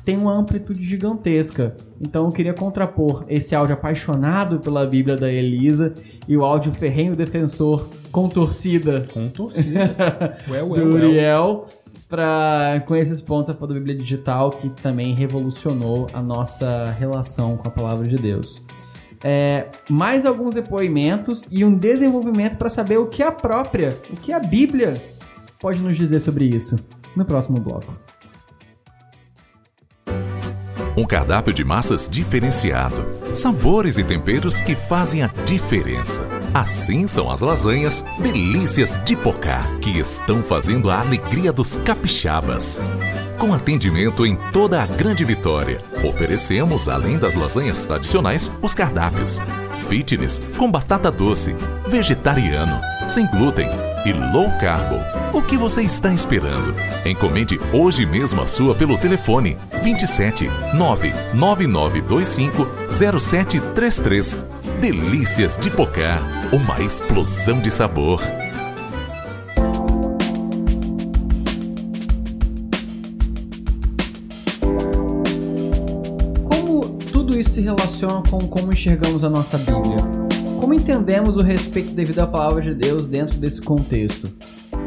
Tem 0.06 0.18
uma 0.18 0.34
amplitude 0.34 0.84
gigantesca. 0.84 1.76
Então 2.02 2.26
eu 2.26 2.32
queria 2.32 2.54
contrapor 2.54 3.24
esse 3.30 3.56
áudio 3.56 3.74
apaixonado 3.74 4.60
pela 4.60 4.86
Bíblia 4.86 5.16
da 5.16 5.32
Elisa 5.32 5.94
e 6.28 6.36
o 6.36 6.44
áudio 6.44 6.74
ferrenho 6.74 7.16
defensor 7.16 7.88
com 8.12 8.28
torcida 8.28 9.08
Com 9.14 9.30
torcida. 9.30 10.38
well, 10.50 10.70
well, 10.70 10.90
do. 10.90 10.96
Uriel 10.96 11.68
pra, 12.10 12.84
com 12.86 12.96
esses 12.96 13.22
pontos 13.22 13.50
a 13.50 13.54
da 13.54 13.74
Bíblia 13.74 13.96
Digital 13.96 14.52
que 14.52 14.70
também 14.70 15.16
revolucionou 15.16 16.08
a 16.14 16.22
nossa 16.22 16.86
relação 17.00 17.58
com 17.58 17.68
a 17.68 17.72
palavra 17.72 18.08
de 18.08 18.18
Deus. 18.18 18.64
É, 19.24 19.68
mais 19.90 20.26
alguns 20.26 20.54
depoimentos 20.54 21.48
e 21.50 21.64
um 21.64 21.74
desenvolvimento 21.74 22.58
para 22.58 22.70
saber 22.70 22.98
o 22.98 23.06
que 23.06 23.24
a 23.24 23.32
própria, 23.32 23.98
o 24.12 24.18
que 24.18 24.34
a 24.34 24.40
Bíblia 24.40 25.02
pode 25.64 25.80
nos 25.80 25.96
dizer 25.96 26.20
sobre 26.20 26.44
isso 26.44 26.76
no 27.16 27.24
próximo 27.24 27.58
bloco. 27.58 27.98
Um 30.96 31.06
cardápio 31.06 31.54
de 31.54 31.64
massas 31.64 32.08
diferenciado, 32.08 33.04
sabores 33.34 33.98
e 33.98 34.04
temperos 34.04 34.60
que 34.60 34.76
fazem 34.76 35.24
a 35.24 35.28
diferença. 35.46 36.22
Assim 36.54 37.08
são 37.08 37.32
as 37.32 37.40
lasanhas 37.40 38.06
Delícias 38.20 39.02
de 39.06 39.16
Pocá, 39.16 39.64
que 39.82 39.98
estão 39.98 40.44
fazendo 40.44 40.92
a 40.92 41.00
alegria 41.00 41.54
dos 41.54 41.78
capixabas. 41.78 42.82
Com 43.40 43.54
atendimento 43.54 44.26
em 44.26 44.36
toda 44.52 44.84
a 44.84 44.86
Grande 44.86 45.24
Vitória, 45.24 45.82
oferecemos, 46.08 46.90
além 46.90 47.18
das 47.18 47.36
lasanhas 47.36 47.86
tradicionais, 47.86 48.52
os 48.62 48.76
cardápios 48.76 49.40
fitness 49.84 50.42
com 50.58 50.72
batata 50.72 51.12
doce, 51.12 51.56
vegetariano, 51.88 52.82
sem 53.10 53.26
glúten 53.28 53.68
e 54.06 54.14
low 54.14 54.50
carbo. 54.60 55.00
O 55.34 55.42
que 55.42 55.58
você 55.58 55.82
está 55.82 56.14
esperando? 56.14 56.76
Encomende 57.06 57.60
hoje 57.72 58.06
mesmo 58.06 58.42
a 58.42 58.48
sua 58.48 58.76
pelo 58.76 58.98
telefone 58.98 59.58
27 59.82 60.50
99925 60.76 62.68
0733. 62.92 64.46
Delícias 64.80 65.58
de 65.58 65.70
Pocá, 65.70 66.22
uma 66.52 66.82
explosão 66.82 67.60
de 67.60 67.72
sabor. 67.72 68.22
Como 76.44 76.82
tudo 77.12 77.40
isso 77.40 77.52
se 77.52 77.62
relaciona 77.62 78.22
com 78.30 78.40
como 78.40 78.74
enxergamos 78.74 79.24
a 79.24 79.30
nossa 79.30 79.58
Bíblia? 79.58 80.33
Entendemos 80.84 81.38
o 81.38 81.42
respeito 81.42 81.94
devido 81.94 82.20
à 82.20 82.28
palavra 82.28 82.62
de 82.62 82.76
Deus 82.76 83.08
dentro 83.08 83.40
desse 83.40 83.62
contexto? 83.62 84.28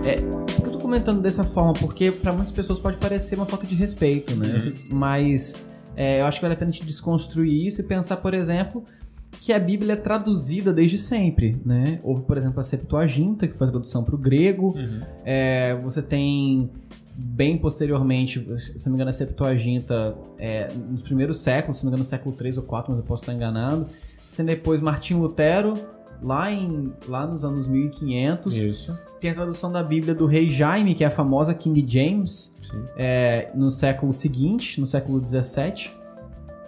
É, 0.04 0.16
por 0.20 0.62
que 0.62 0.66
eu 0.66 0.72
tô 0.72 0.78
comentando 0.78 1.22
dessa 1.22 1.42
forma? 1.42 1.72
Porque 1.72 2.10
para 2.12 2.34
muitas 2.34 2.52
pessoas 2.52 2.78
pode 2.78 2.98
parecer 2.98 3.34
uma 3.34 3.46
falta 3.46 3.66
de 3.66 3.74
respeito, 3.74 4.36
né? 4.36 4.74
Mas 4.90 5.56
é, 5.96 6.20
eu 6.20 6.26
acho 6.26 6.36
que 6.36 6.42
vale 6.42 6.52
a 6.52 6.56
pena 6.58 6.68
a 6.68 6.72
gente 6.74 6.84
desconstruir 6.84 7.66
isso 7.66 7.80
e 7.80 7.84
pensar, 7.84 8.18
por 8.18 8.34
exemplo, 8.34 8.84
que 9.40 9.54
a 9.54 9.58
Bíblia 9.58 9.94
é 9.94 9.96
traduzida 9.96 10.70
desde 10.70 10.98
sempre, 10.98 11.58
né? 11.64 11.98
Houve, 12.02 12.24
por 12.24 12.36
exemplo, 12.36 12.60
a 12.60 12.62
Septuaginta, 12.62 13.48
que 13.48 13.56
foi 13.56 13.66
a 13.66 13.70
tradução 13.70 14.04
para 14.04 14.14
o 14.14 14.18
grego. 14.18 14.74
É, 15.24 15.74
você 15.76 16.02
tem 16.02 16.68
bem 17.16 17.56
posteriormente, 17.56 18.46
se 18.58 18.84
não 18.84 18.92
me 18.92 18.96
engano, 18.96 19.08
a 19.08 19.14
Septuaginta 19.14 20.14
é, 20.38 20.68
nos 20.90 21.00
primeiros 21.00 21.40
séculos, 21.40 21.78
se 21.78 21.84
não 21.84 21.90
me 21.90 21.94
engano, 21.94 22.04
no 22.04 22.08
século 22.10 22.36
3 22.36 22.58
ou 22.58 22.64
4, 22.64 22.90
mas 22.90 22.98
eu 22.98 23.04
posso 23.06 23.22
estar 23.22 23.32
enganado. 23.32 23.86
Tem 24.36 24.44
depois 24.44 24.80
Martinho 24.80 25.20
Lutero, 25.20 25.74
lá, 26.22 26.50
em, 26.52 26.92
lá 27.08 27.26
nos 27.26 27.44
anos 27.44 27.66
1500. 27.66 28.56
Isso. 28.56 29.06
Tem 29.20 29.30
a 29.30 29.34
tradução 29.34 29.72
da 29.72 29.82
Bíblia 29.82 30.14
do 30.14 30.26
rei 30.26 30.50
Jaime, 30.50 30.94
que 30.94 31.02
é 31.02 31.06
a 31.06 31.10
famosa 31.10 31.54
King 31.54 31.84
James, 31.86 32.54
é, 32.96 33.50
no 33.54 33.70
século 33.70 34.12
seguinte, 34.12 34.80
no 34.80 34.86
século 34.86 35.20
17. 35.20 35.96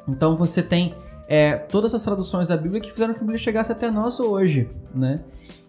Então 0.09 0.37
você 0.37 0.63
tem 0.63 0.95
é, 1.29 1.57
todas 1.57 1.95
as 1.95 2.03
traduções 2.03 2.49
da 2.49 2.57
Bíblia 2.57 2.81
que 2.81 2.91
fizeram 2.91 3.13
que 3.13 3.21
a 3.21 3.23
Bíblia 3.23 3.39
chegasse 3.39 3.71
até 3.71 3.91
nós 3.91 4.19
hoje, 4.19 4.71
né? 4.95 5.21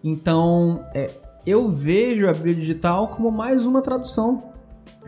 Então 0.02 0.82
é, 0.94 1.10
eu 1.46 1.70
vejo 1.70 2.26
a 2.26 2.32
Bíblia 2.32 2.54
digital 2.54 3.08
como 3.08 3.30
mais 3.30 3.66
uma 3.66 3.82
tradução, 3.82 4.42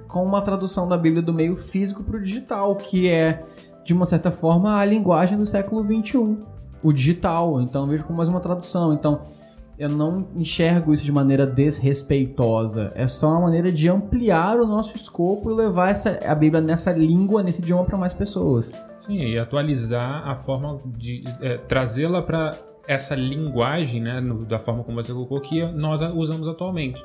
como 0.07 0.27
uma 0.27 0.43
tradução 0.43 0.87
da 0.87 0.97
Bíblia 0.99 1.23
do 1.23 1.33
meio 1.33 1.57
físico 1.57 2.05
para 2.05 2.19
o 2.19 2.23
digital, 2.23 2.77
que 2.77 3.09
é 3.09 3.45
de 3.83 3.95
uma 3.95 4.05
certa 4.05 4.31
forma 4.31 4.79
a 4.79 4.85
linguagem 4.85 5.37
do 5.39 5.47
século 5.47 5.83
21, 5.83 6.39
o 6.83 6.93
digital. 6.93 7.61
Então 7.61 7.83
eu 7.83 7.89
vejo 7.89 8.05
como 8.05 8.17
mais 8.17 8.29
uma 8.29 8.41
tradução. 8.41 8.93
Então 8.93 9.21
eu 9.79 9.89
não 9.89 10.29
enxergo 10.37 10.93
isso 10.93 11.05
de 11.05 11.13
maneira 11.13 11.47
desrespeitosa. 11.47 12.93
É 12.95 13.09
só 13.09 13.31
uma 13.31 13.43
maneira 13.43 13.73
de 13.73 13.89
ampliar 13.89 14.59
o 14.61 14.67
nosso 14.67 14.97
escopo 14.97 15.51
e 15.51 15.55
levar 15.55 15.91
essa, 15.91 16.21
a 16.25 16.35
Bíblia 16.35 16.61
nessa 16.61 16.93
língua, 16.93 17.43
nesse 17.43 17.61
idioma 17.61 17.85
para 17.85 17.97
mais 17.97 18.13
pessoas. 18.13 18.73
Sim, 18.99 19.19
e 19.19 19.39
atualizar 19.39 20.29
a 20.29 20.37
forma 20.37 20.81
de 20.87 21.25
é, 21.41 21.57
trazê-la 21.57 22.23
para 22.23 22.55
essa 22.87 23.15
linguagem, 23.15 24.01
né, 24.01 24.21
no, 24.21 24.45
da 24.45 24.59
forma 24.59 24.85
como 24.85 25.03
você 25.03 25.13
colocou, 25.13 25.41
que 25.41 25.65
nós 25.65 26.01
usamos 26.15 26.47
atualmente. 26.49 27.03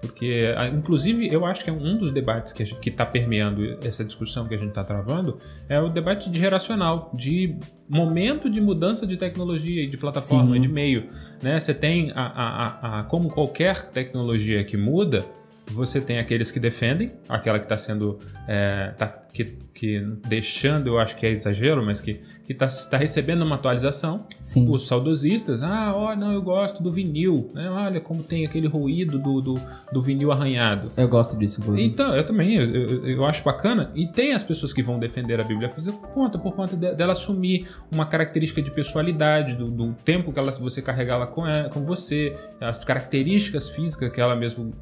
Porque, 0.00 0.54
inclusive, 0.72 1.28
eu 1.32 1.44
acho 1.44 1.64
que 1.64 1.70
é 1.70 1.72
um 1.72 1.98
dos 1.98 2.12
debates 2.12 2.52
que 2.52 2.88
está 2.88 3.04
permeando 3.04 3.78
essa 3.82 4.04
discussão 4.04 4.46
que 4.46 4.54
a 4.54 4.58
gente 4.58 4.68
está 4.68 4.84
travando 4.84 5.38
é 5.68 5.80
o 5.80 5.88
debate 5.88 6.30
de 6.30 6.38
geracional, 6.38 7.10
de 7.14 7.56
momento 7.88 8.48
de 8.48 8.60
mudança 8.60 9.06
de 9.06 9.16
tecnologia 9.16 9.82
e 9.82 9.86
de 9.88 9.96
plataforma, 9.96 10.54
Sim. 10.54 10.60
de 10.60 10.68
meio. 10.68 11.06
Né? 11.42 11.58
Você 11.58 11.74
tem, 11.74 12.12
a, 12.14 12.22
a, 12.22 13.00
a, 13.00 13.02
como 13.04 13.28
qualquer 13.28 13.90
tecnologia 13.90 14.62
que 14.62 14.76
muda, 14.76 15.24
você 15.70 16.00
tem 16.00 16.18
aqueles 16.18 16.50
que 16.50 16.58
defendem, 16.58 17.12
aquela 17.28 17.58
que 17.58 17.64
está 17.64 17.76
sendo. 17.76 18.18
É, 18.46 18.92
tá, 18.96 19.06
que, 19.32 19.44
que 19.74 20.00
deixando, 20.26 20.88
eu 20.88 20.98
acho 20.98 21.14
que 21.14 21.26
é 21.26 21.30
exagero, 21.30 21.84
mas 21.84 22.00
que 22.00 22.20
está 22.48 22.66
tá 22.66 22.96
recebendo 22.96 23.42
uma 23.42 23.56
atualização. 23.56 24.26
Sim. 24.40 24.66
Os 24.68 24.88
saudosistas, 24.88 25.62
ah, 25.62 25.94
ó, 25.94 26.16
não, 26.16 26.32
eu 26.32 26.42
gosto 26.42 26.82
do 26.82 26.90
vinil. 26.90 27.50
Né? 27.54 27.70
Olha 27.70 28.00
como 28.00 28.22
tem 28.22 28.46
aquele 28.46 28.66
ruído 28.66 29.18
do, 29.18 29.40
do, 29.40 29.60
do 29.92 30.02
vinil 30.02 30.32
arranhado. 30.32 30.90
Eu 30.96 31.08
gosto 31.08 31.36
disso. 31.36 31.62
Então, 31.76 32.16
eu 32.16 32.24
também, 32.24 32.56
eu, 32.56 32.64
eu, 32.64 33.06
eu, 33.06 33.24
acho 33.26 33.44
bacana. 33.44 33.92
E 33.94 34.06
tem 34.06 34.32
as 34.32 34.42
pessoas 34.42 34.72
que 34.72 34.82
vão 34.82 34.98
defender 34.98 35.40
a 35.40 35.44
Bíblia 35.44 35.68
fazer 35.68 35.92
por 35.92 36.08
conta, 36.08 36.38
por 36.38 36.54
conta 36.54 36.76
de, 36.76 36.94
dela 36.94 37.12
assumir 37.12 37.68
uma 37.92 38.06
característica 38.06 38.62
de 38.62 38.70
pessoalidade, 38.70 39.54
do, 39.54 39.70
do 39.70 39.92
tempo 40.04 40.32
que 40.32 40.38
ela, 40.38 40.50
você 40.52 40.80
carregar 40.80 41.16
ela 41.16 41.26
com, 41.26 41.46
é, 41.46 41.68
com 41.68 41.84
você, 41.84 42.36
as 42.60 42.78
características 42.78 43.68
físicas 43.68 44.10
que 44.10 44.20
ela 44.20 44.34
mesmo 44.34 44.72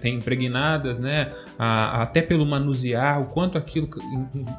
tem 0.00 0.16
impregnadas, 0.16 0.98
né? 0.98 1.30
A, 1.58 2.02
até 2.02 2.22
pelo 2.22 2.44
manusear, 2.44 3.20
o 3.20 3.26
quanto 3.26 3.56
aquilo 3.56 3.88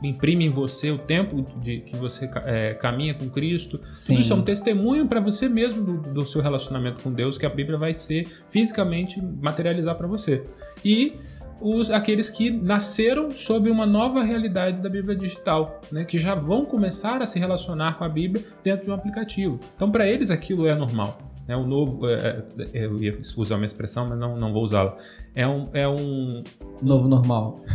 imprime 0.03 0.45
em 0.45 0.49
você, 0.49 0.91
o 0.91 0.97
tempo 0.97 1.45
de 1.61 1.79
que 1.81 1.95
você 1.95 2.29
é, 2.45 2.73
caminha 2.73 3.13
com 3.13 3.29
Cristo. 3.29 3.79
Sim. 3.91 4.13
Tudo 4.13 4.21
isso 4.21 4.33
é 4.33 4.35
um 4.35 4.41
testemunho 4.41 5.07
para 5.07 5.19
você 5.19 5.49
mesmo 5.49 5.83
do, 5.83 6.13
do, 6.13 6.25
seu 6.25 6.41
relacionamento 6.41 7.01
com 7.01 7.11
Deus, 7.11 7.37
que 7.37 7.45
a 7.45 7.49
Bíblia 7.49 7.77
vai 7.77 7.93
ser 7.93 8.27
fisicamente 8.49 9.21
materializar 9.21 9.95
para 9.95 10.07
você. 10.07 10.43
E 10.83 11.13
os, 11.61 11.91
aqueles 11.91 12.29
que 12.29 12.49
nasceram 12.49 13.31
sob 13.31 13.69
uma 13.69 13.85
nova 13.85 14.23
realidade 14.23 14.81
da 14.81 14.89
Bíblia 14.89 15.15
digital, 15.15 15.81
né, 15.91 16.05
que 16.05 16.17
já 16.17 16.35
vão 16.35 16.65
começar 16.65 17.21
a 17.21 17.25
se 17.25 17.37
relacionar 17.37 17.97
com 17.97 18.03
a 18.03 18.09
Bíblia 18.09 18.43
dentro 18.63 18.85
de 18.85 18.91
um 18.91 18.93
aplicativo. 18.93 19.59
Então, 19.75 19.91
para 19.91 20.07
eles, 20.07 20.31
aquilo 20.31 20.67
é 20.67 20.75
normal. 20.75 21.28
É 21.49 21.57
um 21.57 21.65
novo. 21.65 22.07
É, 22.07 22.43
é, 22.73 22.85
eu 22.85 23.01
ia 23.01 23.17
usar 23.35 23.55
uma 23.55 23.65
expressão, 23.65 24.07
mas 24.07 24.19
não, 24.19 24.37
não 24.37 24.53
vou 24.53 24.63
usá-la. 24.63 24.95
É 25.33 25.47
um, 25.47 25.67
é 25.73 25.87
um. 25.87 26.43
Novo 26.79 27.07
normal. 27.07 27.61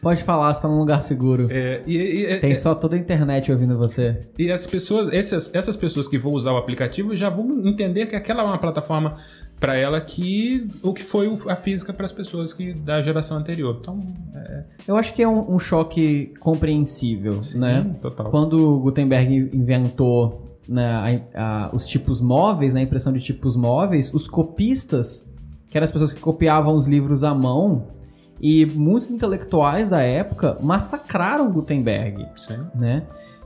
Pode 0.00 0.22
falar, 0.22 0.54
você 0.54 0.62
tá 0.62 0.68
num 0.68 0.78
lugar 0.78 1.02
seguro. 1.02 1.48
É, 1.50 1.82
e, 1.86 1.96
e, 1.96 2.26
é, 2.26 2.38
Tem 2.38 2.52
é, 2.52 2.54
só 2.54 2.74
toda 2.74 2.96
a 2.96 2.98
internet 2.98 3.50
ouvindo 3.50 3.76
você. 3.76 4.20
E 4.38 4.50
as 4.50 4.66
pessoas, 4.66 5.12
essas, 5.12 5.52
essas 5.54 5.76
pessoas 5.76 6.06
que 6.06 6.16
vão 6.16 6.32
usar 6.32 6.52
o 6.52 6.56
aplicativo 6.56 7.16
já 7.16 7.28
vão 7.28 7.66
entender 7.66 8.06
que 8.06 8.14
aquela 8.14 8.42
é 8.42 8.46
uma 8.46 8.58
plataforma 8.58 9.16
para 9.58 9.76
ela 9.76 10.00
que 10.00 10.68
o 10.82 10.94
que 10.94 11.02
foi 11.02 11.28
a 11.48 11.56
física 11.56 11.92
para 11.92 12.04
as 12.04 12.12
pessoas 12.12 12.54
que 12.54 12.72
da 12.72 13.02
geração 13.02 13.36
anterior. 13.36 13.78
Então, 13.80 14.14
é... 14.34 14.64
eu 14.86 14.96
acho 14.96 15.12
que 15.12 15.22
é 15.22 15.28
um, 15.28 15.54
um 15.54 15.58
choque 15.58 16.32
compreensível, 16.38 17.42
Sim, 17.42 17.58
né? 17.58 17.90
Total. 18.00 18.30
Quando 18.30 18.78
Gutenberg 18.78 19.50
inventou 19.52 20.55
né, 20.68 21.22
a, 21.34 21.66
a, 21.66 21.70
os 21.74 21.86
tipos 21.86 22.20
móveis, 22.20 22.74
na 22.74 22.80
né, 22.80 22.84
impressão 22.84 23.12
de 23.12 23.20
tipos 23.20 23.56
móveis, 23.56 24.12
os 24.12 24.26
copistas, 24.26 25.28
que 25.70 25.76
eram 25.76 25.84
as 25.84 25.90
pessoas 25.90 26.12
que 26.12 26.20
copiavam 26.20 26.74
os 26.74 26.86
livros 26.86 27.22
à 27.24 27.34
mão, 27.34 27.88
e 28.40 28.66
muitos 28.66 29.10
intelectuais 29.10 29.88
da 29.88 30.00
época 30.00 30.58
massacraram 30.60 31.50
Gutenberg, 31.50 32.26
Sim. 32.36 32.66
né? 32.74 33.04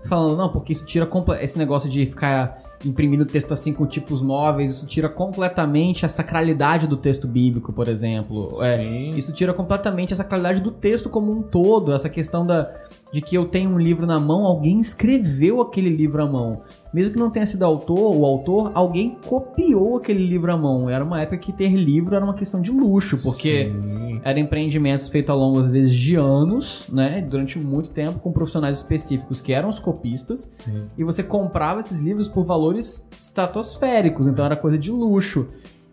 Falando, 0.08 0.36
não, 0.36 0.48
porque 0.48 0.72
isso 0.72 0.84
tira 0.84 1.08
esse 1.40 1.58
negócio 1.58 1.88
de 1.88 2.06
ficar 2.06 2.62
imprimindo 2.84 3.26
texto 3.26 3.52
assim 3.52 3.72
com 3.72 3.86
tipos 3.86 4.22
móveis, 4.22 4.76
isso 4.76 4.86
tira 4.86 5.08
completamente 5.08 6.06
a 6.06 6.08
sacralidade 6.08 6.86
do 6.86 6.96
texto 6.96 7.28
bíblico, 7.28 7.72
por 7.72 7.86
exemplo. 7.86 8.48
É, 8.62 8.82
isso 9.10 9.32
tira 9.32 9.52
completamente 9.52 10.12
a 10.14 10.16
sacralidade 10.16 10.60
do 10.60 10.70
texto 10.70 11.10
como 11.10 11.30
um 11.30 11.42
todo, 11.42 11.92
essa 11.92 12.08
questão 12.08 12.46
da, 12.46 12.72
de 13.12 13.20
que 13.20 13.36
eu 13.36 13.46
tenho 13.46 13.70
um 13.70 13.78
livro 13.78 14.06
na 14.06 14.20
mão, 14.20 14.44
alguém 14.44 14.78
escreveu 14.78 15.61
aquele 15.61 15.90
livro 15.90 16.22
à 16.22 16.26
mão. 16.26 16.62
Mesmo 16.92 17.12
que 17.12 17.18
não 17.18 17.30
tenha 17.30 17.46
sido 17.46 17.64
autor, 17.64 18.16
o 18.16 18.24
autor, 18.24 18.70
alguém 18.74 19.16
copiou 19.26 19.96
aquele 19.96 20.24
livro 20.24 20.52
à 20.52 20.56
mão. 20.56 20.88
Era 20.88 21.04
uma 21.04 21.20
época 21.20 21.38
que 21.38 21.52
ter 21.52 21.70
livro 21.70 22.14
era 22.14 22.24
uma 22.24 22.34
questão 22.34 22.61
de 22.61 22.70
luxo, 22.70 23.20
porque 23.22 23.72
Sim. 23.72 24.20
eram 24.24 24.40
empreendimentos 24.40 25.08
feitos 25.08 25.30
ao 25.30 25.38
longo, 25.38 25.61
às 25.61 25.68
vezes, 25.68 25.94
de 25.94 26.14
anos, 26.16 26.86
né? 26.88 27.20
Durante 27.20 27.58
muito 27.58 27.90
tempo, 27.90 28.18
com 28.18 28.32
profissionais 28.32 28.78
específicos 28.78 29.40
que 29.40 29.52
eram 29.52 29.68
os 29.68 29.78
copistas. 29.78 30.50
Sim. 30.52 30.84
E 30.96 31.04
você 31.04 31.22
comprava 31.22 31.80
esses 31.80 32.00
livros 32.00 32.28
por 32.28 32.44
valores 32.44 33.06
estratosféricos, 33.20 34.26
então 34.26 34.44
era 34.44 34.56
coisa 34.56 34.78
de 34.78 34.90
luxo. 34.90 35.48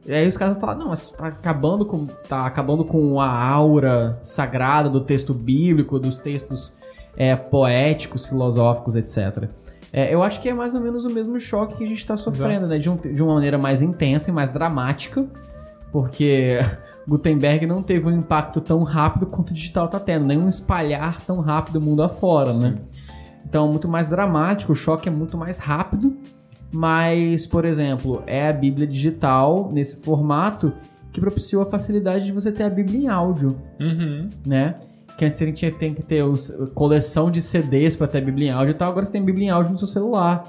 E 0.06 0.14
aí 0.14 0.28
os 0.28 0.38
caras 0.38 0.58
falam, 0.60 0.80
não, 0.80 0.88
mas 0.88 1.12
tá 1.12 1.28
acabando 1.28 1.86
com, 1.86 2.06
tá 2.30 2.46
acabando 2.46 2.86
com 2.86 3.20
a 3.20 3.30
aura 3.30 4.18
sagrada 4.22 4.90
do 4.90 5.02
texto 5.02 5.34
bíblico, 5.34 6.00
dos 6.00 6.18
textos 6.18 6.74
é, 7.18 7.36
poéticos, 7.36 8.26
filosóficos, 8.26 8.96
etc. 8.96 9.50
É, 9.92 10.14
eu 10.14 10.22
acho 10.22 10.40
que 10.40 10.48
é 10.48 10.54
mais 10.54 10.74
ou 10.74 10.82
menos 10.82 11.06
o 11.06 11.10
mesmo 11.10 11.40
choque 11.40 11.76
que 11.76 11.84
a 11.84 11.88
gente 11.88 11.98
está 11.98 12.16
sofrendo, 12.16 12.68
né? 12.68 12.78
De, 12.78 12.90
um, 12.90 12.96
de 12.96 13.22
uma 13.22 13.34
maneira 13.34 13.58
mais 13.58 13.82
intensa 13.82 14.30
e 14.30 14.34
mais 14.34 14.52
dramática, 14.52 15.26
porque 15.92 16.60
Gutenberg 17.08 17.66
não 17.66 17.82
teve 17.82 18.08
um 18.08 18.12
impacto 18.12 18.62
tão 18.62 18.84
rápido 18.84 19.26
quanto 19.26 19.52
o 19.52 19.54
digital 19.54 19.86
está 19.86 20.00
tendo, 20.00 20.26
nem 20.26 20.38
um 20.38 20.48
espalhar 20.48 21.22
tão 21.22 21.40
rápido 21.40 21.82
mundo 21.82 22.04
afora, 22.04 22.54
né? 22.54 22.54
Sim. 22.54 22.72
né? 22.72 22.78
Então, 23.50 23.70
muito 23.70 23.88
mais 23.88 24.10
dramático, 24.10 24.74
o 24.74 24.76
choque 24.76 25.08
é 25.08 25.12
muito 25.12 25.38
mais 25.38 25.58
rápido, 25.58 26.18
mas, 26.70 27.48
por 27.48 27.64
exemplo, 27.64 28.22
é 28.28 28.50
a 28.50 28.54
Bíblia 28.54 28.86
digital 28.86 29.70
nesse 29.72 30.02
formato 30.02 30.74
que 31.14 31.22
propiciou 31.22 31.64
a 31.64 31.66
facilidade 31.66 32.26
de 32.26 32.32
você 32.34 32.52
ter 32.52 32.64
a 32.64 32.70
Bíblia 32.70 33.00
em 33.00 33.08
áudio, 33.08 33.58
uhum. 33.80 34.30
né? 34.46 34.76
Que 35.18 35.26
antes 35.26 35.42
a 35.42 35.46
gente 35.46 35.72
tem 35.72 35.94
que 35.94 36.04
ter 36.04 36.24
os, 36.24 36.50
coleção 36.76 37.32
de 37.32 37.42
CDs 37.42 37.96
para 37.96 38.08
ter 38.08 38.22
Bíblia 38.22 38.50
em 38.50 38.52
áudio 38.52 38.72
e 38.72 38.76
tal, 38.76 38.90
agora 38.90 39.06
você 39.06 39.12
tem 39.12 39.24
Bíblia 39.24 39.48
em 39.48 39.50
áudio 39.50 39.72
no 39.72 39.78
seu 39.78 39.88
celular. 39.88 40.44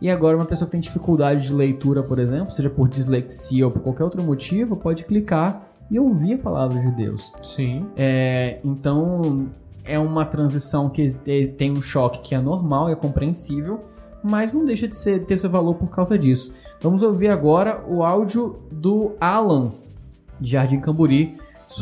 E 0.00 0.10
agora 0.10 0.36
uma 0.36 0.46
pessoa 0.46 0.66
que 0.66 0.72
tem 0.72 0.80
dificuldade 0.80 1.42
de 1.42 1.52
leitura, 1.52 2.02
por 2.02 2.18
exemplo, 2.18 2.52
seja 2.52 2.70
por 2.70 2.88
dislexia 2.88 3.66
ou 3.66 3.70
por 3.70 3.82
qualquer 3.82 4.04
outro 4.04 4.22
motivo, 4.22 4.76
pode 4.76 5.04
clicar 5.04 5.68
e 5.90 5.98
ouvir 5.98 6.34
a 6.34 6.38
palavra 6.38 6.80
de 6.80 6.90
Deus. 6.92 7.32
Sim. 7.42 7.86
É, 7.96 8.58
então 8.64 9.48
é 9.84 9.98
uma 9.98 10.24
transição 10.24 10.88
que 10.90 11.08
tem 11.56 11.72
um 11.72 11.82
choque 11.82 12.20
que 12.20 12.34
é 12.34 12.40
normal 12.40 12.88
e 12.88 12.92
é 12.92 12.96
compreensível, 12.96 13.84
mas 14.22 14.52
não 14.52 14.64
deixa 14.64 14.88
de 14.88 14.96
ser, 14.96 15.24
ter 15.24 15.38
seu 15.38 15.48
valor 15.48 15.74
por 15.74 15.88
causa 15.88 16.18
disso. 16.18 16.54
Vamos 16.80 17.02
ouvir 17.02 17.28
agora 17.28 17.84
o 17.88 18.02
áudio 18.02 18.58
do 18.70 19.12
Alan, 19.20 19.72
de 20.40 20.50
Jardim 20.50 20.80
Camburi, 20.80 21.36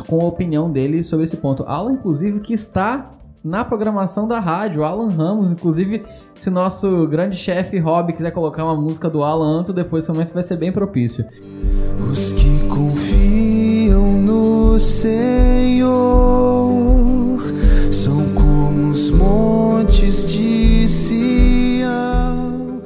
com 0.07 0.21
a 0.21 0.25
opinião 0.25 0.71
dele 0.71 1.03
sobre 1.03 1.25
esse 1.25 1.37
ponto. 1.37 1.65
Alan, 1.65 1.93
inclusive, 1.93 2.41
que 2.41 2.55
está 2.55 3.11
na 3.45 3.63
programação 3.63 4.27
da 4.27 4.41
rádio, 4.41 4.85
Alan 4.85 5.11
Ramos. 5.11 5.53
Inclusive, 5.53 6.03
se 6.35 6.49
o 6.49 6.53
nosso 6.53 7.07
grande 7.07 7.37
chefe 7.37 7.79
Rob 7.79 8.13
quiser 8.15 8.31
colocar 8.31 8.65
uma 8.65 8.75
música 8.75 9.11
do 9.11 9.23
Alan 9.23 9.59
antes 9.59 9.69
ou 9.69 9.75
depois, 9.75 10.05
esse 10.05 10.13
momento 10.13 10.33
vai 10.33 10.43
ser 10.43 10.57
bem 10.57 10.73
propício. 10.73 11.27
Os 12.11 12.33
que 12.33 12.69
confiam 12.69 14.03
no 14.23 14.79
Senhor 14.79 15.85
são 17.93 18.35
como 18.35 18.91
os 18.91 19.11
montes 19.11 20.27
de 20.27 20.89
Sião. 20.89 22.83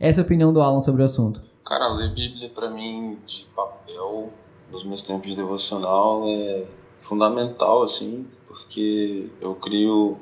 Essa 0.00 0.20
é 0.20 0.22
a 0.22 0.24
opinião 0.24 0.50
do 0.52 0.62
Alan 0.62 0.80
sobre 0.80 1.02
o 1.02 1.04
assunto. 1.04 1.42
Cara, 1.66 1.88
ler 1.88 2.14
Bíblia 2.14 2.48
para 2.54 2.70
mim 2.70 3.18
de 3.26 3.46
papel 3.54 4.30
nos 4.74 4.84
meus 4.84 5.02
tempos 5.02 5.30
de 5.30 5.36
devocional 5.36 6.24
é 6.26 6.64
fundamental, 6.98 7.82
assim, 7.84 8.26
porque 8.46 9.28
eu 9.40 9.54
crio 9.54 10.18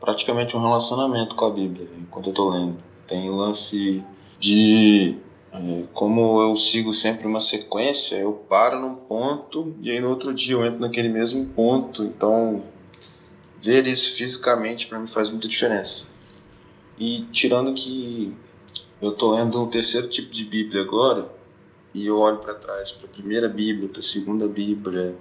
praticamente 0.00 0.56
um 0.56 0.60
relacionamento 0.60 1.34
com 1.34 1.44
a 1.44 1.50
Bíblia 1.50 1.88
enquanto 1.98 2.26
eu 2.26 2.30
estou 2.30 2.50
lendo. 2.50 2.76
Tem 3.06 3.28
lance 3.28 4.02
de 4.38 5.16
é, 5.52 5.84
como 5.92 6.40
eu 6.40 6.54
sigo 6.54 6.92
sempre 6.94 7.26
uma 7.26 7.40
sequência, 7.40 8.16
eu 8.16 8.32
paro 8.32 8.80
num 8.80 8.94
ponto 8.94 9.74
e 9.80 9.90
aí 9.90 10.00
no 10.00 10.10
outro 10.10 10.32
dia 10.32 10.54
eu 10.54 10.64
entro 10.64 10.80
naquele 10.80 11.08
mesmo 11.08 11.46
ponto. 11.46 12.04
Então 12.04 12.64
ver 13.60 13.86
isso 13.86 14.14
fisicamente 14.14 14.86
para 14.86 15.00
mim 15.00 15.06
faz 15.06 15.30
muita 15.30 15.48
diferença. 15.48 16.08
E 16.96 17.22
tirando 17.32 17.74
que 17.74 18.32
eu 19.02 19.12
tô 19.12 19.32
lendo 19.32 19.60
um 19.60 19.66
terceiro 19.66 20.08
tipo 20.08 20.30
de 20.30 20.44
Bíblia 20.44 20.82
agora, 20.82 21.28
e 21.94 22.06
eu 22.06 22.18
olho 22.18 22.38
para 22.38 22.54
trás, 22.54 22.90
para 22.90 23.06
a 23.06 23.08
primeira 23.08 23.48
Bíblia, 23.48 23.88
para 23.88 24.00
a 24.00 24.02
segunda 24.02 24.48
Bíblia, 24.48 25.16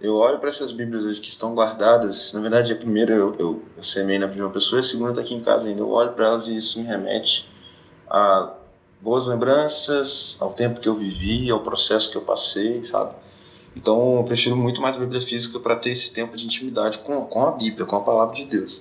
eu 0.00 0.14
olho 0.14 0.38
para 0.38 0.48
essas 0.48 0.72
Bíblias 0.72 1.04
hoje 1.04 1.20
que 1.20 1.28
estão 1.28 1.54
guardadas. 1.54 2.32
Na 2.32 2.40
verdade, 2.40 2.72
a 2.72 2.76
primeira 2.76 3.14
eu, 3.14 3.34
eu, 3.38 3.62
eu 3.76 3.82
semei 3.82 4.18
na 4.18 4.28
primeira 4.28 4.52
pessoa, 4.52 4.80
a 4.80 4.82
segunda 4.82 5.10
está 5.10 5.22
aqui 5.22 5.34
em 5.34 5.40
casa 5.40 5.68
ainda. 5.68 5.80
Eu 5.80 5.90
olho 5.90 6.12
para 6.12 6.26
elas 6.26 6.46
e 6.48 6.56
isso 6.56 6.80
me 6.80 6.86
remete 6.86 7.48
a 8.08 8.54
boas 9.00 9.26
lembranças, 9.26 10.36
ao 10.40 10.52
tempo 10.52 10.80
que 10.80 10.88
eu 10.88 10.94
vivi, 10.94 11.50
ao 11.50 11.60
processo 11.60 12.10
que 12.10 12.16
eu 12.16 12.22
passei, 12.22 12.84
sabe? 12.84 13.14
Então, 13.76 14.16
eu 14.16 14.24
prefiro 14.24 14.56
muito 14.56 14.80
mais 14.80 14.96
a 14.96 15.00
Bíblia 15.00 15.20
física 15.20 15.58
para 15.60 15.76
ter 15.76 15.90
esse 15.90 16.12
tempo 16.12 16.36
de 16.36 16.44
intimidade 16.44 16.98
com, 16.98 17.24
com 17.26 17.46
a 17.46 17.52
Bíblia, 17.52 17.86
com 17.86 17.96
a 17.96 18.00
palavra 18.00 18.34
de 18.34 18.44
Deus, 18.44 18.80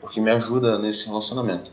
porque 0.00 0.20
me 0.20 0.30
ajuda 0.30 0.78
nesse 0.78 1.06
relacionamento. 1.06 1.70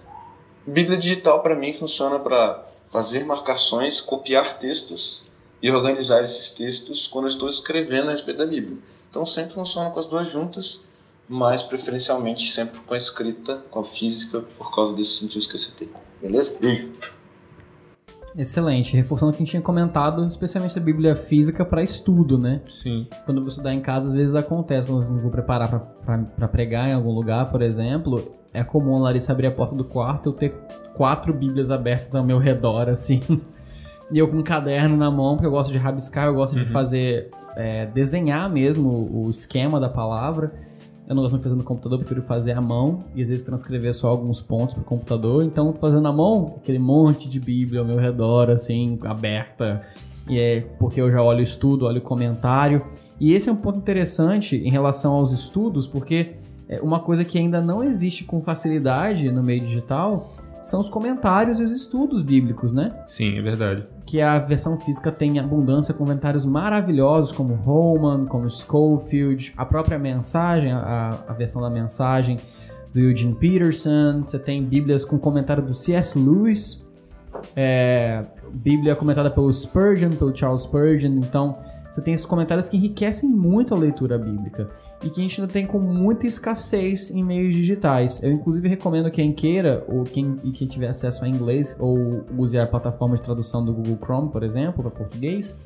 Bíblia 0.66 0.98
digital 0.98 1.42
para 1.42 1.56
mim 1.56 1.74
funciona 1.74 2.20
para 2.20 2.73
fazer 2.88 3.26
marcações, 3.26 4.00
copiar 4.00 4.60
textos 4.60 5.24
e 5.62 5.72
organizar 5.72 6.24
esses 6.24 6.52
textos 6.52 7.08
quando 7.08 7.26
eu 7.26 7.30
estou 7.30 7.50
escrevendo 7.50 8.10
a 8.10 8.12
respeito 8.12 8.38
da 8.38 8.46
Bíblia. 8.46 8.78
Então 9.10 9.26
sempre 9.26 9.54
funciona 9.54 9.90
com 9.90 10.00
as 10.00 10.06
duas 10.06 10.30
juntas, 10.30 10.82
mas 11.28 11.62
preferencialmente 11.62 12.52
sempre 12.52 12.80
com 12.82 12.94
a 12.94 12.98
escrita, 12.98 13.64
com 13.70 13.80
a 13.80 13.84
física, 13.84 14.42
por 14.58 14.74
causa 14.74 14.94
desses 14.94 15.18
sentidos 15.18 15.48
que 15.48 15.56
eu 15.56 15.60
citei. 15.60 15.90
Beleza? 16.22 16.58
Beijo! 16.60 16.94
Excelente. 18.38 18.96
Reforçando 18.96 19.32
o 19.32 19.34
que 19.34 19.38
a 19.38 19.46
gente 19.46 19.52
tinha 19.52 19.62
comentado, 19.62 20.26
especialmente 20.26 20.78
a 20.78 20.82
Bíblia 20.82 21.16
física 21.16 21.64
para 21.64 21.84
estudo, 21.84 22.38
né? 22.38 22.62
Sim. 22.68 23.08
Quando 23.26 23.44
você 23.44 23.52
estudar 23.52 23.74
em 23.74 23.82
casa, 23.82 24.08
às 24.08 24.14
vezes 24.14 24.36
acontece, 24.36 24.88
quando 24.88 25.04
eu 25.04 25.22
vou 25.22 25.32
preparar 25.32 25.70
para 26.36 26.48
pregar 26.48 26.90
em 26.90 26.94
algum 26.94 27.12
lugar, 27.12 27.52
por 27.52 27.62
exemplo, 27.62 28.32
é 28.54 28.64
comum 28.64 28.96
a 28.98 29.00
Larissa 29.00 29.32
abrir 29.32 29.48
a 29.48 29.52
porta 29.52 29.76
do 29.76 29.84
quarto 29.84 30.28
e 30.28 30.30
eu 30.30 30.34
ter 30.34 30.56
quatro 30.96 31.34
Bíblias 31.34 31.72
abertas 31.72 32.16
ao 32.16 32.24
meu 32.24 32.38
redor, 32.38 32.90
assim. 32.90 33.20
e 34.12 34.20
eu 34.20 34.28
com 34.28 34.38
um 34.38 34.44
caderno 34.44 34.98
na 34.98 35.10
mão, 35.10 35.36
porque 35.36 35.48
eu 35.48 35.52
gosto 35.52 35.72
de 35.72 35.78
rabiscar, 35.78 36.28
eu 36.28 36.36
gosto 36.36 36.56
uhum. 36.56 36.64
de 36.64 36.70
fazer, 36.70 37.32
é, 37.56 37.86
desenhar 37.88 38.50
mesmo 38.50 39.10
o 39.12 39.30
esquema 39.30 39.80
da 39.80 39.90
palavra. 39.90 40.54
Eu 41.14 41.16
não 41.16 41.24
gosto 41.24 41.38
de 41.38 41.44
fazer 41.44 41.56
no 41.56 41.64
computador, 41.64 42.00
prefiro 42.00 42.24
fazer 42.24 42.54
à 42.54 42.62
mão 42.62 43.02
e 43.14 43.22
às 43.22 43.30
vezes 43.30 43.44
transcrever 43.44 43.94
só 43.94 44.08
alguns 44.08 44.42
pontos 44.42 44.74
pro 44.74 44.84
computador. 44.84 45.44
Então, 45.44 45.72
fazendo 45.74 46.08
à 46.08 46.12
mão, 46.12 46.56
aquele 46.58 46.80
monte 46.80 47.30
de 47.30 47.40
Bíblia 47.40 47.82
ao 47.82 47.86
meu 47.86 47.98
redor, 47.98 48.50
assim, 48.50 48.98
aberta. 49.04 49.84
E 50.28 50.40
é 50.40 50.62
porque 50.80 51.00
eu 51.00 51.12
já 51.12 51.22
olho 51.22 51.40
o 51.40 51.44
estudo, 51.44 51.86
olho 51.86 52.00
o 52.00 52.02
comentário. 52.02 52.84
E 53.20 53.32
esse 53.34 53.48
é 53.48 53.52
um 53.52 53.56
ponto 53.56 53.78
interessante 53.78 54.56
em 54.56 54.72
relação 54.72 55.14
aos 55.14 55.32
estudos, 55.32 55.86
porque 55.86 56.32
é 56.68 56.82
uma 56.82 57.00
coisa 57.00 57.24
que 57.24 57.38
ainda 57.38 57.62
não 57.62 57.84
existe 57.84 58.24
com 58.24 58.42
facilidade 58.42 59.32
no 59.32 59.44
meio 59.44 59.62
digital 59.62 60.34
são 60.64 60.80
os 60.80 60.88
comentários 60.88 61.60
e 61.60 61.64
os 61.64 61.72
estudos 61.72 62.22
bíblicos, 62.22 62.74
né? 62.74 62.94
Sim, 63.06 63.38
é 63.38 63.42
verdade. 63.42 63.86
Que 64.06 64.22
a 64.22 64.40
versão 64.40 64.78
física 64.78 65.12
tem 65.12 65.38
abundância, 65.38 65.94
comentários 65.94 66.46
maravilhosos, 66.46 67.32
como 67.32 67.54
Roman, 67.54 68.26
como 68.26 68.50
Schofield, 68.50 69.54
a 69.58 69.66
própria 69.66 70.00
mensagem, 70.00 70.72
a, 70.72 71.20
a 71.28 71.34
versão 71.34 71.62
da 71.62 71.70
mensagem 71.70 72.38
do 72.94 73.00
Eugene 73.00 73.36
Peterson. 73.36 74.22
Você 74.26 74.40
tem 74.40 74.64
bíblias 74.64 75.04
com 75.04 75.20
comentário 75.20 75.62
do 75.62 75.74
C.S. 75.74 76.18
Lewis, 76.18 76.90
é, 77.56 78.26
bíblia 78.54 78.96
comentada 78.96 79.30
pelo 79.30 79.52
Spurgeon, 79.52 80.12
pelo 80.12 80.36
Charles 80.36 80.62
Spurgeon. 80.62 81.12
Então, 81.18 81.58
você 81.92 82.02
tem 82.02 82.14
esses 82.14 82.26
comentários 82.26 82.70
que 82.70 82.78
enriquecem 82.78 83.30
muito 83.30 83.76
a 83.76 83.78
leitura 83.78 84.18
bíblica 84.18 84.70
e 85.04 85.10
que 85.10 85.20
a 85.20 85.24
gente 85.24 85.42
ainda 85.42 85.52
tem 85.52 85.66
com 85.66 85.80
muita 85.80 86.26
escassez 86.26 87.12
em 87.12 87.24
meios 87.24 87.54
digitais. 87.54 88.24
Eu 88.24 88.32
inclusive 88.32 88.68
recomendo 88.68 89.12
quem 89.12 89.34
queira 89.34 89.84
ou 89.88 90.04
quem, 90.04 90.38
e 90.44 90.52
quem 90.52 90.68
tiver 90.68 90.88
acesso 90.88 91.26
a 91.26 91.28
inglês 91.28 91.76
ou 91.80 92.24
use 92.38 92.58
a 92.58 92.66
plataforma 92.66 93.16
de 93.16 93.22
tradução 93.22 93.64
do 93.64 93.74
Google 93.74 93.98
Chrome, 94.02 94.30
por 94.30 94.44
exemplo, 94.44 94.82
para 94.82 94.92
português, 94.92 95.60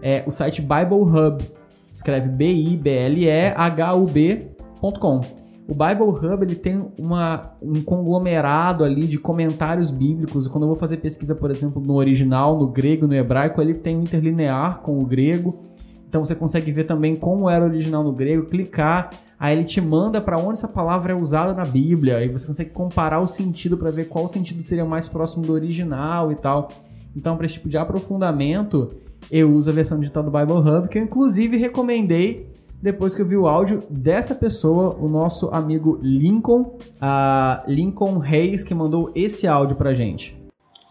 é 0.00 0.22
o 0.26 0.30
site 0.30 0.62
Bible 0.62 1.02
Hub. 1.02 1.44
Escreve 1.90 2.28
B 2.28 2.52
I 2.52 2.76
B 2.76 2.90
L 2.90 3.24
E 3.24 3.48
H 3.48 3.94
U 3.94 4.06
B.com. 4.06 5.20
O 5.68 5.74
Bible 5.74 6.08
Hub 6.08 6.42
ele 6.42 6.54
tem 6.54 6.80
uma, 6.98 7.52
um 7.60 7.82
conglomerado 7.82 8.84
ali 8.84 9.06
de 9.06 9.18
comentários 9.18 9.90
bíblicos. 9.90 10.48
Quando 10.48 10.64
eu 10.64 10.68
vou 10.68 10.76
fazer 10.76 10.96
pesquisa, 10.96 11.34
por 11.34 11.50
exemplo, 11.50 11.82
no 11.84 11.94
original, 11.94 12.58
no 12.58 12.68
grego, 12.68 13.06
no 13.06 13.14
hebraico, 13.14 13.60
ele 13.60 13.74
tem 13.74 13.96
um 13.96 14.00
interlinear 14.00 14.80
com 14.80 14.98
o 14.98 15.04
grego. 15.04 15.67
Então 16.08 16.24
você 16.24 16.34
consegue 16.34 16.72
ver 16.72 16.84
também 16.84 17.14
como 17.14 17.50
era 17.50 17.62
o 17.62 17.68
original 17.68 18.02
no 18.02 18.12
grego, 18.12 18.46
clicar, 18.46 19.10
aí 19.38 19.54
ele 19.54 19.64
te 19.64 19.80
manda 19.80 20.20
para 20.20 20.38
onde 20.38 20.54
essa 20.54 20.68
palavra 20.68 21.12
é 21.12 21.14
usada 21.14 21.52
na 21.52 21.64
Bíblia, 21.64 22.16
aí 22.16 22.28
você 22.28 22.46
consegue 22.46 22.70
comparar 22.70 23.20
o 23.20 23.26
sentido 23.26 23.76
para 23.76 23.90
ver 23.90 24.08
qual 24.08 24.26
sentido 24.26 24.62
seria 24.64 24.86
mais 24.86 25.06
próximo 25.06 25.44
do 25.44 25.52
original 25.52 26.32
e 26.32 26.36
tal. 26.36 26.68
Então, 27.14 27.36
para 27.36 27.44
esse 27.44 27.54
tipo 27.54 27.68
de 27.68 27.76
aprofundamento, 27.76 28.90
eu 29.30 29.50
uso 29.50 29.70
a 29.70 29.72
versão 29.72 29.98
digital 29.98 30.22
do 30.22 30.30
Bible 30.30 30.58
Hub, 30.58 30.88
que 30.88 30.98
eu 30.98 31.02
inclusive 31.02 31.56
recomendei 31.56 32.48
depois 32.80 33.14
que 33.14 33.20
eu 33.20 33.26
vi 33.26 33.36
o 33.36 33.48
áudio 33.48 33.82
dessa 33.90 34.34
pessoa, 34.34 34.96
o 34.98 35.08
nosso 35.08 35.50
amigo 35.52 35.98
Lincoln, 36.00 36.78
a 37.00 37.64
Lincoln 37.66 38.18
Reis, 38.18 38.62
que 38.62 38.74
mandou 38.74 39.10
esse 39.14 39.46
áudio 39.46 39.76
pra 39.76 39.94
gente. 39.94 40.38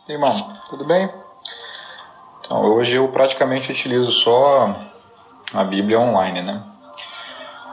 Irmão, 0.08 0.34
tudo 0.70 0.86
bem? 0.86 1.10
Então, 2.42 2.62
hoje 2.76 2.96
eu 2.96 3.08
praticamente 3.08 3.72
utilizo 3.72 4.12
só 4.12 4.87
a 5.54 5.64
Bíblia 5.64 6.00
online, 6.00 6.42
né? 6.42 6.62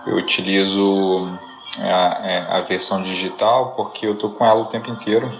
Eu 0.07 0.16
utilizo 0.16 1.39
é, 1.79 1.93
a, 1.93 2.20
é, 2.22 2.57
a 2.57 2.61
versão 2.61 3.03
digital 3.03 3.72
porque 3.72 4.07
eu 4.07 4.16
tô 4.16 4.31
com 4.31 4.45
ela 4.45 4.61
o 4.61 4.66
tempo 4.66 4.91
inteiro. 4.91 5.33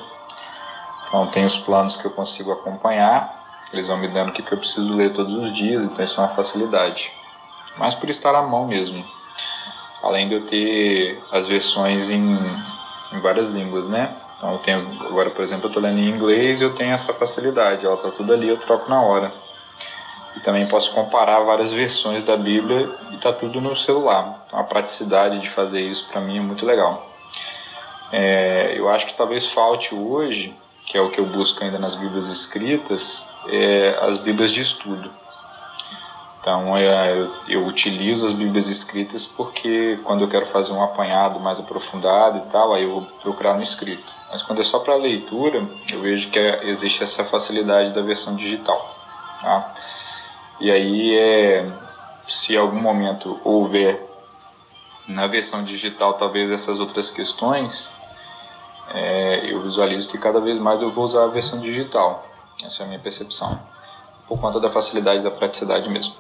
Então 1.07 1.27
tem 1.29 1.45
os 1.45 1.57
planos 1.57 1.97
que 1.97 2.05
eu 2.05 2.11
consigo 2.11 2.51
acompanhar, 2.51 3.45
eles 3.73 3.87
vão 3.87 3.99
me 3.99 4.09
dando 4.09 4.31
o 4.31 4.33
que 4.33 4.41
eu 4.41 4.59
preciso 4.59 4.95
ler 4.95 5.13
todos 5.13 5.35
os 5.35 5.53
dias, 5.53 5.85
então 5.85 6.05
isso 6.05 6.21
é 6.21 6.25
uma 6.25 6.31
facilidade. 6.31 7.13
Mas 7.77 7.95
por 7.95 8.09
estar 8.09 8.35
à 8.35 8.43
mão 8.43 8.67
mesmo. 8.67 9.05
Além 10.03 10.29
de 10.29 10.35
eu 10.35 10.47
ter 10.47 11.23
as 11.33 11.47
versões 11.47 12.11
em, 12.11 12.37
em 13.13 13.21
várias 13.21 13.49
línguas, 13.49 13.87
né? 13.87 14.17
Então 14.37 14.53
eu 14.53 14.59
tenho, 14.59 15.07
agora 15.07 15.31
por 15.31 15.43
exemplo, 15.43 15.67
eu 15.67 15.69
estou 15.69 15.83
lendo 15.83 15.99
em 15.99 16.09
inglês 16.09 16.61
e 16.61 16.65
eu 16.65 16.75
tenho 16.75 16.93
essa 16.93 17.15
facilidade, 17.15 17.87
ela 17.87 17.97
tá 17.97 18.11
tudo 18.11 18.33
ali, 18.33 18.49
eu 18.49 18.57
troco 18.59 18.89
na 18.91 19.01
hora. 19.01 19.33
E 20.37 20.41
também 20.41 20.67
posso 20.67 20.93
comparar 20.93 21.41
várias 21.41 21.73
versões 21.73 22.23
da 22.23 22.37
Bíblia 22.37 22.93
e 23.13 23.19
tá 23.19 23.33
tudo 23.33 23.61
no 23.61 23.77
celular. 23.77 24.45
Então 24.47 24.59
a 24.59 24.65
praticidade 24.65 25.39
de 25.39 25.49
fazer 25.49 25.81
isso 25.81 26.09
para 26.09 26.21
mim 26.21 26.39
é 26.39 26.41
muito 26.41 26.67
legal. 26.67 27.09
É, 28.13 28.75
eu 28.77 28.89
acho 28.89 29.07
que 29.07 29.15
talvez 29.15 29.47
falte 29.47 29.95
hoje, 29.95 30.55
que 30.87 30.97
é 30.97 31.01
o 31.01 31.11
que 31.11 31.19
eu 31.19 31.27
busco 31.27 31.63
ainda 31.65 31.79
nas 31.79 31.95
Bíblias 31.95 32.29
escritas, 32.29 33.27
é 33.49 33.99
as 34.01 34.19
Bíblias 34.19 34.53
de 34.53 34.61
estudo. 34.61 35.11
Então 36.45 36.77
é, 36.77 37.19
eu, 37.19 37.33
eu, 37.49 37.67
utilizo 37.67 38.27
as 38.27 38.33
Bíblias 38.33 38.69
escritas 38.69 39.25
porque 39.25 39.99
quando 40.05 40.21
eu 40.21 40.29
quero 40.29 40.45
fazer 40.45 40.75
um 40.75 40.83
apanhado 40.83 41.41
mais 41.41 41.59
aprofundado 41.59 42.37
e 42.37 42.51
tal, 42.51 42.75
aí 42.75 42.85
eu 42.85 42.91
vou 42.91 43.03
procurar 43.23 43.55
no 43.55 43.63
escrito. 43.63 44.15
Mas 44.31 44.43
quando 44.43 44.61
é 44.61 44.63
só 44.63 44.79
para 44.79 44.95
leitura, 44.95 45.67
eu 45.91 46.03
vejo 46.03 46.29
que 46.29 46.39
é, 46.39 46.69
existe 46.69 47.03
essa 47.03 47.25
facilidade 47.25 47.93
da 47.93 48.03
versão 48.03 48.37
digital. 48.37 48.95
Tá? 49.41 49.73
E 50.61 50.71
aí, 50.71 51.17
é, 51.17 51.73
se 52.27 52.57
algum 52.57 52.81
momento 52.81 53.41
houver 53.45 54.01
na 55.09 55.27
versão 55.27 55.63
digital 55.63 56.15
talvez 56.15 56.51
essas 56.51 56.81
outras 56.81 57.11
questões, 57.11 57.93
é, 58.93 59.53
eu 59.53 59.63
visualizo 59.63 60.09
que 60.09 60.19
cada 60.19 60.41
vez 60.41 60.59
mais 60.59 60.83
eu 60.83 60.91
vou 60.91 61.05
usar 61.05 61.25
a 61.25 61.29
versão 61.29 61.61
digital. 61.61 62.27
Essa 62.65 62.83
é 62.83 62.87
a 62.87 62.89
minha 62.89 63.01
percepção. 63.01 63.59
Por 64.29 64.41
conta 64.41 64.59
da 64.61 64.71
facilidade 64.71 65.23
da 65.23 65.31
praticidade 65.31 65.89
mesmo. 65.89 66.15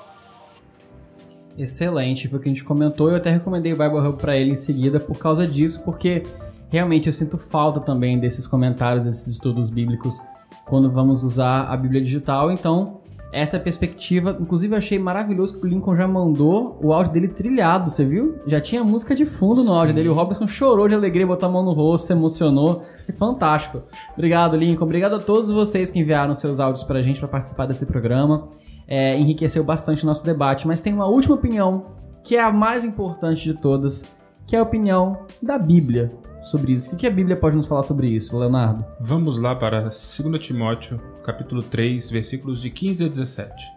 Excelente, 1.56 2.28
foi 2.28 2.38
o 2.38 2.42
que 2.42 2.48
a 2.48 2.52
gente 2.52 2.64
comentou. 2.64 3.10
Eu 3.10 3.16
até 3.16 3.30
recomendei 3.30 3.72
o 3.72 3.76
Bible 3.76 3.98
Hub 3.98 4.18
para 4.18 4.36
ele 4.36 4.50
em 4.50 4.56
seguida 4.56 4.98
por 4.98 5.16
causa 5.16 5.46
disso, 5.46 5.82
porque 5.84 6.24
realmente 6.68 7.06
eu 7.06 7.12
sinto 7.12 7.38
falta 7.38 7.80
também 7.80 8.18
desses 8.18 8.46
comentários, 8.46 9.04
desses 9.04 9.28
estudos 9.28 9.70
bíblicos 9.70 10.20
quando 10.66 10.90
vamos 10.90 11.22
usar 11.22 11.66
a 11.66 11.76
Bíblia 11.76 12.02
digital. 12.02 12.50
Então, 12.50 13.00
essa 13.34 13.58
perspectiva. 13.58 14.36
Inclusive, 14.40 14.74
eu 14.74 14.78
achei 14.78 14.96
maravilhoso 14.96 15.58
que 15.58 15.66
o 15.66 15.68
Lincoln 15.68 15.96
já 15.96 16.06
mandou 16.06 16.78
o 16.80 16.92
áudio 16.92 17.12
dele 17.12 17.28
trilhado, 17.28 17.90
você 17.90 18.04
viu? 18.04 18.36
Já 18.46 18.60
tinha 18.60 18.84
música 18.84 19.12
de 19.12 19.26
fundo 19.26 19.56
no 19.56 19.70
Sim. 19.72 19.76
áudio 19.76 19.94
dele. 19.94 20.08
O 20.08 20.12
Robson 20.12 20.46
chorou 20.46 20.86
de 20.88 20.94
alegria, 20.94 21.26
botou 21.26 21.48
a 21.48 21.52
mão 21.52 21.64
no 21.64 21.72
rosto, 21.72 22.06
se 22.06 22.12
emocionou. 22.12 22.84
Foi 23.04 23.14
fantástico. 23.14 23.82
Obrigado, 24.12 24.56
Lincoln. 24.56 24.84
Obrigado 24.84 25.16
a 25.16 25.18
todos 25.18 25.50
vocês 25.50 25.90
que 25.90 25.98
enviaram 25.98 26.32
seus 26.32 26.60
áudios 26.60 26.84
pra 26.84 27.02
gente 27.02 27.18
para 27.18 27.28
participar 27.28 27.66
desse 27.66 27.84
programa. 27.84 28.48
É, 28.86 29.18
enriqueceu 29.18 29.64
bastante 29.64 30.04
o 30.04 30.06
nosso 30.06 30.24
debate. 30.24 30.66
Mas 30.68 30.80
tem 30.80 30.94
uma 30.94 31.06
última 31.06 31.34
opinião, 31.34 31.86
que 32.22 32.36
é 32.36 32.40
a 32.40 32.52
mais 32.52 32.84
importante 32.84 33.42
de 33.42 33.54
todas, 33.54 34.04
que 34.46 34.54
é 34.54 34.60
a 34.60 34.62
opinião 34.62 35.18
da 35.42 35.58
Bíblia 35.58 36.12
sobre 36.44 36.72
isso. 36.72 36.92
O 36.92 36.96
que 36.96 37.06
a 37.06 37.10
Bíblia 37.10 37.36
pode 37.36 37.56
nos 37.56 37.66
falar 37.66 37.82
sobre 37.82 38.06
isso, 38.08 38.38
Leonardo? 38.38 38.84
Vamos 39.00 39.38
lá 39.38 39.56
para 39.56 39.80
2 39.80 40.40
Timóteo, 40.40 41.00
capítulo 41.24 41.62
3, 41.62 42.10
versículos 42.10 42.60
de 42.60 42.70
15 42.70 43.04
a 43.04 43.08
17. 43.08 43.72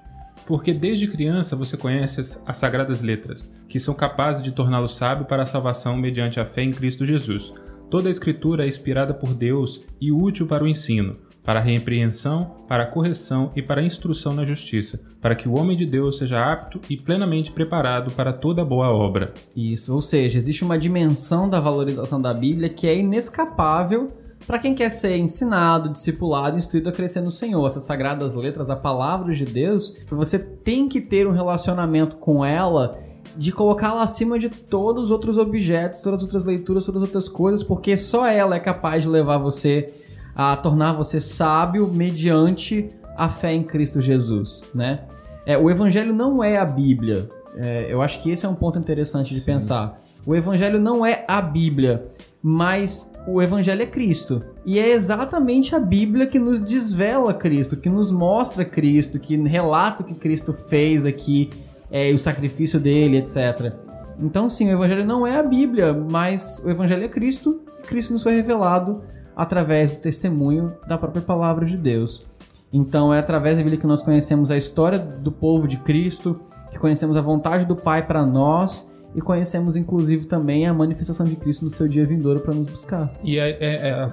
Porque 0.45 0.73
desde 0.73 1.07
criança 1.07 1.55
você 1.55 1.75
conhece 1.75 2.21
as, 2.21 2.41
as 2.45 2.57
sagradas 2.57 3.01
letras, 3.01 3.49
que 3.67 3.79
são 3.79 3.93
capazes 3.93 4.43
de 4.43 4.51
torná-lo 4.51 4.87
sábio 4.87 5.25
para 5.25 5.43
a 5.43 5.45
salvação 5.45 5.97
mediante 5.97 6.39
a 6.39 6.45
fé 6.45 6.61
em 6.61 6.71
Cristo 6.71 7.05
Jesus. 7.05 7.53
Toda 7.89 8.09
a 8.09 8.11
escritura 8.11 8.65
é 8.65 8.67
inspirada 8.67 9.13
por 9.13 9.33
Deus 9.33 9.81
e 9.99 10.11
útil 10.11 10.45
para 10.45 10.63
o 10.63 10.67
ensino, 10.67 11.15
para 11.47 11.61
a 11.61 11.63
repreensão, 11.63 12.57
para 12.67 12.83
a 12.83 12.85
correção 12.85 13.53
e 13.55 13.61
para 13.61 13.79
a 13.79 13.83
instrução 13.85 14.33
na 14.33 14.43
justiça, 14.43 14.99
para 15.21 15.33
que 15.33 15.47
o 15.47 15.57
homem 15.57 15.77
de 15.77 15.85
Deus 15.85 16.17
seja 16.17 16.43
apto 16.43 16.81
e 16.89 16.97
plenamente 16.97 17.53
preparado 17.53 18.11
para 18.11 18.33
toda 18.33 18.65
boa 18.65 18.89
obra. 18.89 19.33
Isso, 19.55 19.95
ou 19.95 20.01
seja, 20.01 20.37
existe 20.37 20.65
uma 20.65 20.77
dimensão 20.77 21.49
da 21.49 21.57
valorização 21.57 22.21
da 22.21 22.33
Bíblia 22.33 22.67
que 22.67 22.85
é 22.85 22.97
inescapável 22.97 24.11
para 24.45 24.59
quem 24.59 24.75
quer 24.75 24.89
ser 24.89 25.15
ensinado, 25.15 25.87
discipulado, 25.87 26.57
instruído 26.57 26.89
a 26.89 26.91
crescer 26.91 27.21
no 27.21 27.31
Senhor. 27.31 27.65
Essas 27.65 27.83
sagradas 27.83 28.33
letras, 28.33 28.69
a 28.69 28.75
palavra 28.75 29.33
de 29.33 29.45
Deus, 29.45 29.95
você 30.09 30.37
tem 30.37 30.89
que 30.89 30.99
ter 30.99 31.25
um 31.25 31.31
relacionamento 31.31 32.17
com 32.17 32.43
ela 32.43 32.99
de 33.37 33.53
colocá-la 33.53 34.03
acima 34.03 34.37
de 34.37 34.49
todos 34.49 35.05
os 35.05 35.11
outros 35.11 35.37
objetos, 35.37 36.01
todas 36.01 36.17
as 36.17 36.23
outras 36.23 36.43
leituras, 36.43 36.85
todas 36.85 37.03
as 37.03 37.07
outras 37.07 37.29
coisas, 37.29 37.63
porque 37.63 37.95
só 37.95 38.27
ela 38.27 38.57
é 38.57 38.59
capaz 38.59 39.03
de 39.03 39.09
levar 39.09 39.37
você 39.37 40.06
a 40.37 40.55
tornar 40.55 40.93
você 40.93 41.19
sábio 41.19 41.87
mediante 41.87 42.91
a 43.17 43.27
fé 43.27 43.51
em 43.55 43.63
Cristo 43.63 43.99
Jesus, 43.99 44.63
né? 44.71 44.99
É, 45.47 45.57
o 45.57 45.67
Evangelho 45.67 46.13
não 46.13 46.43
é 46.43 46.57
a 46.57 46.65
Bíblia. 46.65 47.27
É, 47.55 47.87
eu 47.89 48.03
acho 48.03 48.21
que 48.21 48.29
esse 48.29 48.45
é 48.45 48.49
um 48.49 48.53
ponto 48.53 48.77
interessante 48.77 49.33
de 49.33 49.39
Sim. 49.39 49.45
pensar. 49.47 49.97
O 50.23 50.35
Evangelho 50.35 50.79
não 50.79 51.03
é 51.03 51.25
a 51.27 51.41
Bíblia, 51.41 52.05
mas 52.43 53.11
o 53.27 53.41
Evangelho 53.41 53.81
é 53.81 53.87
Cristo. 53.87 54.43
E 54.63 54.77
é 54.77 54.91
exatamente 54.91 55.73
a 55.73 55.79
Bíblia 55.79 56.27
que 56.27 56.37
nos 56.37 56.61
desvela 56.61 57.33
Cristo, 57.33 57.75
que 57.75 57.89
nos 57.89 58.11
mostra 58.11 58.63
Cristo, 58.63 59.17
que 59.17 59.35
relata 59.37 60.03
o 60.03 60.05
que 60.05 60.13
Cristo 60.13 60.53
fez 60.53 61.03
aqui, 61.03 61.49
é, 61.89 62.11
o 62.11 62.19
sacrifício 62.19 62.79
dele, 62.79 63.17
etc. 63.17 63.73
Então, 64.19 64.51
sim, 64.51 64.67
o 64.67 64.73
Evangelho 64.73 65.05
não 65.05 65.25
é 65.25 65.39
a 65.39 65.43
Bíblia, 65.43 65.93
mas 65.93 66.61
o 66.63 66.69
Evangelho 66.69 67.05
é 67.05 67.07
Cristo, 67.07 67.61
Cristo 67.87 68.13
nos 68.13 68.21
foi 68.21 68.35
revelado 68.35 69.01
através 69.37 69.91
do 69.91 69.99
testemunho 69.99 70.73
da 70.87 70.97
própria 70.97 71.21
palavra 71.21 71.65
de 71.65 71.77
Deus. 71.77 72.25
Então 72.73 73.13
é 73.13 73.19
através 73.19 73.55
da 73.55 73.63
Bíblia 73.63 73.79
que 73.79 73.87
nós 73.87 74.01
conhecemos 74.01 74.49
a 74.49 74.57
história 74.57 74.97
do 74.97 75.31
povo 75.31 75.67
de 75.67 75.77
Cristo, 75.77 76.41
que 76.71 76.79
conhecemos 76.79 77.15
a 77.15 77.21
vontade 77.21 77.63
do 77.63 77.75
Pai 77.75 78.05
para 78.05 78.25
nós 78.25 78.91
e 79.15 79.21
conhecemos 79.21 79.75
inclusive 79.75 80.25
também 80.25 80.67
a 80.67 80.73
manifestação 80.73 81.25
de 81.25 81.35
Cristo 81.35 81.63
no 81.63 81.69
seu 81.69 81.87
dia 81.87 82.05
vindouro 82.05 82.39
para 82.39 82.53
nos 82.53 82.67
buscar. 82.67 83.09
E 83.23 83.37
é, 83.37 83.51
é, 83.51 83.89
é 83.89 84.11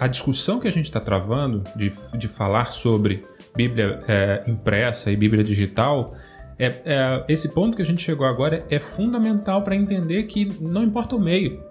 a, 0.00 0.06
discussão 0.08 0.58
que 0.58 0.66
a 0.66 0.72
gente 0.72 0.86
está 0.86 0.98
travando 0.98 1.62
de, 1.76 1.92
de 2.18 2.26
falar 2.26 2.66
sobre 2.66 3.22
Bíblia 3.54 4.00
é, 4.08 4.42
impressa 4.48 5.12
e 5.12 5.16
Bíblia 5.16 5.44
digital, 5.44 6.14
é, 6.58 6.66
é, 6.84 7.24
esse 7.28 7.48
ponto 7.48 7.76
que 7.76 7.82
a 7.82 7.84
gente 7.84 8.02
chegou 8.02 8.26
agora 8.26 8.64
é 8.70 8.78
fundamental 8.78 9.62
para 9.62 9.74
entender 9.74 10.24
que 10.24 10.48
não 10.60 10.82
importa 10.82 11.16
o 11.16 11.20
meio. 11.20 11.62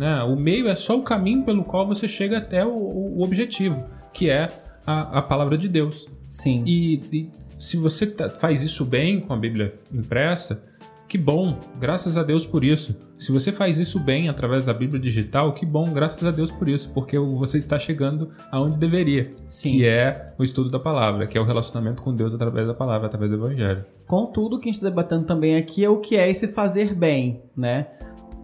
Né? 0.00 0.22
O 0.22 0.34
meio 0.34 0.66
é 0.66 0.74
só 0.74 0.98
o 0.98 1.02
caminho 1.02 1.44
pelo 1.44 1.62
qual 1.62 1.86
você 1.86 2.08
chega 2.08 2.38
até 2.38 2.64
o, 2.64 2.70
o 2.70 3.22
objetivo, 3.22 3.84
que 4.14 4.30
é 4.30 4.48
a, 4.86 5.18
a, 5.18 5.20
palavra 5.20 5.58
de 5.58 5.68
Deus. 5.68 6.08
Sim. 6.26 6.64
E, 6.66 6.94
e 7.12 7.30
se 7.58 7.76
você 7.76 8.06
tá, 8.06 8.30
faz 8.30 8.62
isso 8.62 8.82
bem 8.82 9.20
com 9.20 9.34
a 9.34 9.36
Bíblia 9.36 9.74
impressa, 9.92 10.64
que 11.06 11.18
bom, 11.18 11.58
graças 11.78 12.16
a 12.16 12.22
Deus 12.22 12.46
por 12.46 12.64
isso. 12.64 12.96
Se 13.18 13.30
você 13.30 13.52
faz 13.52 13.78
isso 13.78 14.00
bem 14.00 14.30
através 14.30 14.64
da 14.64 14.72
Bíblia 14.72 14.98
digital, 14.98 15.52
que 15.52 15.66
bom, 15.66 15.84
graças 15.92 16.24
a 16.26 16.30
Deus 16.30 16.50
por 16.50 16.66
isso, 16.66 16.88
porque 16.94 17.18
você 17.18 17.58
está 17.58 17.78
chegando 17.78 18.30
aonde 18.50 18.78
deveria, 18.78 19.30
Sim. 19.48 19.72
que 19.72 19.84
é 19.84 20.32
o 20.38 20.42
estudo 20.42 20.70
da 20.70 20.78
palavra, 20.78 21.26
que 21.26 21.36
é 21.36 21.40
o 21.42 21.44
relacionamento 21.44 22.00
com 22.00 22.14
Deus 22.14 22.32
através 22.32 22.66
da 22.66 22.72
palavra, 22.72 23.06
através 23.06 23.30
do 23.30 23.36
Evangelho. 23.36 23.84
Contudo, 24.06 24.56
o 24.56 24.58
que 24.58 24.70
a 24.70 24.72
gente 24.72 24.80
está 24.82 24.88
debatendo 24.88 25.26
também 25.26 25.56
aqui 25.56 25.84
é 25.84 25.90
o 25.90 25.98
que 25.98 26.16
é 26.16 26.30
esse 26.30 26.48
fazer 26.48 26.94
bem, 26.94 27.42
né? 27.54 27.88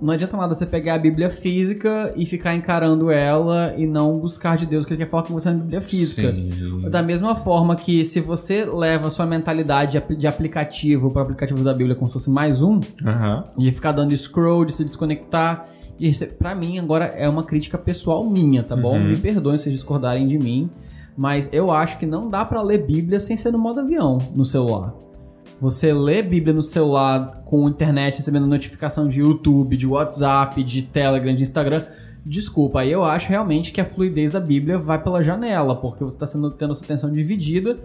Não 0.01 0.13
adianta 0.13 0.37
nada 0.37 0.55
você 0.55 0.67
pegar 0.67 0.95
a 0.95 0.99
Bíblia 0.99 1.31
física 1.31 2.13
e 2.17 2.27
ficar 2.27 2.55
encarando 2.55 3.11
ela 3.11 3.75
e 3.77 3.87
não 3.87 4.19
buscar 4.19 4.57
de 4.57 4.67
Deus 4.67 4.85
o 4.85 4.87
que 4.87 4.93
ele 4.93 5.05
quer 5.05 5.11
falar 5.11 5.23
com 5.23 5.33
você 5.33 5.51
na 5.51 5.57
Bíblia 5.57 5.81
física. 5.81 6.33
Sim. 6.33 6.81
Da 6.91 7.03
mesma 7.03 7.35
forma 7.35 7.75
que 7.75 8.05
se 8.05 8.21
você 8.21 8.65
leva 8.65 9.09
a 9.09 9.11
sua 9.11 9.25
mentalidade 9.25 10.03
de 10.17 10.27
aplicativo 10.27 11.11
para 11.11 11.21
o 11.21 11.23
aplicativo 11.23 11.63
da 11.65 11.73
Bíblia 11.73 11.97
como 11.97 12.09
se 12.09 12.13
fosse 12.13 12.31
mais 12.31 12.61
um, 12.61 12.75
uhum. 12.75 13.43
de 13.57 13.73
ficar 13.73 13.93
dando 13.93 14.17
scroll, 14.17 14.65
de 14.67 14.73
se 14.73 14.85
desconectar, 14.85 15.67
de, 15.99 16.27
pra 16.39 16.55
mim 16.55 16.79
agora 16.79 17.07
é 17.07 17.29
uma 17.29 17.43
crítica 17.43 17.79
pessoal 17.79 18.25
minha, 18.25 18.63
tá 18.63 18.77
bom? 18.77 18.97
Uhum. 18.97 19.05
Me 19.05 19.17
perdoem 19.17 19.57
se 19.57 19.71
discordarem 19.71 20.29
de 20.29 20.39
mim, 20.39 20.69
mas 21.17 21.49
eu 21.53 21.71
acho 21.73 21.99
que 21.99 22.05
não 22.05 22.29
dá 22.29 22.45
para 22.45 22.61
ler 22.61 22.85
Bíblia 22.85 23.19
sem 23.19 23.37
ser 23.37 23.51
no 23.51 23.59
modo 23.59 23.81
avião 23.81 24.19
no 24.35 24.45
celular. 24.45 24.95
Você 25.59 25.91
lê 25.91 26.23
Bíblia 26.23 26.53
no 26.53 26.63
celular 26.63 27.43
com 27.47 27.67
internet, 27.67 28.19
recebendo 28.19 28.47
notificação 28.47 29.09
de 29.09 29.21
YouTube, 29.21 29.75
de 29.75 29.87
WhatsApp, 29.87 30.63
de 30.63 30.83
Telegram, 30.83 31.35
de 31.35 31.43
Instagram. 31.43 31.83
Desculpa, 32.27 32.81
aí 32.81 32.93
eu 32.93 33.03
acho 33.05 33.29
realmente 33.29 33.73
que 33.73 33.81
a 33.81 33.85
fluidez 33.85 34.33
da 34.33 34.41
Bíblia 34.41 34.77
vai 34.77 35.03
pela 35.03 35.25
janela, 35.25 35.75
porque 35.75 36.05
você 36.05 36.23
está 36.23 36.27
tendo 36.59 36.73
a 36.73 36.75
sua 36.75 36.85
atenção 36.85 37.11
dividida 37.11 37.79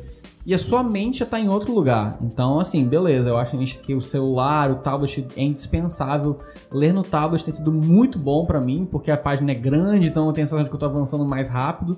e 0.45 0.53
a 0.53 0.57
sua 0.57 0.84
mente 0.84 1.19
já 1.19 1.26
está 1.26 1.39
em 1.39 1.47
outro 1.47 1.74
lugar. 1.74 2.17
Então, 2.22 2.59
assim, 2.59 2.84
beleza, 2.84 3.30
eu 3.30 3.38
acho 3.38 3.57
que 3.82 3.93
o 3.93 4.01
celular, 4.01 4.69
o 4.72 4.76
tablet 4.76 5.26
é 5.38 5.43
indispensável. 5.43 6.39
Ler 6.72 6.91
no 6.91 7.03
tablet 7.03 7.41
tem 7.43 7.53
sido 7.53 7.72
muito 7.72 8.19
bom 8.19 8.45
para 8.45 8.59
mim, 8.59 8.86
porque 8.89 9.11
a 9.11 9.17
página 9.17 9.51
é 9.51 9.55
grande, 9.55 10.07
então 10.07 10.28
eu 10.28 10.34
tenho 10.34 10.43
a 10.43 10.47
sensação 10.47 10.63
de 10.63 10.69
que 10.69 10.76
eu 10.76 10.78
estou 10.78 10.89
avançando 10.89 11.24
mais 11.24 11.47
rápido 11.47 11.97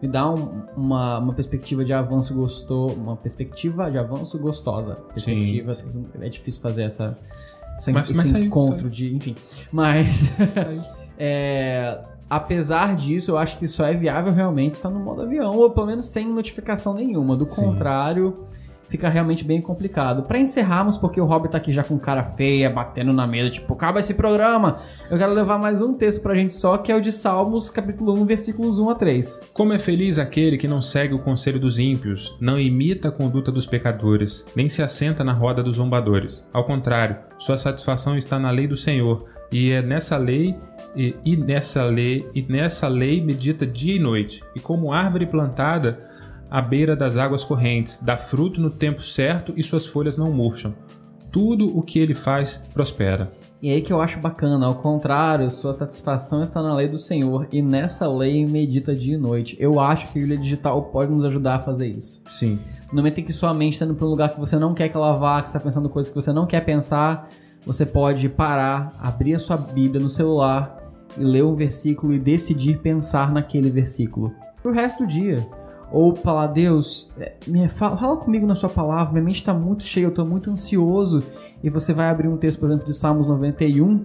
me 0.00 0.08
dá 0.08 0.30
um, 0.30 0.62
uma, 0.76 1.18
uma 1.18 1.34
perspectiva 1.34 1.84
de 1.84 1.92
avanço 1.92 2.34
gostoso, 2.34 2.94
uma 2.94 3.16
perspectiva 3.16 3.90
de 3.90 3.98
avanço 3.98 4.38
gostosa. 4.38 4.94
Perspectiva, 5.12 5.72
Sim. 5.72 6.06
é 6.20 6.28
difícil 6.28 6.60
fazer 6.60 6.84
essa, 6.84 7.18
essa 7.76 7.92
mas, 7.92 8.10
esse 8.10 8.16
mas 8.16 8.30
encontro 8.32 8.80
saiu. 8.80 8.90
de, 8.90 9.14
enfim. 9.14 9.36
Mas 9.70 10.32
é, 11.18 11.98
apesar 12.28 12.96
disso, 12.96 13.32
eu 13.32 13.38
acho 13.38 13.58
que 13.58 13.68
só 13.68 13.84
é 13.84 13.94
viável 13.94 14.32
realmente 14.32 14.74
estar 14.74 14.88
no 14.88 15.00
modo 15.00 15.22
avião, 15.22 15.54
ou 15.56 15.70
pelo 15.70 15.86
menos 15.86 16.06
sem 16.06 16.26
notificação 16.26 16.94
nenhuma. 16.94 17.36
Do 17.36 17.46
Sim. 17.46 17.66
contrário, 17.66 18.46
fica 18.90 19.08
realmente 19.08 19.44
bem 19.44 19.62
complicado. 19.62 20.24
Para 20.24 20.38
encerrarmos, 20.38 20.96
porque 20.96 21.20
o 21.20 21.24
Rob 21.24 21.48
tá 21.48 21.56
aqui 21.56 21.72
já 21.72 21.82
com 21.82 21.98
cara 21.98 22.24
feia, 22.24 22.68
batendo 22.68 23.12
na 23.12 23.26
mesa, 23.26 23.48
tipo, 23.48 23.72
acaba 23.72 24.00
esse 24.00 24.14
programa. 24.14 24.78
Eu 25.08 25.16
quero 25.16 25.32
levar 25.32 25.58
mais 25.58 25.80
um 25.80 25.94
texto 25.94 26.20
pra 26.20 26.34
gente 26.34 26.52
só, 26.52 26.76
que 26.76 26.90
é 26.92 26.96
o 26.96 27.00
de 27.00 27.12
Salmos, 27.12 27.70
capítulo 27.70 28.12
1, 28.20 28.26
versículos 28.26 28.78
1 28.78 28.90
a 28.90 28.94
3. 28.94 29.40
Como 29.54 29.72
é 29.72 29.78
feliz 29.78 30.18
aquele 30.18 30.58
que 30.58 30.68
não 30.68 30.82
segue 30.82 31.14
o 31.14 31.20
conselho 31.20 31.60
dos 31.60 31.78
ímpios, 31.78 32.36
não 32.40 32.58
imita 32.58 33.08
a 33.08 33.12
conduta 33.12 33.52
dos 33.52 33.66
pecadores, 33.66 34.44
nem 34.54 34.68
se 34.68 34.82
assenta 34.82 35.22
na 35.24 35.32
roda 35.32 35.62
dos 35.62 35.76
zombadores. 35.76 36.44
Ao 36.52 36.64
contrário, 36.64 37.16
sua 37.38 37.56
satisfação 37.56 38.18
está 38.18 38.38
na 38.38 38.50
lei 38.50 38.66
do 38.66 38.76
Senhor, 38.76 39.24
e 39.52 39.72
é 39.72 39.82
nessa 39.82 40.16
lei 40.16 40.56
e, 40.94 41.14
e 41.24 41.36
nessa 41.36 41.84
lei 41.84 42.26
e 42.34 42.42
nessa 42.42 42.86
lei 42.88 43.20
medita 43.20 43.66
dia 43.66 43.96
e 43.96 43.98
noite. 43.98 44.42
E 44.54 44.60
como 44.60 44.92
árvore 44.92 45.26
plantada 45.26 46.09
à 46.50 46.60
beira 46.60 46.96
das 46.96 47.16
águas 47.16 47.44
correntes, 47.44 48.00
dá 48.02 48.16
fruto 48.16 48.60
no 48.60 48.70
tempo 48.70 49.02
certo 49.02 49.52
e 49.56 49.62
suas 49.62 49.86
folhas 49.86 50.16
não 50.16 50.32
murcham. 50.32 50.74
Tudo 51.30 51.76
o 51.78 51.82
que 51.82 51.98
ele 51.98 52.14
faz 52.14 52.56
prospera. 52.74 53.30
E 53.62 53.70
aí 53.70 53.82
que 53.82 53.92
eu 53.92 54.00
acho 54.00 54.18
bacana, 54.18 54.66
ao 54.66 54.74
contrário, 54.74 55.50
sua 55.50 55.74
satisfação 55.74 56.42
está 56.42 56.62
na 56.62 56.74
lei 56.74 56.88
do 56.88 56.96
Senhor 56.96 57.46
e 57.52 57.60
nessa 57.60 58.08
lei 58.08 58.46
medita 58.46 58.96
dia 58.96 59.14
e 59.14 59.18
noite. 59.18 59.54
Eu 59.60 59.78
acho 59.78 60.06
que 60.06 60.18
a 60.18 60.22
Bíblia 60.22 60.38
Digital 60.38 60.82
pode 60.84 61.12
nos 61.12 61.26
ajudar 61.26 61.56
a 61.56 61.58
fazer 61.60 61.86
isso. 61.86 62.22
Sim. 62.28 62.58
No 62.90 62.96
momento 62.96 63.18
em 63.18 63.24
que 63.24 63.34
sua 63.34 63.52
mente 63.52 63.74
está 63.74 63.84
indo 63.84 63.94
para 63.94 64.06
um 64.06 64.10
lugar 64.10 64.30
que 64.30 64.40
você 64.40 64.58
não 64.58 64.72
quer 64.72 64.88
que 64.88 64.96
ela 64.96 65.12
vá, 65.12 65.42
que 65.42 65.48
está 65.48 65.60
pensando 65.60 65.90
coisas 65.90 66.10
que 66.10 66.16
você 66.16 66.32
não 66.32 66.46
quer 66.46 66.64
pensar, 66.64 67.28
você 67.64 67.84
pode 67.84 68.28
parar, 68.30 68.88
abrir 68.98 69.34
a 69.34 69.38
sua 69.38 69.58
Bíblia 69.58 70.02
no 70.02 70.08
celular 70.08 70.78
e 71.18 71.22
ler 71.22 71.44
um 71.44 71.54
versículo 71.54 72.14
e 72.14 72.18
decidir 72.18 72.78
pensar 72.78 73.30
naquele 73.30 73.70
versículo. 73.70 74.34
Pro 74.62 74.72
resto 74.72 75.04
do 75.04 75.06
dia. 75.06 75.46
Ou 75.92 76.14
falar, 76.14 76.46
Deus, 76.48 77.10
é, 77.18 77.32
me, 77.46 77.68
fala, 77.68 77.96
fala, 77.96 78.16
comigo 78.16 78.46
na 78.46 78.54
sua 78.54 78.68
palavra, 78.68 79.12
minha 79.12 79.24
mente 79.24 79.36
está 79.36 79.52
muito 79.52 79.84
cheia, 79.84 80.04
eu 80.04 80.10
estou 80.10 80.24
muito 80.24 80.50
ansioso. 80.50 81.22
E 81.62 81.68
você 81.68 81.92
vai 81.92 82.08
abrir 82.08 82.28
um 82.28 82.36
texto, 82.36 82.60
por 82.60 82.66
exemplo, 82.66 82.86
de 82.86 82.94
Salmos 82.94 83.26
91, 83.26 84.04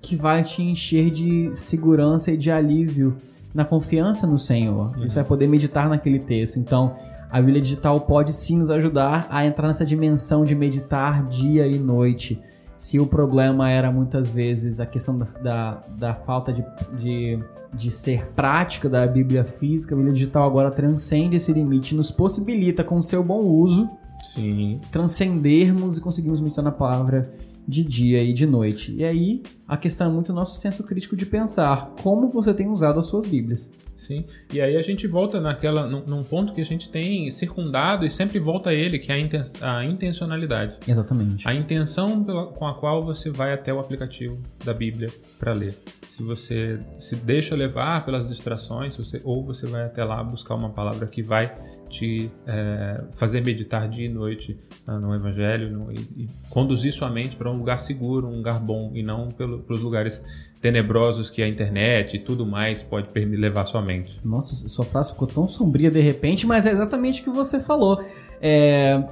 que 0.00 0.14
vai 0.14 0.42
te 0.44 0.62
encher 0.62 1.10
de 1.10 1.50
segurança 1.54 2.30
e 2.30 2.36
de 2.36 2.50
alívio 2.50 3.16
na 3.52 3.64
confiança 3.64 4.26
no 4.26 4.38
Senhor. 4.38 4.96
Uhum. 4.96 5.08
Você 5.08 5.16
vai 5.16 5.24
poder 5.24 5.46
meditar 5.46 5.88
naquele 5.88 6.20
texto. 6.20 6.58
Então, 6.58 6.94
a 7.30 7.40
Bíblia 7.40 7.60
Digital 7.60 8.00
pode 8.00 8.32
sim 8.32 8.58
nos 8.58 8.70
ajudar 8.70 9.26
a 9.30 9.44
entrar 9.44 9.66
nessa 9.66 9.84
dimensão 9.84 10.44
de 10.44 10.54
meditar 10.54 11.26
dia 11.26 11.66
e 11.66 11.78
noite. 11.78 12.40
Se 12.76 12.98
o 12.98 13.06
problema 13.06 13.70
era 13.70 13.90
muitas 13.90 14.30
vezes 14.30 14.80
a 14.80 14.86
questão 14.86 15.18
da, 15.18 15.26
da, 15.42 15.82
da 15.96 16.14
falta 16.14 16.52
de, 16.52 16.64
de 16.98 17.38
de 17.76 17.90
ser 17.90 18.26
prática 18.32 18.88
da 18.88 19.06
Bíblia 19.06 19.44
física, 19.44 19.94
a 19.94 19.96
Bíblia 19.96 20.14
digital 20.14 20.44
agora 20.48 20.70
transcende 20.70 21.36
esse 21.36 21.52
limite, 21.52 21.94
nos 21.94 22.10
possibilita, 22.10 22.82
com 22.82 22.98
o 22.98 23.02
seu 23.02 23.22
bom 23.22 23.40
uso, 23.40 23.88
Sim. 24.22 24.80
transcendermos 24.90 25.98
e 25.98 26.00
conseguimos 26.00 26.40
meditar 26.40 26.64
na 26.64 26.72
palavra 26.72 27.30
de 27.66 27.82
dia 27.82 28.22
e 28.22 28.32
de 28.32 28.46
noite. 28.46 28.92
E 28.92 29.04
aí, 29.04 29.42
a 29.66 29.76
questão 29.76 30.08
é 30.08 30.10
muito 30.10 30.30
o 30.30 30.34
nosso 30.34 30.60
senso 30.60 30.82
crítico 30.84 31.16
de 31.16 31.26
pensar 31.26 31.94
como 32.02 32.28
você 32.28 32.54
tem 32.54 32.68
usado 32.68 32.98
as 32.98 33.06
suas 33.06 33.26
Bíblias. 33.26 33.72
Sim, 33.96 34.26
e 34.52 34.60
aí 34.60 34.76
a 34.76 34.82
gente 34.82 35.06
volta 35.06 35.40
naquela, 35.40 35.86
num, 35.86 36.04
num 36.04 36.22
ponto 36.22 36.52
que 36.52 36.60
a 36.60 36.64
gente 36.64 36.90
tem 36.90 37.30
circundado 37.30 38.04
e 38.04 38.10
sempre 38.10 38.38
volta 38.38 38.68
a 38.68 38.74
ele, 38.74 38.98
que 38.98 39.10
é 39.10 39.14
a, 39.14 39.18
inten 39.18 39.40
a 39.62 39.84
intencionalidade. 39.86 40.76
Exatamente. 40.86 41.48
A 41.48 41.54
intenção 41.54 42.22
pela, 42.22 42.46
com 42.48 42.66
a 42.66 42.74
qual 42.74 43.02
você 43.02 43.30
vai 43.30 43.54
até 43.54 43.72
o 43.72 43.80
aplicativo 43.80 44.38
da 44.62 44.74
Bíblia 44.74 45.10
para 45.38 45.54
ler. 45.54 45.74
Se 46.06 46.22
você 46.22 46.78
se 46.98 47.16
deixa 47.16 47.56
levar 47.56 48.04
pelas 48.04 48.28
distrações, 48.28 48.94
você, 48.94 49.18
ou 49.24 49.42
você 49.42 49.66
vai 49.66 49.84
até 49.84 50.04
lá 50.04 50.22
buscar 50.22 50.56
uma 50.56 50.70
palavra 50.70 51.06
que 51.06 51.22
vai 51.22 51.50
te 51.88 52.30
é, 52.46 53.04
fazer 53.12 53.42
meditar 53.44 53.88
dia 53.88 54.06
e 54.06 54.08
noite 54.08 54.56
ah, 54.86 54.98
no 54.98 55.14
Evangelho 55.14 55.70
no, 55.70 55.92
e, 55.92 55.96
e, 56.16 56.28
conduzir 56.50 56.92
sua 56.92 57.08
mente 57.10 57.36
para 57.36 57.50
um 57.50 57.56
lugar 57.56 57.78
seguro, 57.78 58.26
um 58.26 58.36
lugar 58.36 58.58
bom, 58.58 58.90
e 58.94 59.02
não 59.02 59.30
pelo, 59.30 59.60
pelos 59.60 59.82
lugares 59.82 60.24
tenebrosos 60.60 61.30
que 61.30 61.42
a 61.42 61.48
internet 61.48 62.16
e 62.16 62.18
tudo 62.18 62.44
mais 62.44 62.82
pode 62.82 63.08
levar 63.24 63.64
sua 63.66 63.82
mente. 63.82 64.20
Nossa, 64.24 64.68
sua 64.68 64.84
frase 64.84 65.12
ficou 65.12 65.28
tão 65.28 65.48
sombria 65.48 65.90
de 65.90 66.00
repente, 66.00 66.46
mas 66.46 66.66
é 66.66 66.70
exatamente 66.70 67.20
o 67.20 67.24
que 67.24 67.30
você 67.30 67.60
falou. 67.60 68.02
É, 68.40 69.02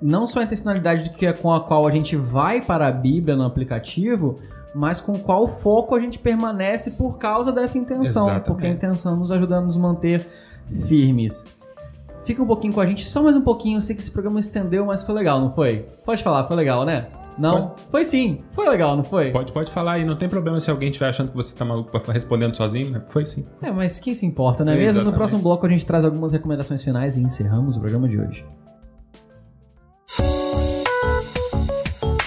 não 0.00 0.26
só 0.26 0.40
a 0.40 0.44
intencionalidade 0.44 1.10
que 1.10 1.26
é 1.26 1.32
com 1.32 1.52
a 1.52 1.60
qual 1.60 1.86
a 1.86 1.90
gente 1.90 2.16
vai 2.16 2.60
para 2.60 2.86
a 2.86 2.92
Bíblia 2.92 3.36
no 3.36 3.44
aplicativo, 3.44 4.38
mas 4.74 5.00
com 5.00 5.18
qual 5.18 5.46
foco 5.46 5.94
a 5.94 6.00
gente 6.00 6.18
permanece 6.18 6.92
por 6.92 7.18
causa 7.18 7.52
dessa 7.52 7.76
intenção. 7.76 8.24
Exatamente. 8.24 8.46
Porque 8.46 8.66
a 8.66 8.70
intenção 8.70 9.16
nos 9.16 9.32
ajuda 9.32 9.56
a 9.56 9.60
nos 9.60 9.76
manter 9.76 10.26
firmes. 10.86 11.44
Fica 12.28 12.42
um 12.42 12.46
pouquinho 12.46 12.74
com 12.74 12.80
a 12.82 12.84
gente, 12.84 13.06
só 13.06 13.22
mais 13.22 13.34
um 13.36 13.40
pouquinho. 13.40 13.78
Eu 13.78 13.80
sei 13.80 13.96
que 13.96 14.02
esse 14.02 14.10
programa 14.10 14.38
estendeu, 14.38 14.84
mas 14.84 15.02
foi 15.02 15.14
legal, 15.14 15.40
não 15.40 15.50
foi? 15.50 15.86
Pode 16.04 16.22
falar, 16.22 16.46
foi 16.46 16.56
legal, 16.56 16.84
né? 16.84 17.06
Não? 17.38 17.68
Pode. 17.68 17.80
Foi 17.90 18.04
sim. 18.04 18.42
Foi 18.52 18.68
legal, 18.68 18.94
não 18.94 19.02
foi? 19.02 19.30
Pode, 19.30 19.50
pode 19.50 19.70
falar 19.70 19.92
aí, 19.92 20.04
não 20.04 20.14
tem 20.14 20.28
problema 20.28 20.60
se 20.60 20.70
alguém 20.70 20.90
estiver 20.90 21.08
achando 21.08 21.30
que 21.30 21.34
você 21.34 21.54
tá 21.54 21.64
maluco 21.64 21.90
pra 21.90 22.12
respondendo 22.12 22.54
sozinho. 22.54 22.90
mas 22.92 23.10
Foi 23.10 23.24
sim. 23.24 23.46
É, 23.62 23.70
mas 23.70 23.98
quem 23.98 24.14
se 24.14 24.26
importa, 24.26 24.62
não 24.62 24.74
é 24.74 24.76
mesmo? 24.76 25.02
No 25.02 25.14
próximo 25.14 25.40
bloco 25.40 25.64
a 25.64 25.70
gente 25.70 25.86
traz 25.86 26.04
algumas 26.04 26.30
recomendações 26.30 26.82
finais 26.82 27.16
e 27.16 27.22
encerramos 27.22 27.78
o 27.78 27.80
programa 27.80 28.06
de 28.06 28.20
hoje. 28.20 28.44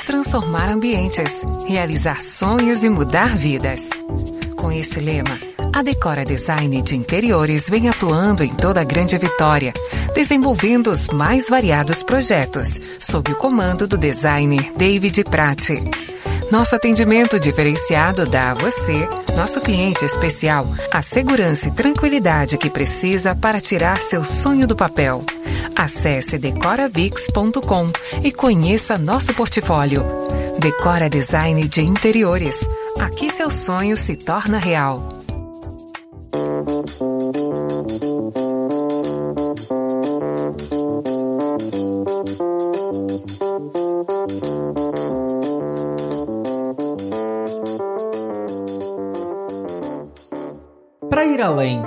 Transformar 0.08 0.68
ambientes, 0.68 1.46
realizar 1.68 2.24
sonhos 2.24 2.84
e 2.84 2.90
mudar 2.90 3.38
vidas. 3.38 3.92
Com 4.62 4.72
este 4.72 5.00
lema, 5.00 5.40
a 5.74 5.82
Decora 5.82 6.24
Design 6.24 6.84
de 6.84 6.96
Interiores 6.96 7.68
vem 7.68 7.90
atuando 7.90 8.44
em 8.44 8.54
toda 8.54 8.80
a 8.80 8.84
Grande 8.84 9.18
Vitória, 9.18 9.74
desenvolvendo 10.14 10.92
os 10.92 11.08
mais 11.08 11.50
variados 11.50 12.04
projetos, 12.04 12.80
sob 13.00 13.32
o 13.32 13.36
comando 13.36 13.88
do 13.88 13.98
designer 13.98 14.72
David 14.78 15.24
Prati. 15.24 15.84
Nosso 16.52 16.76
atendimento 16.76 17.40
diferenciado 17.40 18.26
dá 18.26 18.52
a 18.52 18.54
você, 18.54 19.08
nosso 19.38 19.62
cliente 19.62 20.04
especial, 20.04 20.68
a 20.92 21.02
segurança 21.02 21.70
e 21.70 21.72
tranquilidade 21.72 22.58
que 22.58 22.70
precisa 22.70 23.34
para 23.34 23.62
tirar 23.62 24.02
seu 24.02 24.26
sonho 24.26 24.68
do 24.68 24.76
papel. 24.76 25.24
Acesse 25.74 26.38
decoravix.com 26.38 27.90
e 28.22 28.34
conheça 28.34 28.98
nosso 28.98 29.34
portfólio. 29.34 30.04
Decora 30.60 31.10
Design 31.10 31.66
de 31.70 31.84
Interiores. 31.84 32.60
Aqui 33.00 33.30
seu 33.30 33.50
sonho 33.50 33.96
se 33.96 34.18
torna 34.18 34.60
real. 34.60 35.08
Além 51.42 51.82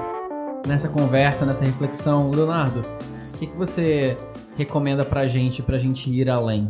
nessa 0.66 0.88
conversa, 0.88 1.46
nessa 1.46 1.64
reflexão, 1.64 2.30
Leonardo, 2.30 2.80
o 2.80 3.38
que, 3.38 3.46
que 3.46 3.56
você 3.56 4.16
recomenda 4.56 5.04
pra 5.04 5.26
gente, 5.28 5.62
pra 5.62 5.78
gente 5.78 6.10
ir 6.10 6.28
além? 6.28 6.68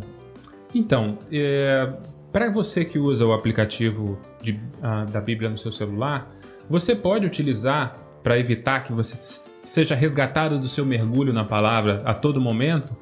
Então, 0.73 1.17
é, 1.31 1.87
para 2.31 2.49
você 2.51 2.83
que 2.85 2.99
usa 2.99 3.25
o 3.25 3.33
aplicativo 3.33 4.19
de- 4.41 4.59
ah, 4.83 5.05
da 5.05 5.19
Bíblia 5.21 5.49
no 5.49 5.57
seu 5.57 5.71
celular, 5.71 6.27
você 6.69 6.95
pode 6.95 7.25
utilizar 7.25 7.95
para 8.21 8.37
evitar 8.39 8.83
que 8.83 8.91
você 8.91 9.17
seja 9.19 9.95
resgatado 9.95 10.59
do 10.59 10.67
seu 10.67 10.85
mergulho 10.85 11.31
na 11.31 11.43
palavra 11.43 12.01
a 12.05 12.13
todo 12.13 12.41
momento. 12.41 12.95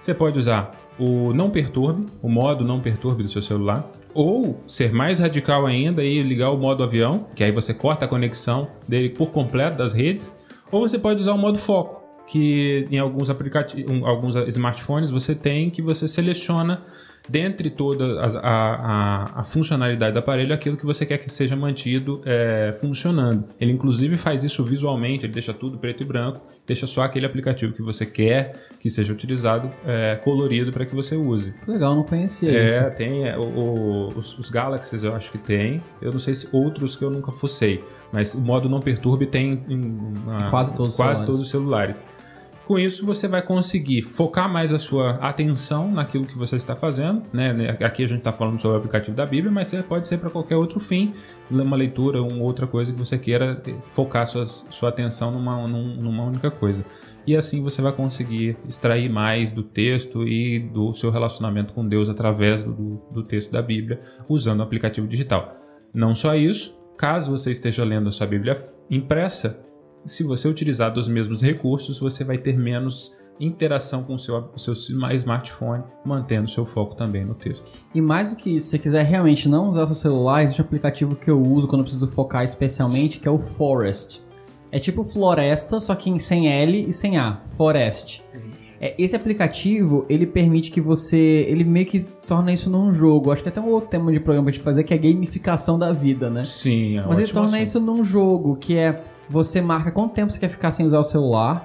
Você 0.00 0.12
pode 0.14 0.38
usar 0.38 0.72
o 0.98 1.32
não 1.32 1.50
perturbe, 1.50 2.06
o 2.22 2.28
modo 2.28 2.64
não 2.64 2.80
perturbe 2.80 3.22
do 3.22 3.28
seu 3.28 3.42
celular, 3.42 3.84
ou 4.14 4.60
ser 4.66 4.92
mais 4.92 5.18
radical 5.20 5.66
ainda 5.66 6.02
e 6.04 6.22
ligar 6.22 6.50
o 6.50 6.56
modo 6.58 6.82
avião, 6.82 7.26
que 7.34 7.44
aí 7.44 7.50
você 7.52 7.72
corta 7.72 8.04
a 8.04 8.08
conexão 8.08 8.68
dele 8.88 9.08
por 9.10 9.30
completo 9.30 9.76
das 9.78 9.92
redes, 9.92 10.32
ou 10.70 10.80
você 10.86 10.98
pode 10.98 11.20
usar 11.20 11.32
o 11.32 11.38
modo 11.38 11.58
foco, 11.58 12.00
que 12.26 12.84
em 12.90 12.98
alguns 12.98 13.28
aplicativos, 13.30 14.02
alguns 14.04 14.34
smartphones 14.48 15.10
você 15.10 15.34
tem 15.34 15.68
que 15.70 15.82
você 15.82 16.06
seleciona 16.06 16.82
dentre 17.28 17.70
toda 17.70 18.20
a, 18.20 18.26
a- 18.40 19.40
a 19.40 19.44
funcionalidade 19.44 20.12
do 20.14 20.18
aparelho 20.18 20.52
aquilo 20.54 20.76
que 20.76 20.84
você 20.86 21.06
quer 21.06 21.18
que 21.18 21.32
seja 21.32 21.54
mantido 21.54 22.20
é, 22.24 22.76
funcionando. 22.80 23.44
Ele 23.60 23.70
inclusive 23.72 24.16
faz 24.16 24.42
isso 24.42 24.64
visualmente, 24.64 25.26
ele 25.26 25.32
deixa 25.32 25.52
tudo 25.54 25.78
preto 25.78 26.02
e 26.02 26.06
branco, 26.06 26.40
deixa 26.70 26.86
só 26.86 27.02
aquele 27.02 27.26
aplicativo 27.26 27.72
que 27.72 27.82
você 27.82 28.06
quer 28.06 28.52
que 28.78 28.88
seja 28.88 29.12
utilizado 29.12 29.68
é, 29.84 30.14
colorido 30.22 30.70
para 30.72 30.86
que 30.86 30.94
você 30.94 31.16
use. 31.16 31.52
Legal, 31.66 31.96
não 31.96 32.04
conhecia 32.04 32.48
É, 32.50 32.64
isso. 32.64 32.96
tem 32.96 33.26
é, 33.28 33.36
o- 33.36 33.42
o- 33.42 34.06
os, 34.18 34.38
os 34.38 34.50
Galaxies 34.50 35.02
eu 35.02 35.12
acho 35.16 35.32
que 35.32 35.38
tem. 35.38 35.82
Eu 36.00 36.12
não 36.12 36.20
sei 36.20 36.32
se 36.34 36.48
outros 36.52 36.94
que 36.94 37.04
eu 37.04 37.10
nunca 37.10 37.32
fucei. 37.32 37.82
Mas 38.12 38.34
o 38.34 38.38
modo 38.40 38.68
não 38.68 38.80
perturbe 38.80 39.26
tem 39.26 39.64
em, 39.68 39.76
na- 40.24 40.46
Em 40.46 40.50
quase 40.50 40.72
todos 40.74 40.90
os 40.92 40.96
quase 40.96 41.18
celulares. 41.20 41.26
todos 41.26 41.40
os 41.40 41.50
celulares. 41.50 41.96
Com 42.70 42.78
isso, 42.78 43.04
você 43.04 43.26
vai 43.26 43.42
conseguir 43.42 44.02
focar 44.02 44.48
mais 44.48 44.72
a 44.72 44.78
sua 44.78 45.16
atenção 45.16 45.90
naquilo 45.90 46.24
que 46.24 46.38
você 46.38 46.54
está 46.54 46.76
fazendo. 46.76 47.20
Né? 47.32 47.50
Aqui 47.84 48.04
a 48.04 48.06
gente 48.06 48.18
está 48.18 48.32
falando 48.32 48.60
sobre 48.60 48.76
o 48.76 48.78
aplicativo 48.78 49.16
da 49.16 49.26
Bíblia, 49.26 49.50
mas 49.50 49.72
pode 49.88 50.06
ser 50.06 50.18
para 50.18 50.30
qualquer 50.30 50.54
outro 50.54 50.78
fim, 50.78 51.12
uma 51.50 51.74
leitura, 51.74 52.22
uma 52.22 52.44
outra 52.44 52.68
coisa 52.68 52.92
que 52.92 52.96
você 53.00 53.18
queira 53.18 53.60
eh, 53.66 53.74
focar 53.92 54.24
suas, 54.24 54.64
sua 54.70 54.90
atenção 54.90 55.32
numa, 55.32 55.66
num- 55.66 55.96
numa 55.96 56.22
única 56.22 56.48
coisa. 56.48 56.84
E 57.26 57.34
assim 57.34 57.60
você 57.60 57.82
vai 57.82 57.90
conseguir 57.90 58.54
extrair 58.68 59.10
mais 59.10 59.50
do 59.50 59.64
texto 59.64 60.22
e 60.22 60.60
do 60.60 60.92
seu 60.92 61.10
relacionamento 61.10 61.72
com 61.72 61.84
Deus 61.84 62.08
através 62.08 62.62
do- 62.62 63.02
do 63.12 63.24
texto 63.24 63.50
da 63.50 63.60
Bíblia, 63.62 64.00
usando 64.28 64.60
o 64.60 64.62
aplicativo 64.62 65.08
digital. 65.08 65.56
Não 65.92 66.14
só 66.14 66.36
isso, 66.36 66.72
caso 66.96 67.32
você 67.32 67.50
esteja 67.50 67.82
lendo 67.82 68.10
a 68.10 68.12
sua 68.12 68.28
Bíblia 68.28 68.56
impressa, 68.88 69.58
se 70.06 70.22
você 70.24 70.48
utilizar 70.48 70.92
dos 70.92 71.08
mesmos 71.08 71.42
recursos, 71.42 71.98
você 71.98 72.24
vai 72.24 72.38
ter 72.38 72.56
menos 72.56 73.14
interação 73.38 74.02
com 74.02 74.14
o 74.14 74.18
seu, 74.18 74.36
o 74.36 74.58
seu 74.58 74.74
smartphone, 75.14 75.82
mantendo 76.04 76.50
seu 76.50 76.66
foco 76.66 76.94
também 76.94 77.24
no 77.24 77.34
texto. 77.34 77.62
E 77.94 78.00
mais 78.00 78.28
do 78.30 78.36
que 78.36 78.54
isso, 78.54 78.66
se 78.66 78.70
você 78.72 78.78
quiser 78.78 79.04
realmente 79.06 79.48
não 79.48 79.70
usar 79.70 79.86
seu 79.86 79.94
celular, 79.94 80.42
existe 80.42 80.60
um 80.60 80.64
aplicativo 80.64 81.16
que 81.16 81.30
eu 81.30 81.40
uso 81.40 81.66
quando 81.66 81.80
eu 81.80 81.84
preciso 81.84 82.06
focar 82.06 82.44
especialmente, 82.44 83.18
que 83.18 83.26
é 83.26 83.30
o 83.30 83.38
Forest. 83.38 84.20
É 84.72 84.78
tipo 84.78 85.02
floresta, 85.02 85.80
só 85.80 85.94
que 85.94 86.10
em- 86.10 86.18
sem 86.18 86.48
L 86.48 86.84
e 86.88 86.92
sem 86.92 87.16
A. 87.16 87.36
Forest. 87.56 88.22
É, 88.80 88.94
esse 88.98 89.16
aplicativo, 89.16 90.06
ele 90.08 90.26
permite 90.26 90.70
que 90.70 90.80
você... 90.80 91.18
Ele 91.48 91.64
meio 91.64 91.84
que 91.86 92.00
torna 92.00 92.52
isso 92.52 92.70
num 92.70 92.92
jogo. 92.92 93.32
Acho 93.32 93.42
que 93.42 93.48
até 93.48 93.60
um 93.60 93.68
outro 93.68 93.90
tema 93.90 94.12
de 94.12 94.20
programa 94.20 94.44
pra 94.44 94.52
gente 94.54 94.62
fazer, 94.62 94.84
que 94.84 94.94
é 94.94 94.98
gamificação 94.98 95.78
da 95.78 95.92
vida, 95.92 96.30
né? 96.30 96.44
Sim, 96.44 96.98
é 96.98 97.04
Mas 97.06 97.18
ele 97.18 97.28
torna 97.32 97.48
assunto. 97.56 97.62
isso 97.66 97.80
num 97.80 98.04
jogo, 98.04 98.54
que 98.56 98.76
é... 98.76 99.02
Você 99.30 99.60
marca 99.60 99.92
quanto 99.92 100.12
tempo 100.12 100.32
você 100.32 100.40
quer 100.40 100.50
ficar 100.50 100.72
sem 100.72 100.84
usar 100.84 100.98
o 100.98 101.04
celular 101.04 101.64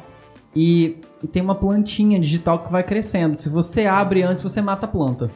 e, 0.56 0.98
e 1.24 1.28
tem 1.28 1.42
uma 1.42 1.56
plantinha 1.56 2.20
digital 2.20 2.60
que 2.60 2.72
vai 2.72 2.84
crescendo. 2.84 3.36
Se 3.38 3.50
você 3.50 3.88
abre 3.88 4.22
antes, 4.22 4.44
você 4.44 4.62
mata 4.62 4.86
a 4.86 4.90
planta. 4.90 5.32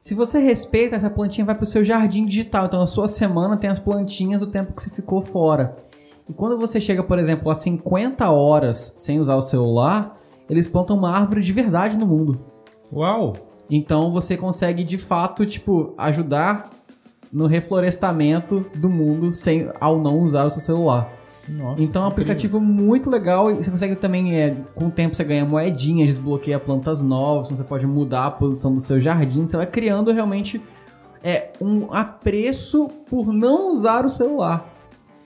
Se 0.00 0.14
você 0.14 0.38
respeita, 0.38 0.96
essa 0.96 1.10
plantinha 1.10 1.44
vai 1.44 1.54
pro 1.54 1.66
seu 1.66 1.84
jardim 1.84 2.24
digital. 2.24 2.64
Então, 2.64 2.80
na 2.80 2.86
sua 2.86 3.08
semana 3.08 3.58
tem 3.58 3.68
as 3.68 3.78
plantinhas 3.78 4.40
o 4.40 4.46
tempo 4.46 4.72
que 4.72 4.82
você 4.82 4.88
ficou 4.88 5.20
fora. 5.20 5.76
E 6.26 6.32
quando 6.32 6.56
você 6.56 6.80
chega, 6.80 7.02
por 7.02 7.18
exemplo, 7.18 7.50
a 7.50 7.54
50 7.54 8.30
horas 8.30 8.94
sem 8.96 9.20
usar 9.20 9.36
o 9.36 9.42
celular, 9.42 10.16
eles 10.48 10.68
plantam 10.68 10.96
uma 10.96 11.10
árvore 11.10 11.42
de 11.42 11.52
verdade 11.52 11.96
no 11.98 12.06
mundo. 12.06 12.40
Uau! 12.90 13.34
Então 13.68 14.10
você 14.12 14.34
consegue, 14.34 14.82
de 14.82 14.96
fato, 14.96 15.44
tipo, 15.44 15.92
ajudar 15.98 16.70
no 17.30 17.46
reflorestamento 17.46 18.64
do 18.76 18.88
mundo 18.88 19.30
sem 19.32 19.68
ao 19.78 20.00
não 20.00 20.20
usar 20.20 20.44
o 20.44 20.50
seu 20.50 20.60
celular. 20.60 21.15
Nossa, 21.48 21.82
Então 21.82 22.02
é 22.02 22.04
um 22.04 22.08
aplicativo 22.08 22.60
muito 22.60 23.08
legal 23.08 23.50
e 23.50 23.54
você 23.54 23.70
consegue 23.70 23.96
também, 23.96 24.40
é, 24.40 24.56
com 24.74 24.86
o 24.86 24.90
tempo 24.90 25.14
você 25.14 25.24
ganha 25.24 25.44
moedinhas, 25.44 26.10
desbloqueia 26.10 26.58
plantas 26.58 27.00
novas, 27.00 27.50
você 27.50 27.62
pode 27.62 27.86
mudar 27.86 28.26
a 28.26 28.30
posição 28.30 28.74
do 28.74 28.80
seu 28.80 29.00
jardim, 29.00 29.46
você 29.46 29.56
vai 29.56 29.66
criando 29.66 30.12
realmente 30.12 30.60
é, 31.22 31.52
um 31.60 31.92
apreço 31.92 32.88
por 33.08 33.32
não 33.32 33.72
usar 33.72 34.04
o 34.04 34.08
celular. 34.08 34.72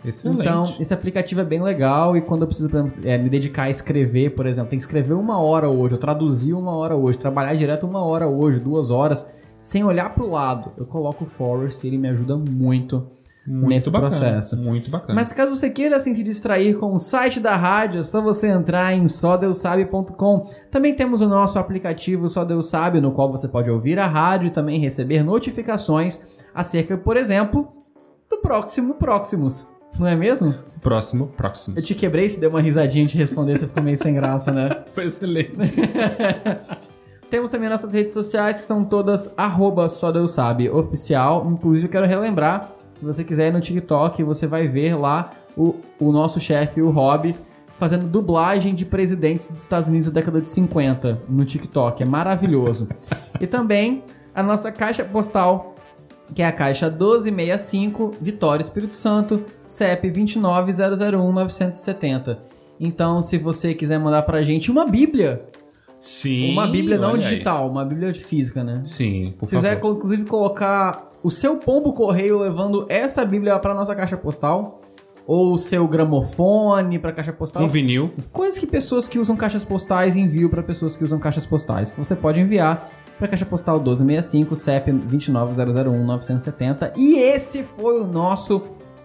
Excelente. 0.04 0.40
Então, 0.40 0.64
esse 0.80 0.94
aplicativo 0.94 1.42
é 1.42 1.44
bem 1.44 1.62
legal 1.62 2.16
e 2.16 2.22
quando 2.22 2.42
eu 2.42 2.46
preciso, 2.46 2.70
por 2.70 2.78
exemplo, 2.78 3.06
é, 3.06 3.18
me 3.18 3.28
dedicar 3.28 3.64
a 3.64 3.70
escrever, 3.70 4.30
por 4.30 4.46
exemplo, 4.46 4.70
tem 4.70 4.78
que 4.78 4.84
escrever 4.84 5.12
uma 5.12 5.38
hora 5.38 5.68
hoje, 5.68 5.94
eu 5.94 5.98
traduzir 5.98 6.54
uma 6.54 6.74
hora 6.74 6.96
hoje, 6.96 7.18
trabalhar 7.18 7.54
direto 7.54 7.86
uma 7.86 8.02
hora 8.02 8.26
hoje, 8.26 8.58
duas 8.58 8.90
horas, 8.90 9.26
sem 9.60 9.84
olhar 9.84 10.14
pro 10.14 10.30
lado, 10.30 10.72
eu 10.78 10.86
coloco 10.86 11.24
o 11.24 11.26
Forest 11.26 11.84
e 11.84 11.90
ele 11.90 11.98
me 11.98 12.08
ajuda 12.08 12.34
muito 12.36 13.06
Muito 13.46 13.68
nesse 13.68 13.90
bacana, 13.90 14.10
processo. 14.10 14.56
Muito 14.56 14.90
bacana. 14.90 15.14
Mas 15.14 15.32
caso 15.32 15.54
você 15.54 15.70
queira 15.70 15.96
assim, 15.96 16.14
se 16.14 16.22
distrair 16.22 16.78
com 16.78 16.94
o 16.94 16.98
site 16.98 17.40
da 17.40 17.56
rádio, 17.56 18.00
é 18.00 18.02
só 18.02 18.20
você 18.20 18.48
entrar 18.48 18.92
em 18.92 19.06
sodeusabe.com. 19.06 20.48
Também 20.70 20.94
temos 20.94 21.20
o 21.20 21.28
nosso 21.28 21.58
aplicativo 21.58 22.28
Só 22.28 22.44
Deus 22.44 22.68
Sabe, 22.68 23.00
no 23.00 23.12
qual 23.12 23.30
você 23.30 23.48
pode 23.48 23.70
ouvir 23.70 23.98
a 23.98 24.06
rádio 24.06 24.48
e 24.48 24.50
também 24.50 24.78
receber 24.78 25.22
notificações 25.22 26.20
acerca, 26.54 26.96
por 26.98 27.16
exemplo, 27.16 27.72
do 28.28 28.38
próximo 28.38 28.94
Próximos. 28.94 29.66
Não 29.98 30.06
é 30.06 30.14
mesmo? 30.14 30.54
Próximo, 30.82 31.28
próximo. 31.28 31.76
Eu 31.76 31.82
te 31.82 31.94
quebrei, 31.94 32.28
se 32.28 32.38
deu 32.38 32.50
uma 32.50 32.60
risadinha 32.60 33.06
de 33.06 33.18
responder, 33.18 33.58
você 33.58 33.66
ficou 33.66 33.82
meio 33.82 33.96
sem 33.96 34.14
graça, 34.14 34.52
né? 34.52 34.84
Foi 34.94 35.04
excelente. 35.06 35.50
Temos 37.30 37.50
também 37.50 37.68
nossas 37.68 37.92
redes 37.92 38.12
sociais, 38.12 38.60
que 38.60 38.66
são 38.66 38.84
todas 38.84 39.32
arroba 39.36 39.88
só 39.88 40.10
Deus 40.10 40.32
sabe, 40.32 40.68
oficial. 40.68 41.46
Inclusive, 41.48 41.86
eu 41.86 41.90
quero 41.90 42.06
relembrar, 42.06 42.72
se 42.92 43.04
você 43.04 43.24
quiser 43.24 43.48
ir 43.48 43.52
no 43.52 43.60
TikTok, 43.60 44.22
você 44.22 44.46
vai 44.46 44.68
ver 44.68 44.94
lá 44.96 45.30
o, 45.56 45.74
o 45.98 46.12
nosso 46.12 46.38
chefe, 46.40 46.80
o 46.82 46.90
Rob, 46.90 47.34
fazendo 47.78 48.06
dublagem 48.06 48.74
de 48.74 48.84
presidentes 48.84 49.46
dos 49.46 49.62
Estados 49.62 49.88
Unidos 49.88 50.08
da 50.08 50.12
década 50.20 50.40
de 50.40 50.48
50 50.48 51.22
no 51.28 51.44
TikTok. 51.44 52.02
É 52.02 52.06
maravilhoso. 52.06 52.88
e 53.40 53.46
também 53.46 54.02
a 54.34 54.42
nossa 54.42 54.70
caixa 54.70 55.02
postal, 55.04 55.74
que 56.34 56.42
é 56.42 56.46
a 56.46 56.52
caixa 56.52 56.88
1265, 56.90 58.12
Vitória, 58.20 58.62
Espírito 58.62 58.94
Santo, 58.94 59.42
CEP 59.64 60.10
29001-970. 60.10 62.36
Então, 62.78 63.22
se 63.22 63.38
você 63.38 63.74
quiser 63.74 63.98
mandar 63.98 64.22
pra 64.22 64.42
gente 64.42 64.70
uma 64.70 64.86
bíblia, 64.86 65.42
Sim. 65.98 66.52
uma 66.52 66.66
bíblia 66.66 66.98
não 66.98 67.12
olha 67.12 67.26
aí. 67.26 67.30
digital, 67.30 67.68
uma 67.68 67.84
bíblia 67.84 68.14
física, 68.14 68.62
né? 68.64 68.82
Sim, 68.84 69.34
por 69.38 69.46
Se 69.46 69.56
quiser, 69.56 69.80
favor. 69.80 69.96
inclusive, 69.96 70.24
colocar 70.24 71.09
o 71.22 71.30
seu 71.30 71.56
pombo 71.56 71.92
correio 71.92 72.38
levando 72.38 72.86
essa 72.88 73.24
bíblia 73.24 73.58
pra 73.58 73.74
nossa 73.74 73.94
caixa 73.94 74.16
postal, 74.16 74.80
ou 75.26 75.52
o 75.52 75.58
seu 75.58 75.86
gramofone 75.86 76.98
pra 76.98 77.12
caixa 77.12 77.32
postal. 77.32 77.62
Um 77.62 77.68
vinil. 77.68 78.10
Coisas 78.32 78.58
que 78.58 78.66
pessoas 78.66 79.06
que 79.06 79.18
usam 79.18 79.36
caixas 79.36 79.64
postais 79.64 80.16
enviam 80.16 80.48
pra 80.48 80.62
pessoas 80.62 80.96
que 80.96 81.04
usam 81.04 81.18
caixas 81.18 81.46
postais. 81.46 81.94
Você 81.96 82.16
pode 82.16 82.40
enviar 82.40 82.90
pra 83.18 83.28
caixa 83.28 83.46
postal 83.46 83.76
1265, 83.76 84.56
CEP 84.56 84.90
29001-970. 84.90 86.92
E 86.96 87.18
esse 87.18 87.62
foi 87.62 88.00
o 88.00 88.06
nosso 88.06 88.62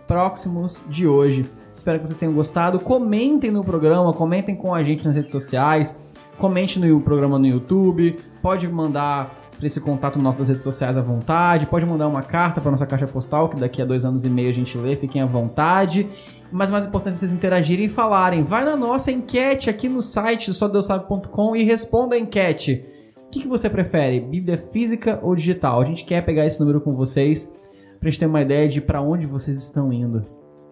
Próximos 0.07 0.81
de 0.87 1.07
hoje. 1.07 1.45
Espero 1.73 1.99
que 1.99 2.05
vocês 2.05 2.17
tenham 2.17 2.33
gostado. 2.33 2.79
Comentem 2.79 3.51
no 3.51 3.63
programa, 3.63 4.13
comentem 4.13 4.55
com 4.55 4.73
a 4.73 4.83
gente 4.83 5.03
nas 5.03 5.15
redes 5.15 5.31
sociais, 5.31 5.97
comente 6.37 6.79
no 6.79 7.01
programa 7.01 7.39
no 7.39 7.47
YouTube, 7.47 8.17
pode 8.41 8.67
mandar 8.67 9.44
para 9.57 9.67
esse 9.67 9.79
contato 9.79 10.19
nosso 10.19 10.39
das 10.39 10.49
redes 10.49 10.63
sociais 10.63 10.97
à 10.97 11.01
vontade, 11.01 11.65
pode 11.65 11.85
mandar 11.85 12.07
uma 12.07 12.21
carta 12.21 12.59
para 12.59 12.71
nossa 12.71 12.85
caixa 12.85 13.07
postal, 13.07 13.49
que 13.49 13.59
daqui 13.59 13.81
a 13.81 13.85
dois 13.85 14.03
anos 14.03 14.25
e 14.25 14.29
meio 14.29 14.49
a 14.49 14.53
gente 14.53 14.77
lê, 14.77 14.95
fiquem 14.95 15.21
à 15.21 15.25
vontade. 15.25 16.07
Mas 16.51 16.69
mais 16.69 16.85
importante 16.85 17.15
é 17.15 17.17
vocês 17.17 17.33
interagirem 17.33 17.85
e 17.85 17.89
falarem. 17.89 18.43
Vai 18.43 18.63
na 18.65 18.75
nossa 18.75 19.11
enquete 19.11 19.69
aqui 19.69 19.89
no 19.89 20.01
site 20.01 20.53
sodeusabe.com 20.53 21.55
e 21.55 21.63
responda 21.63 22.15
a 22.15 22.19
enquete. 22.19 22.83
O 23.27 23.29
que, 23.31 23.41
que 23.41 23.47
você 23.47 23.69
prefere, 23.69 24.21
Bíblia 24.21 24.57
física 24.71 25.19
ou 25.21 25.35
digital? 25.35 25.81
A 25.81 25.85
gente 25.85 26.05
quer 26.05 26.23
pegar 26.23 26.45
esse 26.45 26.59
número 26.59 26.79
com 26.79 26.91
vocês 26.95 27.51
pra 27.99 28.09
gente 28.09 28.19
ter 28.19 28.25
uma 28.27 28.41
ideia 28.41 28.69
de 28.69 28.79
para 28.79 29.01
onde 29.01 29.25
vocês 29.25 29.57
estão 29.57 29.91
indo. 29.91 30.21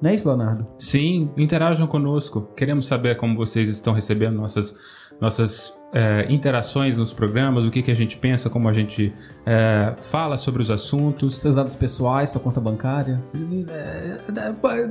Não 0.01 0.09
é 0.09 0.15
isso, 0.15 0.27
Leonardo? 0.27 0.67
Sim, 0.77 1.29
interajam 1.37 1.87
conosco. 1.87 2.41
Queremos 2.55 2.85
saber 2.85 3.17
como 3.17 3.35
vocês 3.35 3.69
estão 3.69 3.93
recebendo 3.93 4.35
nossas, 4.35 4.75
nossas 5.19 5.73
é, 5.93 6.25
interações 6.29 6.97
nos 6.97 7.13
programas, 7.13 7.65
o 7.65 7.71
que, 7.71 7.83
que 7.83 7.91
a 7.91 7.95
gente 7.95 8.17
pensa, 8.17 8.49
como 8.49 8.67
a 8.67 8.73
gente 8.73 9.13
é, 9.45 9.93
fala 10.01 10.37
sobre 10.37 10.61
os 10.61 10.71
assuntos. 10.71 11.37
Seus 11.37 11.55
dados 11.55 11.75
pessoais, 11.75 12.29
sua 12.29 12.41
conta 12.41 12.59
bancária. 12.59 13.21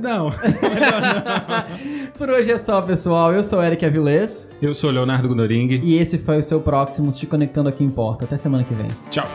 Não. 0.01 0.31
Por 2.17 2.29
hoje 2.29 2.51
é 2.51 2.57
só, 2.57 2.81
pessoal. 2.81 3.33
Eu 3.33 3.43
sou 3.43 3.59
o 3.59 3.63
Eric 3.63 3.85
Avilés. 3.85 4.49
Eu 4.61 4.73
sou 4.73 4.89
o 4.89 4.93
Leonardo 4.93 5.27
Gunoring. 5.27 5.81
E 5.83 5.97
esse 5.97 6.17
foi 6.17 6.39
o 6.39 6.43
seu 6.43 6.63
Próximos, 6.63 7.17
te 7.17 7.27
conectando 7.27 7.67
aqui 7.67 7.83
importa. 7.83 8.23
Até 8.23 8.37
semana 8.37 8.63
que 8.63 8.73
vem. 8.73 8.87
Tchau. 9.09 9.27